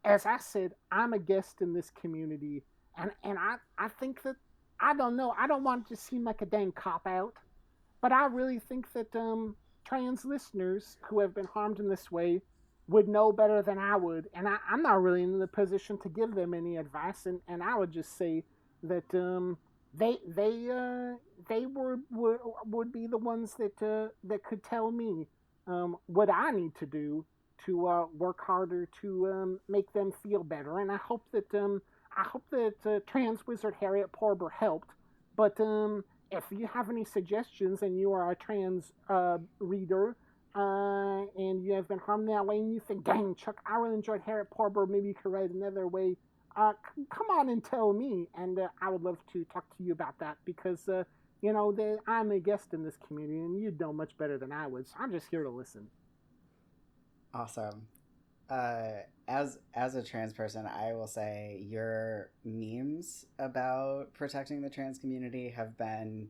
as 0.04 0.26
I 0.26 0.38
said, 0.38 0.72
I'm 0.90 1.12
a 1.12 1.18
guest 1.18 1.60
in 1.60 1.72
this 1.72 1.90
community, 1.90 2.62
and 2.96 3.10
and 3.24 3.38
I 3.38 3.56
I 3.76 3.88
think 3.88 4.22
that 4.22 4.36
I 4.80 4.94
don't 4.94 5.16
know. 5.16 5.34
I 5.38 5.46
don't 5.46 5.64
want 5.64 5.88
to 5.88 5.96
seem 5.96 6.24
like 6.24 6.42
a 6.42 6.46
dang 6.46 6.72
cop 6.72 7.06
out, 7.06 7.34
but 8.00 8.12
I 8.12 8.26
really 8.26 8.58
think 8.58 8.92
that 8.92 9.14
um, 9.16 9.56
trans 9.84 10.24
listeners 10.24 10.96
who 11.02 11.20
have 11.20 11.34
been 11.34 11.46
harmed 11.46 11.80
in 11.80 11.88
this 11.88 12.10
way 12.12 12.42
would 12.88 13.08
know 13.08 13.32
better 13.32 13.62
than 13.62 13.78
I 13.78 13.96
would, 13.96 14.28
and 14.34 14.48
I, 14.48 14.56
am 14.70 14.82
not 14.82 15.02
really 15.02 15.22
in 15.22 15.38
the 15.38 15.46
position 15.46 15.98
to 15.98 16.08
give 16.08 16.34
them 16.34 16.54
any 16.54 16.76
advice. 16.76 17.26
And, 17.26 17.40
and 17.46 17.62
I 17.62 17.76
would 17.76 17.92
just 17.92 18.16
say 18.16 18.44
that 18.82 19.04
um, 19.14 19.58
they 19.98 20.18
they 20.26 20.70
uh, 20.70 21.16
they 21.48 21.66
would, 21.66 22.02
would 22.10 22.38
would 22.66 22.92
be 22.92 23.06
the 23.06 23.18
ones 23.18 23.54
that 23.58 23.82
uh, 23.82 24.08
that 24.24 24.44
could 24.44 24.62
tell 24.62 24.90
me 24.90 25.26
um, 25.66 25.96
what 26.06 26.30
I 26.30 26.50
need 26.52 26.74
to 26.76 26.86
do 26.86 27.24
to 27.66 27.88
uh, 27.88 28.06
work 28.16 28.40
harder 28.40 28.88
to 29.02 29.26
um, 29.26 29.60
make 29.68 29.92
them 29.92 30.12
feel 30.22 30.44
better. 30.44 30.78
And 30.78 30.90
I 30.92 30.96
hope 30.96 31.24
that 31.32 31.52
um, 31.54 31.82
I 32.16 32.26
hope 32.28 32.44
that 32.50 32.74
uh, 32.86 33.00
Trans 33.06 33.46
Wizard 33.46 33.74
Harriet 33.80 34.12
Porber 34.12 34.50
helped. 34.50 34.90
But 35.36 35.60
um, 35.60 36.04
if 36.30 36.44
you 36.50 36.66
have 36.66 36.90
any 36.90 37.04
suggestions 37.04 37.82
and 37.82 37.98
you 37.98 38.12
are 38.12 38.30
a 38.30 38.36
trans 38.36 38.92
uh, 39.08 39.38
reader 39.60 40.16
uh, 40.54 41.22
and 41.36 41.64
you 41.64 41.72
have 41.74 41.88
been 41.88 41.98
harmed 41.98 42.28
that 42.28 42.44
way 42.44 42.56
and 42.58 42.72
you 42.72 42.80
think, 42.80 43.04
dang, 43.04 43.34
Chuck, 43.34 43.60
I 43.66 43.76
really 43.76 43.94
enjoyed 43.94 44.22
Harriet 44.26 44.50
Porber, 44.50 44.86
maybe 44.86 45.08
you 45.08 45.14
could 45.14 45.32
write 45.32 45.50
another 45.50 45.86
way, 45.86 46.16
uh, 46.58 46.72
c- 46.94 47.04
come 47.10 47.26
on 47.30 47.48
and 47.48 47.64
tell 47.64 47.92
me. 47.92 48.26
And 48.36 48.58
uh, 48.58 48.68
I 48.82 48.90
would 48.90 49.02
love 49.02 49.18
to 49.32 49.44
talk 49.44 49.64
to 49.76 49.82
you 49.82 49.92
about 49.92 50.18
that 50.18 50.36
because, 50.44 50.88
uh, 50.88 51.04
you 51.40 51.52
know, 51.52 51.70
they, 51.70 51.96
I'm 52.06 52.32
a 52.32 52.40
guest 52.40 52.74
in 52.74 52.84
this 52.84 52.96
community 53.06 53.38
and 53.38 53.60
you'd 53.60 53.78
know 53.78 53.92
much 53.92 54.10
better 54.18 54.36
than 54.38 54.52
I 54.52 54.66
would. 54.66 54.88
So 54.88 54.94
I'm 54.98 55.12
just 55.12 55.28
here 55.30 55.44
to 55.44 55.50
listen. 55.50 55.86
Awesome. 57.32 57.86
Uh, 58.50 59.02
as 59.28 59.58
as 59.74 59.94
a 59.94 60.02
trans 60.02 60.32
person, 60.32 60.66
I 60.66 60.94
will 60.94 61.06
say 61.06 61.62
your 61.68 62.30
memes 62.44 63.26
about 63.38 64.14
protecting 64.14 64.62
the 64.62 64.70
trans 64.70 64.98
community 64.98 65.50
have 65.50 65.76
been 65.76 66.28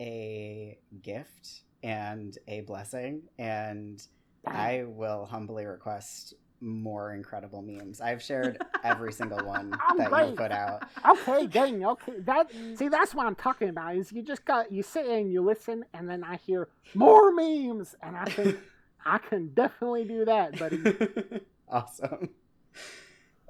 a 0.00 0.78
gift 1.02 1.62
and 1.82 2.38
a 2.46 2.60
blessing, 2.60 3.22
and 3.38 4.00
I 4.46 4.84
will 4.86 5.26
humbly 5.26 5.66
request 5.66 6.34
more 6.60 7.14
incredible 7.14 7.62
memes. 7.62 8.00
I've 8.00 8.22
shared 8.22 8.62
every 8.84 9.12
single 9.12 9.44
one 9.46 9.70
that 9.96 10.28
you 10.28 10.34
put 10.34 10.52
out. 10.52 10.82
okay, 11.08 11.46
dang, 11.46 11.84
okay. 11.84 12.20
That 12.20 12.50
see, 12.74 12.88
that's 12.88 13.14
what 13.14 13.26
I'm 13.26 13.34
talking 13.34 13.68
about. 13.68 13.96
Is 13.96 14.12
you 14.12 14.22
just 14.22 14.44
got 14.44 14.72
you 14.72 14.82
sit 14.82 15.06
and 15.06 15.32
you 15.32 15.42
listen, 15.42 15.84
and 15.94 16.08
then 16.08 16.24
I 16.24 16.36
hear 16.36 16.68
more 16.94 17.32
memes, 17.32 17.94
and 18.02 18.16
I 18.16 18.24
think 18.26 18.58
I 19.04 19.18
can 19.18 19.48
definitely 19.48 20.04
do 20.04 20.24
that, 20.24 20.58
buddy. 20.58 21.40
awesome. 21.68 22.30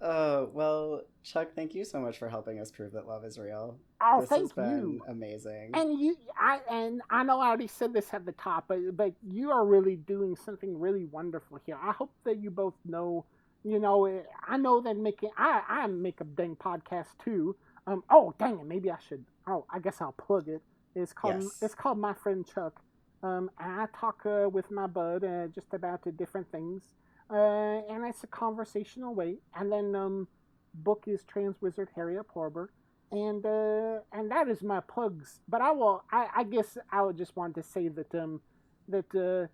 Uh, 0.00 0.46
well, 0.52 1.02
Chuck, 1.24 1.48
thank 1.56 1.74
you 1.74 1.84
so 1.84 1.98
much 2.00 2.18
for 2.18 2.28
helping 2.28 2.60
us 2.60 2.70
prove 2.70 2.92
that 2.92 3.06
love 3.06 3.24
is 3.24 3.38
real. 3.38 3.76
Oh, 4.00 4.20
this 4.20 4.28
thank 4.28 4.42
has 4.42 4.52
been 4.52 4.92
you. 4.92 5.02
amazing. 5.08 5.70
And 5.74 5.98
you, 5.98 6.16
I 6.38 6.60
and 6.70 7.02
I 7.10 7.24
know 7.24 7.40
I 7.40 7.48
already 7.48 7.66
said 7.66 7.92
this 7.92 8.14
at 8.14 8.24
the 8.24 8.32
top, 8.32 8.66
but 8.68 8.96
but 8.96 9.12
you 9.28 9.50
are 9.50 9.66
really 9.66 9.96
doing 9.96 10.36
something 10.36 10.78
really 10.78 11.04
wonderful 11.04 11.58
here. 11.66 11.76
I 11.82 11.92
hope 11.92 12.12
that 12.24 12.38
you 12.38 12.50
both 12.50 12.74
know. 12.84 13.24
You 13.64 13.80
know, 13.80 14.04
eh, 14.06 14.20
I 14.46 14.56
know 14.56 14.80
that 14.82 14.96
making 14.96 15.30
I 15.36 15.62
I 15.68 15.86
make 15.88 16.20
a 16.20 16.24
dang 16.24 16.54
podcast 16.56 17.08
too. 17.22 17.56
Um. 17.86 18.04
Oh, 18.08 18.34
dang 18.38 18.60
it. 18.60 18.66
Maybe 18.66 18.90
I 18.90 18.98
should. 19.08 19.24
Oh, 19.48 19.64
I 19.68 19.80
guess 19.80 20.00
I'll 20.00 20.12
plug 20.12 20.46
it. 20.48 20.62
It's 20.94 21.12
called 21.12 21.42
Yes. 21.42 21.58
it's 21.60 21.74
called 21.74 21.98
My 21.98 22.14
Friend 22.14 22.46
Chuck. 22.46 22.80
Um. 23.24 23.50
I 23.58 23.86
talk 23.98 24.24
uh, 24.24 24.48
with 24.48 24.70
my 24.70 24.86
bud 24.86 25.24
uh, 25.24 25.48
just 25.48 25.74
about 25.74 26.06
uh, 26.06 26.10
different 26.12 26.50
things. 26.52 26.84
Uh. 27.30 27.82
And 27.90 28.04
it's 28.06 28.24
a 28.24 28.26
conversational 28.28 29.14
way. 29.14 29.36
And 29.54 29.70
then 29.72 29.94
um, 29.94 30.28
book 30.74 31.04
is 31.06 31.24
Trans 31.24 31.56
Wizard 31.60 31.88
Harriet 31.94 32.28
Porber 32.28 32.70
and 33.10 33.44
uh, 33.46 34.00
and 34.12 34.30
that 34.30 34.48
is 34.48 34.62
my 34.62 34.80
plugs. 34.80 35.40
But 35.48 35.62
I 35.62 35.70
will. 35.72 36.04
I, 36.12 36.28
I 36.36 36.44
guess 36.44 36.76
I 36.92 37.02
would 37.02 37.16
just 37.16 37.36
want 37.36 37.54
to 37.54 37.62
say 37.62 37.88
that 37.88 38.14
um 38.14 38.40
that 38.88 39.14
uh, 39.14 39.48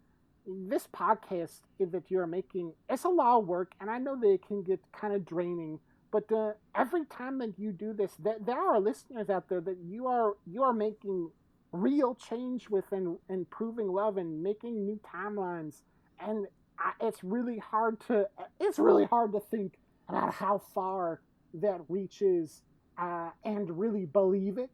this 0.47 0.89
podcast 0.89 1.61
that 1.79 2.11
you're 2.11 2.27
making 2.27 2.73
it's 2.89 3.05
a 3.05 3.09
lot 3.09 3.39
of 3.39 3.47
work, 3.47 3.73
and 3.81 3.91
I 3.91 3.99
know 3.99 4.17
that 4.21 4.29
it 4.29 4.47
can 4.47 4.63
get 4.63 4.81
kind 4.93 5.15
of 5.15 5.25
draining. 5.25 5.79
But 6.11 6.31
uh, 6.31 6.53
every 6.77 7.05
time 7.07 7.39
that 7.39 7.59
you 7.59 7.73
do 7.73 7.93
this, 7.93 8.13
there, 8.21 8.37
there 8.41 8.61
are 8.61 8.79
listeners 8.79 9.31
out 9.31 9.49
there 9.49 9.61
that 9.61 9.79
you 9.85 10.07
are 10.07 10.35
you 10.47 10.63
are 10.63 10.73
making 10.73 11.31
real 11.73 12.15
change 12.15 12.69
with 12.69 12.85
and 12.93 13.19
improving 13.29 13.89
love 13.89 14.17
and 14.17 14.43
making 14.43 14.85
new 14.85 15.01
timelines, 15.15 15.83
and 16.21 16.47
I, 16.79 16.93
it's 17.01 17.23
really 17.23 17.59
hard 17.59 18.01
to 18.09 18.29
it's 18.61 18.79
really 18.79 19.05
hard 19.05 19.33
to 19.33 19.41
think 19.41 19.79
about 20.09 20.35
how 20.35 20.63
far 20.75 21.21
that 21.55 21.81
reaches 21.89 22.63
uh, 22.99 23.31
and 23.45 23.79
really 23.79 24.07
believe 24.07 24.59
it 24.59 24.71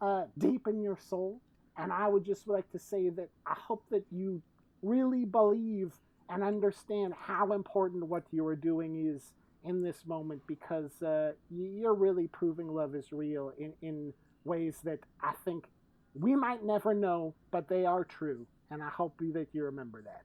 uh, 0.00 0.24
deep 0.38 0.66
in 0.66 0.82
your 0.82 0.98
soul. 1.08 1.40
And 1.76 1.92
I 1.92 2.08
would 2.08 2.24
just 2.24 2.48
like 2.48 2.70
to 2.72 2.78
say 2.78 3.08
that 3.10 3.28
I 3.46 3.54
hope 3.54 3.84
that 3.90 4.04
you 4.10 4.42
really 4.82 5.24
believe 5.24 5.92
and 6.28 6.42
understand 6.42 7.14
how 7.18 7.52
important 7.52 8.06
what 8.06 8.22
you 8.30 8.46
are 8.46 8.56
doing 8.56 9.08
is 9.14 9.32
in 9.64 9.82
this 9.82 10.06
moment 10.06 10.42
because 10.46 11.02
uh, 11.02 11.32
you're 11.50 11.94
really 11.94 12.28
proving 12.28 12.68
love 12.68 12.94
is 12.94 13.12
real 13.12 13.52
in, 13.58 13.72
in 13.82 14.12
ways 14.44 14.78
that 14.84 15.00
I 15.22 15.32
think 15.44 15.66
we 16.14 16.34
might 16.34 16.64
never 16.64 16.94
know, 16.94 17.34
but 17.50 17.68
they 17.68 17.84
are 17.84 18.04
true. 18.04 18.46
And 18.70 18.82
I 18.82 18.88
hope 18.88 19.18
that 19.18 19.48
you 19.52 19.64
remember 19.64 20.02
that. 20.02 20.22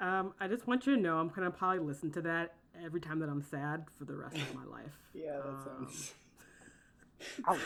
Um, 0.00 0.34
I 0.40 0.48
just 0.48 0.66
want 0.66 0.86
you 0.86 0.96
to 0.96 1.00
know 1.00 1.18
I'm 1.18 1.28
gonna 1.28 1.50
probably 1.50 1.78
listen 1.80 2.10
to 2.12 2.22
that 2.22 2.54
every 2.84 3.00
time 3.00 3.20
that 3.20 3.28
I'm 3.28 3.42
sad 3.42 3.84
for 3.98 4.04
the 4.04 4.14
rest 4.16 4.36
of 4.36 4.54
my 4.54 4.64
life. 4.64 4.92
yeah, 5.14 5.36
that 5.36 5.46
Um, 5.48 5.64
sounds. 5.64 6.14
Oh, 7.48 7.58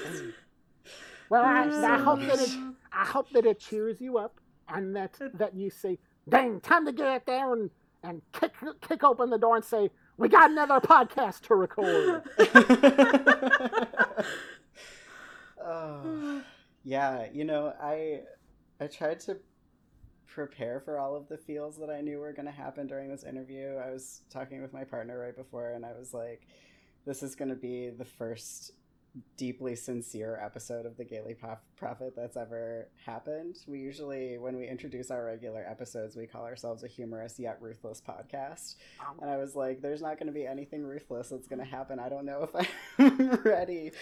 well, 1.31 1.43
I, 1.45 1.95
I 1.95 1.99
hope 1.99 2.21
that 2.21 2.39
it, 2.39 2.51
I 2.93 3.05
hope 3.05 3.29
that 3.31 3.45
it 3.45 3.59
cheers 3.59 4.01
you 4.01 4.19
up, 4.19 4.41
and 4.69 4.95
that 4.95 5.19
that 5.35 5.55
you 5.57 5.69
say, 5.71 5.99
"Dang, 6.29 6.61
time 6.61 6.87
to 6.87 6.93
get 6.93 7.07
out 7.07 7.27
there 7.27 7.53
and 7.53 7.71
and 8.05 8.23
kick 8.33 8.53
kick 8.87 9.03
open 9.03 9.31
the 9.31 9.39
door 9.39 9.57
and 9.57 9.65
say, 9.65 9.91
we 10.17 10.29
got 10.29 10.51
another 10.51 10.81
podcast 10.81 11.41
to 11.49 11.55
record." 11.57 12.23
oh, 15.65 16.43
yeah, 16.85 17.27
you 17.33 17.45
know, 17.45 17.73
I 17.83 18.21
I 18.81 18.87
tried 18.87 19.21
to 19.21 19.39
prepare 20.29 20.81
for 20.81 20.99
all 20.99 21.17
of 21.17 21.29
the 21.29 21.39
feels 21.39 21.77
that 21.79 21.91
I 21.91 22.01
knew 22.01 22.19
were 22.19 22.33
going 22.33 22.47
to 22.47 22.53
happen 22.53 22.87
during 22.87 23.09
this 23.09 23.25
interview. 23.25 23.77
I 23.77 23.91
was 23.91 24.23
talking 24.31 24.63
with 24.63 24.73
my 24.73 24.85
partner 24.85 25.19
right 25.19 25.37
before, 25.37 25.71
and 25.71 25.85
I 25.85 25.93
was 25.99 26.15
like, 26.15 26.47
"This 27.07 27.23
is 27.23 27.35
going 27.35 27.49
to 27.51 27.57
be 27.57 27.91
the 27.91 28.05
first 28.05 28.73
deeply 29.37 29.75
sincere 29.75 30.39
episode 30.45 30.87
of 30.87 30.97
the 30.97 31.05
Gayly 31.05 31.35
Prof- 31.35 31.59
Prophet 31.77 32.15
that's 32.15 32.37
ever 32.37 32.89
happened. 33.05 33.57
We 33.67 33.79
usually, 33.81 34.39
when 34.39 34.57
we 34.57 34.69
introduce 34.69 35.11
our 35.11 35.25
regular 35.25 35.65
episodes, 35.69 36.17
we 36.17 36.27
call 36.27 36.45
ourselves 36.45 36.85
a 36.85 36.89
humorous 36.89 37.39
yet 37.39 37.59
ruthless 37.61 38.01
podcast. 38.07 38.77
And 39.21 39.31
I 39.31 39.37
was 39.37 39.57
like, 39.57 39.81
there's 39.81 40.03
not 40.03 40.19
going 40.19 40.27
to 40.27 40.33
be 40.33 40.47
anything 40.47 40.85
ruthless 40.85 41.31
that's 41.31 41.49
going 41.49 41.59
to 41.61 41.65
happen. 41.65 41.99
I 41.99 42.09
don't 42.09 42.27
know 42.27 42.49
if 42.53 42.69
I'm 42.99 43.41
ready. 43.45 43.93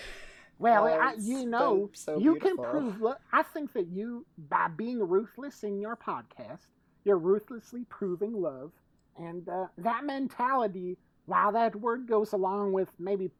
Well, 0.59 0.85
Oh, 0.87 0.89
I, 0.89 1.15
you 1.20 1.47
know, 1.47 1.91
so 1.93 2.19
you 2.19 2.33
beautiful. 2.37 2.65
can 2.65 2.70
prove. 2.70 3.01
Look, 3.01 3.19
I 3.33 3.43
think 3.43 3.73
that 3.74 3.89
you, 3.89 4.24
by 4.49 4.69
being 4.69 5.01
ruthless 5.01 5.62
in 5.65 5.81
your 5.81 5.97
podcast, 5.97 6.66
you're 7.05 7.19
ruthlessly 7.19 7.85
proving 7.89 8.33
love, 8.41 8.73
and 9.19 9.49
uh, 9.49 9.66
that 9.78 10.05
mentality. 10.05 10.99
While 11.27 11.53
that 11.53 11.74
word 11.77 12.07
goes 12.07 12.33
along 12.33 12.73
with 12.73 12.89
maybe 13.01 13.31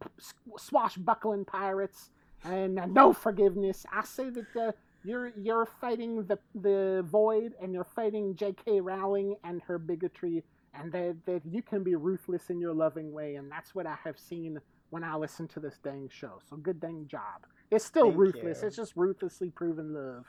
swashbuckling 0.59 1.45
pirates 1.45 2.11
and 2.45 2.79
uh, 2.79 2.87
no 2.87 3.13
forgiveness, 3.13 3.87
I 3.93 4.05
say 4.05 4.31
that 4.31 4.57
uh, 4.61 4.73
you're 5.05 5.33
you're 5.41 5.67
fighting 5.81 6.25
the 6.25 6.39
the 6.55 7.05
void, 7.07 7.55
and 7.63 7.73
you're 7.73 7.85
fighting 7.85 8.35
J.K. 8.37 8.81
Rowling 8.81 9.37
and 9.45 9.63
her 9.63 9.79
bigotry, 9.79 10.43
and 10.75 10.93
that 10.93 11.17
that 11.27 11.43
you 11.49 11.63
can 11.63 11.83
be 11.85 11.95
ruthless 11.95 12.51
in 12.51 12.61
your 12.61 12.75
loving 12.75 13.13
way, 13.13 13.37
and 13.37 13.51
that's 13.51 13.75
what 13.75 13.87
I 13.87 13.97
have 14.05 14.19
seen 14.19 14.61
when 14.91 15.05
I 15.05 15.17
listen 15.17 15.49
to 15.49 15.61
this 15.61 15.79
dang 15.83 16.09
show. 16.13 16.39
So 16.49 16.57
good 16.57 16.81
dang 16.81 17.07
job. 17.09 17.47
It's 17.71 17.85
still 17.85 18.07
Thank 18.07 18.17
ruthless. 18.17 18.63
you. 18.63 18.69
It's 18.69 18.77
just 18.77 18.93
ruthlessly 18.97 19.51
proven 19.51 19.93
love. 19.93 20.27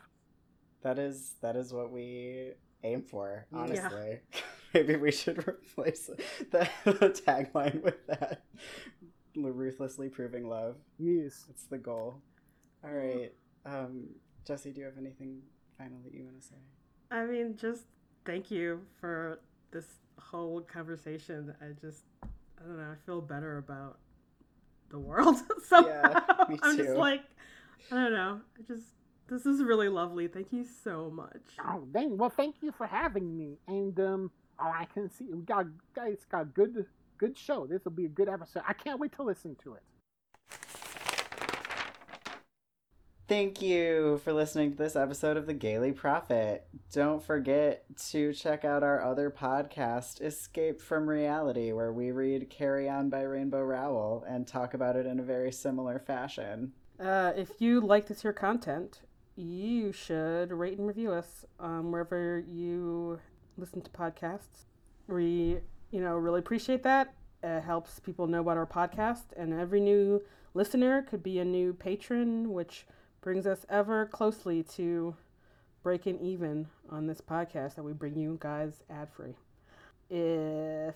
That 0.82 1.00
is 1.00 1.34
that 1.42 1.56
is 1.56 1.74
what 1.74 1.92
we 1.92 2.52
aim 2.84 3.04
for. 3.04 3.46
Yeah. 3.52 3.60
Honestly, 3.60 4.20
maybe 4.74 4.96
we 4.96 5.12
should 5.12 5.38
replace 5.48 6.10
the, 6.52 6.70
the 6.84 7.10
tagline 7.10 7.82
with 7.84 8.06
that. 8.08 8.44
Ruthlessly 9.36 10.10
proving 10.10 10.50
love. 10.50 10.78
Yes. 10.98 11.46
It's 11.50 11.66
the 11.66 11.78
goal. 11.78 12.22
All 12.84 12.92
right, 12.92 13.34
um, 13.66 14.08
Jesse, 14.46 14.72
do 14.72 14.80
you 14.80 14.86
have 14.86 14.98
anything 14.98 15.42
final 15.78 15.98
that 16.04 16.14
you 16.14 16.24
want 16.24 16.40
to 16.40 16.48
say? 16.48 16.56
I 17.12 17.26
mean, 17.26 17.56
just 17.58 17.84
thank 18.26 18.50
you 18.52 18.82
for 19.00 19.40
this 19.72 19.86
whole 20.20 20.62
conversation. 20.62 21.54
I 21.62 21.74
just, 21.82 22.04
I 22.24 22.68
don't 22.68 22.78
know, 22.78 22.92
I 22.92 23.06
feel 23.06 23.20
better 23.20 23.58
about 23.58 23.98
the 24.90 25.00
world 25.00 25.38
so 25.68 25.88
Yeah, 25.88 26.20
I'm 26.62 26.78
just 26.78 26.96
like, 26.96 27.22
I 27.92 27.96
don't 27.96 28.14
know. 28.14 28.42
I 28.58 28.74
just, 28.74 28.86
this 29.30 29.46
is 29.46 29.62
really 29.62 29.90
lovely. 29.90 30.28
Thank 30.28 30.52
you 30.52 30.66
so 30.84 31.10
much. 31.10 31.42
Oh, 31.66 31.86
dang. 31.94 32.18
Well, 32.18 32.30
thank 32.30 32.56
you 32.62 32.72
for 32.72 32.88
having 32.88 33.38
me. 33.38 33.58
And 33.68 34.00
um, 34.00 34.32
oh, 34.60 34.72
I 34.74 34.86
can 34.86 35.10
see 35.10 35.26
we 35.32 35.42
got 35.42 35.66
guys 35.96 36.26
got 36.30 36.42
a 36.42 36.46
good 36.46 36.86
good 37.18 37.38
show. 37.38 37.68
This 37.68 37.84
will 37.84 37.92
be 37.92 38.06
a 38.06 38.10
good 38.10 38.30
episode. 38.30 38.64
I 38.68 38.74
can't 38.74 39.00
wait 39.00 39.14
to 39.14 39.24
listen 39.24 39.56
to 39.64 39.74
it. 39.74 39.84
Thank 43.28 43.62
you 43.62 44.22
for 44.24 44.32
listening 44.32 44.72
to 44.72 44.78
this 44.78 44.96
episode 44.96 45.36
of 45.36 45.48
The 45.48 45.54
Gayly 45.54 45.92
Prophet. 45.92 46.66
Don't 46.94 47.22
forget 47.22 47.84
to 48.12 48.32
check 48.32 48.64
out 48.64 48.84
our 48.84 49.02
other 49.02 49.30
podcast, 49.30 50.22
Escape 50.22 50.80
from 50.80 51.10
Reality, 51.10 51.74
where 51.74 51.92
we 51.92 52.12
read 52.12 52.50
Carry 52.50 52.88
On 52.88 53.10
by 53.10 53.24
Rainbow 53.24 53.62
Rowell 53.62 54.24
and 54.30 54.48
talk 54.48 54.74
about 54.74 54.96
it 54.96 55.06
in 55.06 55.20
a 55.20 55.24
very 55.24 55.52
similar 55.52 56.00
fashion. 56.00 56.72
Uh, 57.02 57.34
if 57.36 57.60
you 57.60 57.82
like 57.82 58.08
this 58.08 58.22
here 58.22 58.32
content, 58.32 59.02
you 59.36 59.92
should 59.92 60.54
rate 60.54 60.78
and 60.78 60.88
review 60.88 61.12
us 61.12 61.46
um, 61.60 61.92
wherever 61.92 62.40
you 62.48 63.20
listen 63.58 63.82
to 63.82 63.90
podcasts. 63.92 64.68
We, 65.10 65.58
you 65.92 66.00
know, 66.00 66.16
really 66.16 66.40
appreciate 66.40 66.84
that. 66.84 67.14
It 67.44 67.60
helps 67.60 68.00
people 68.00 68.26
know 68.28 68.40
about 68.40 68.56
our 68.56 68.66
podcast, 68.66 69.34
and 69.36 69.54
every 69.54 69.82
new 69.82 70.22
listener 70.54 71.02
could 71.02 71.24
be 71.24 71.40
a 71.40 71.46
new 71.46 71.74
patron, 71.74 72.54
which 72.54 72.86
brings 73.22 73.46
us 73.46 73.66
ever 73.70 74.06
closely 74.06 74.64
to 74.64 75.16
breaking 75.84 76.20
even 76.20 76.68
on 76.90 77.08
this 77.08 77.22
podcast 77.22 77.76
that 77.76 77.84
we 77.84 77.94
bring 77.94 78.18
you 78.18 78.38
guys 78.42 78.84
ad 78.90 79.10
free. 79.10 79.36
If 80.10 80.96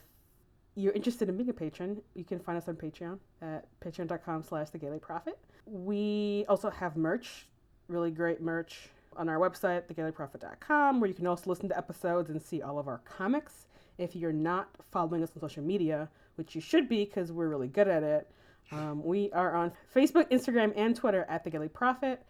you're 0.76 0.94
interested 0.94 1.30
in 1.30 1.38
being 1.38 1.50
a 1.50 1.54
patron, 1.54 2.02
you 2.16 2.24
can 2.24 2.40
find 2.40 2.58
us 2.58 2.68
on 2.68 2.76
Patreon 2.76 3.20
at 3.42 3.66
patreon.com 3.82 4.44
slash 4.44 4.70
the 4.70 4.78
Gayly 4.78 5.00
Prophet. 5.00 5.38
We 5.66 6.46
also 6.48 6.70
have 6.70 6.96
merch, 6.96 7.48
really 7.88 8.12
great 8.12 8.42
merch 8.42 8.90
on 9.18 9.28
our 9.28 9.38
website, 9.38 9.84
thegaylyprophet.com, 9.88 11.00
where 11.00 11.08
you 11.08 11.14
can 11.14 11.28
also 11.28 11.50
listen 11.50 11.68
to 11.70 11.78
episodes 11.78 12.30
and 12.30 12.42
see 12.42 12.62
all 12.62 12.80
of 12.80 12.88
our 12.88 13.00
comics. 13.00 13.68
If 13.98 14.16
you're 14.16 14.32
not 14.32 14.70
following 14.92 15.22
us 15.24 15.32
on 15.36 15.42
social 15.42 15.64
media, 15.64 16.10
which 16.36 16.56
you 16.56 16.62
should 16.62 16.88
be 16.88 17.06
because 17.06 17.32
we're 17.32 17.50
really 17.50 17.68
good 17.68 17.88
at 17.88 18.04
it, 18.04 18.32
um, 18.72 19.04
we 19.04 19.32
are 19.32 19.56
on 19.56 19.72
Facebook, 19.94 20.30
Instagram, 20.32 20.74
and 20.76 20.96
Twitter 20.96 21.26
at 21.30 21.44
the 21.44 21.50
Gayly 21.50 21.70
Prophet. 21.70 22.26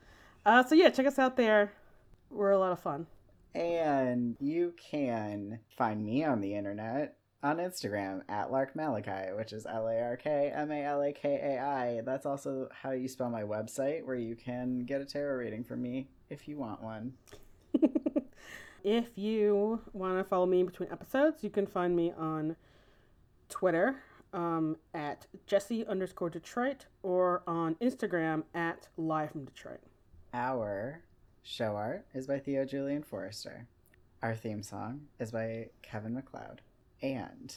Uh, 0.46 0.64
so 0.64 0.76
yeah, 0.76 0.90
check 0.90 1.06
us 1.06 1.20
out 1.20 1.38
there. 1.38 1.74
We're 2.30 2.52
a 2.52 2.60
lot 2.60 2.72
of 2.72 2.80
fun. 2.80 3.08
And 3.54 4.38
you 4.40 4.74
can 4.78 5.60
find 5.78 6.04
me 6.04 6.24
on 6.24 6.42
the 6.42 6.56
internet 6.56 7.18
on 7.44 7.58
Instagram 7.58 8.22
at 8.30 8.52
Lark 8.52 8.76
Malakai, 8.76 9.36
which 9.36 9.52
is 9.52 9.66
L 9.66 9.88
A 9.88 10.00
R 10.00 10.16
K 10.16 10.52
M 10.54 10.72
A 10.72 10.84
L 10.84 11.02
A 11.02 11.12
K 11.12 11.40
A 11.42 11.60
I. 11.60 12.02
That's 12.06 12.26
also 12.26 12.70
how 12.72 12.92
you 12.92 13.08
spell 13.08 13.30
my 13.30 13.44
website, 13.44 14.06
where 14.06 14.16
you 14.16 14.36
can 14.36 14.86
get 14.86 15.02
a 15.02 15.06
tarot 15.06 15.38
reading 15.38 15.64
from 15.64 15.82
me 15.82 16.08
if 16.30 16.48
you 16.48 16.58
want 16.58 16.82
one. 16.82 17.14
if 18.84 19.18
you 19.18 19.82
want 19.94 20.18
to 20.18 20.24
follow 20.24 20.46
me 20.46 20.62
in 20.62 20.66
between 20.66 20.92
episodes, 20.92 21.44
you 21.44 21.50
can 21.50 21.68
find 21.68 21.96
me 21.96 22.14
on 22.18 22.56
Twitter 23.50 23.98
um, 24.34 24.78
at 24.94 25.28
Jesse 25.48 25.86
underscore 25.86 26.30
Detroit 26.30 26.86
or 27.04 27.44
on 27.48 27.76
Instagram 27.76 28.44
at 28.54 28.88
Live 28.98 29.32
from 29.32 29.46
Detroit. 29.46 29.82
Our 30.34 31.02
show 31.44 31.76
art 31.76 32.06
is 32.14 32.28
by 32.28 32.40
Theo 32.40 32.66
Julien 32.66 33.04
Forrester. 33.04 33.68
Our 34.22 34.36
theme 34.36 34.64
song 34.64 35.08
is 35.20 35.32
by 35.32 35.70
Kevin 35.82 36.14
MacLeod. 36.14 36.62
And 37.02 37.54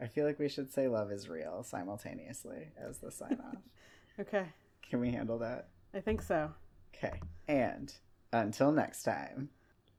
I 0.00 0.06
feel 0.06 0.24
like 0.24 0.38
we 0.38 0.48
should 0.48 0.72
say 0.72 0.88
love 0.88 1.10
is 1.10 1.28
real 1.28 1.62
simultaneously 1.62 2.68
as 2.78 2.98
the 2.98 3.10
sign 3.10 3.38
off. 3.44 3.56
okay. 4.20 4.46
Can 4.88 5.00
we 5.00 5.10
handle 5.10 5.38
that? 5.38 5.68
I 5.94 6.00
think 6.00 6.22
so. 6.22 6.50
Okay. 6.94 7.20
And 7.48 7.92
until 8.32 8.72
next 8.72 9.02
time, 9.02 9.50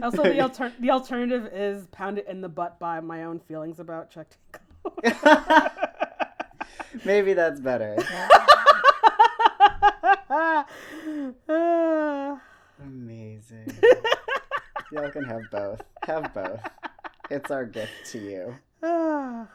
Also, 0.02 0.22
the, 0.22 0.40
alter- 0.40 0.72
the 0.80 0.90
alternative 0.90 1.46
is 1.52 1.86
pounded 1.88 2.24
in 2.26 2.40
the 2.40 2.48
butt 2.48 2.78
by 2.78 3.00
my 3.00 3.24
own 3.24 3.38
feelings 3.40 3.80
about 3.80 4.10
Chuck 4.10 4.26
Tingle. 4.52 5.02
Maybe 7.04 7.34
that's 7.34 7.60
better. 7.60 7.96
Amazing. 12.82 13.72
Y'all 14.92 15.10
can 15.10 15.24
have 15.24 15.42
both. 15.50 15.82
Have 16.04 16.32
both. 16.34 16.60
It's 17.30 17.50
our 17.50 17.64
gift 17.64 17.92
to 18.12 18.18
you. 18.18 18.56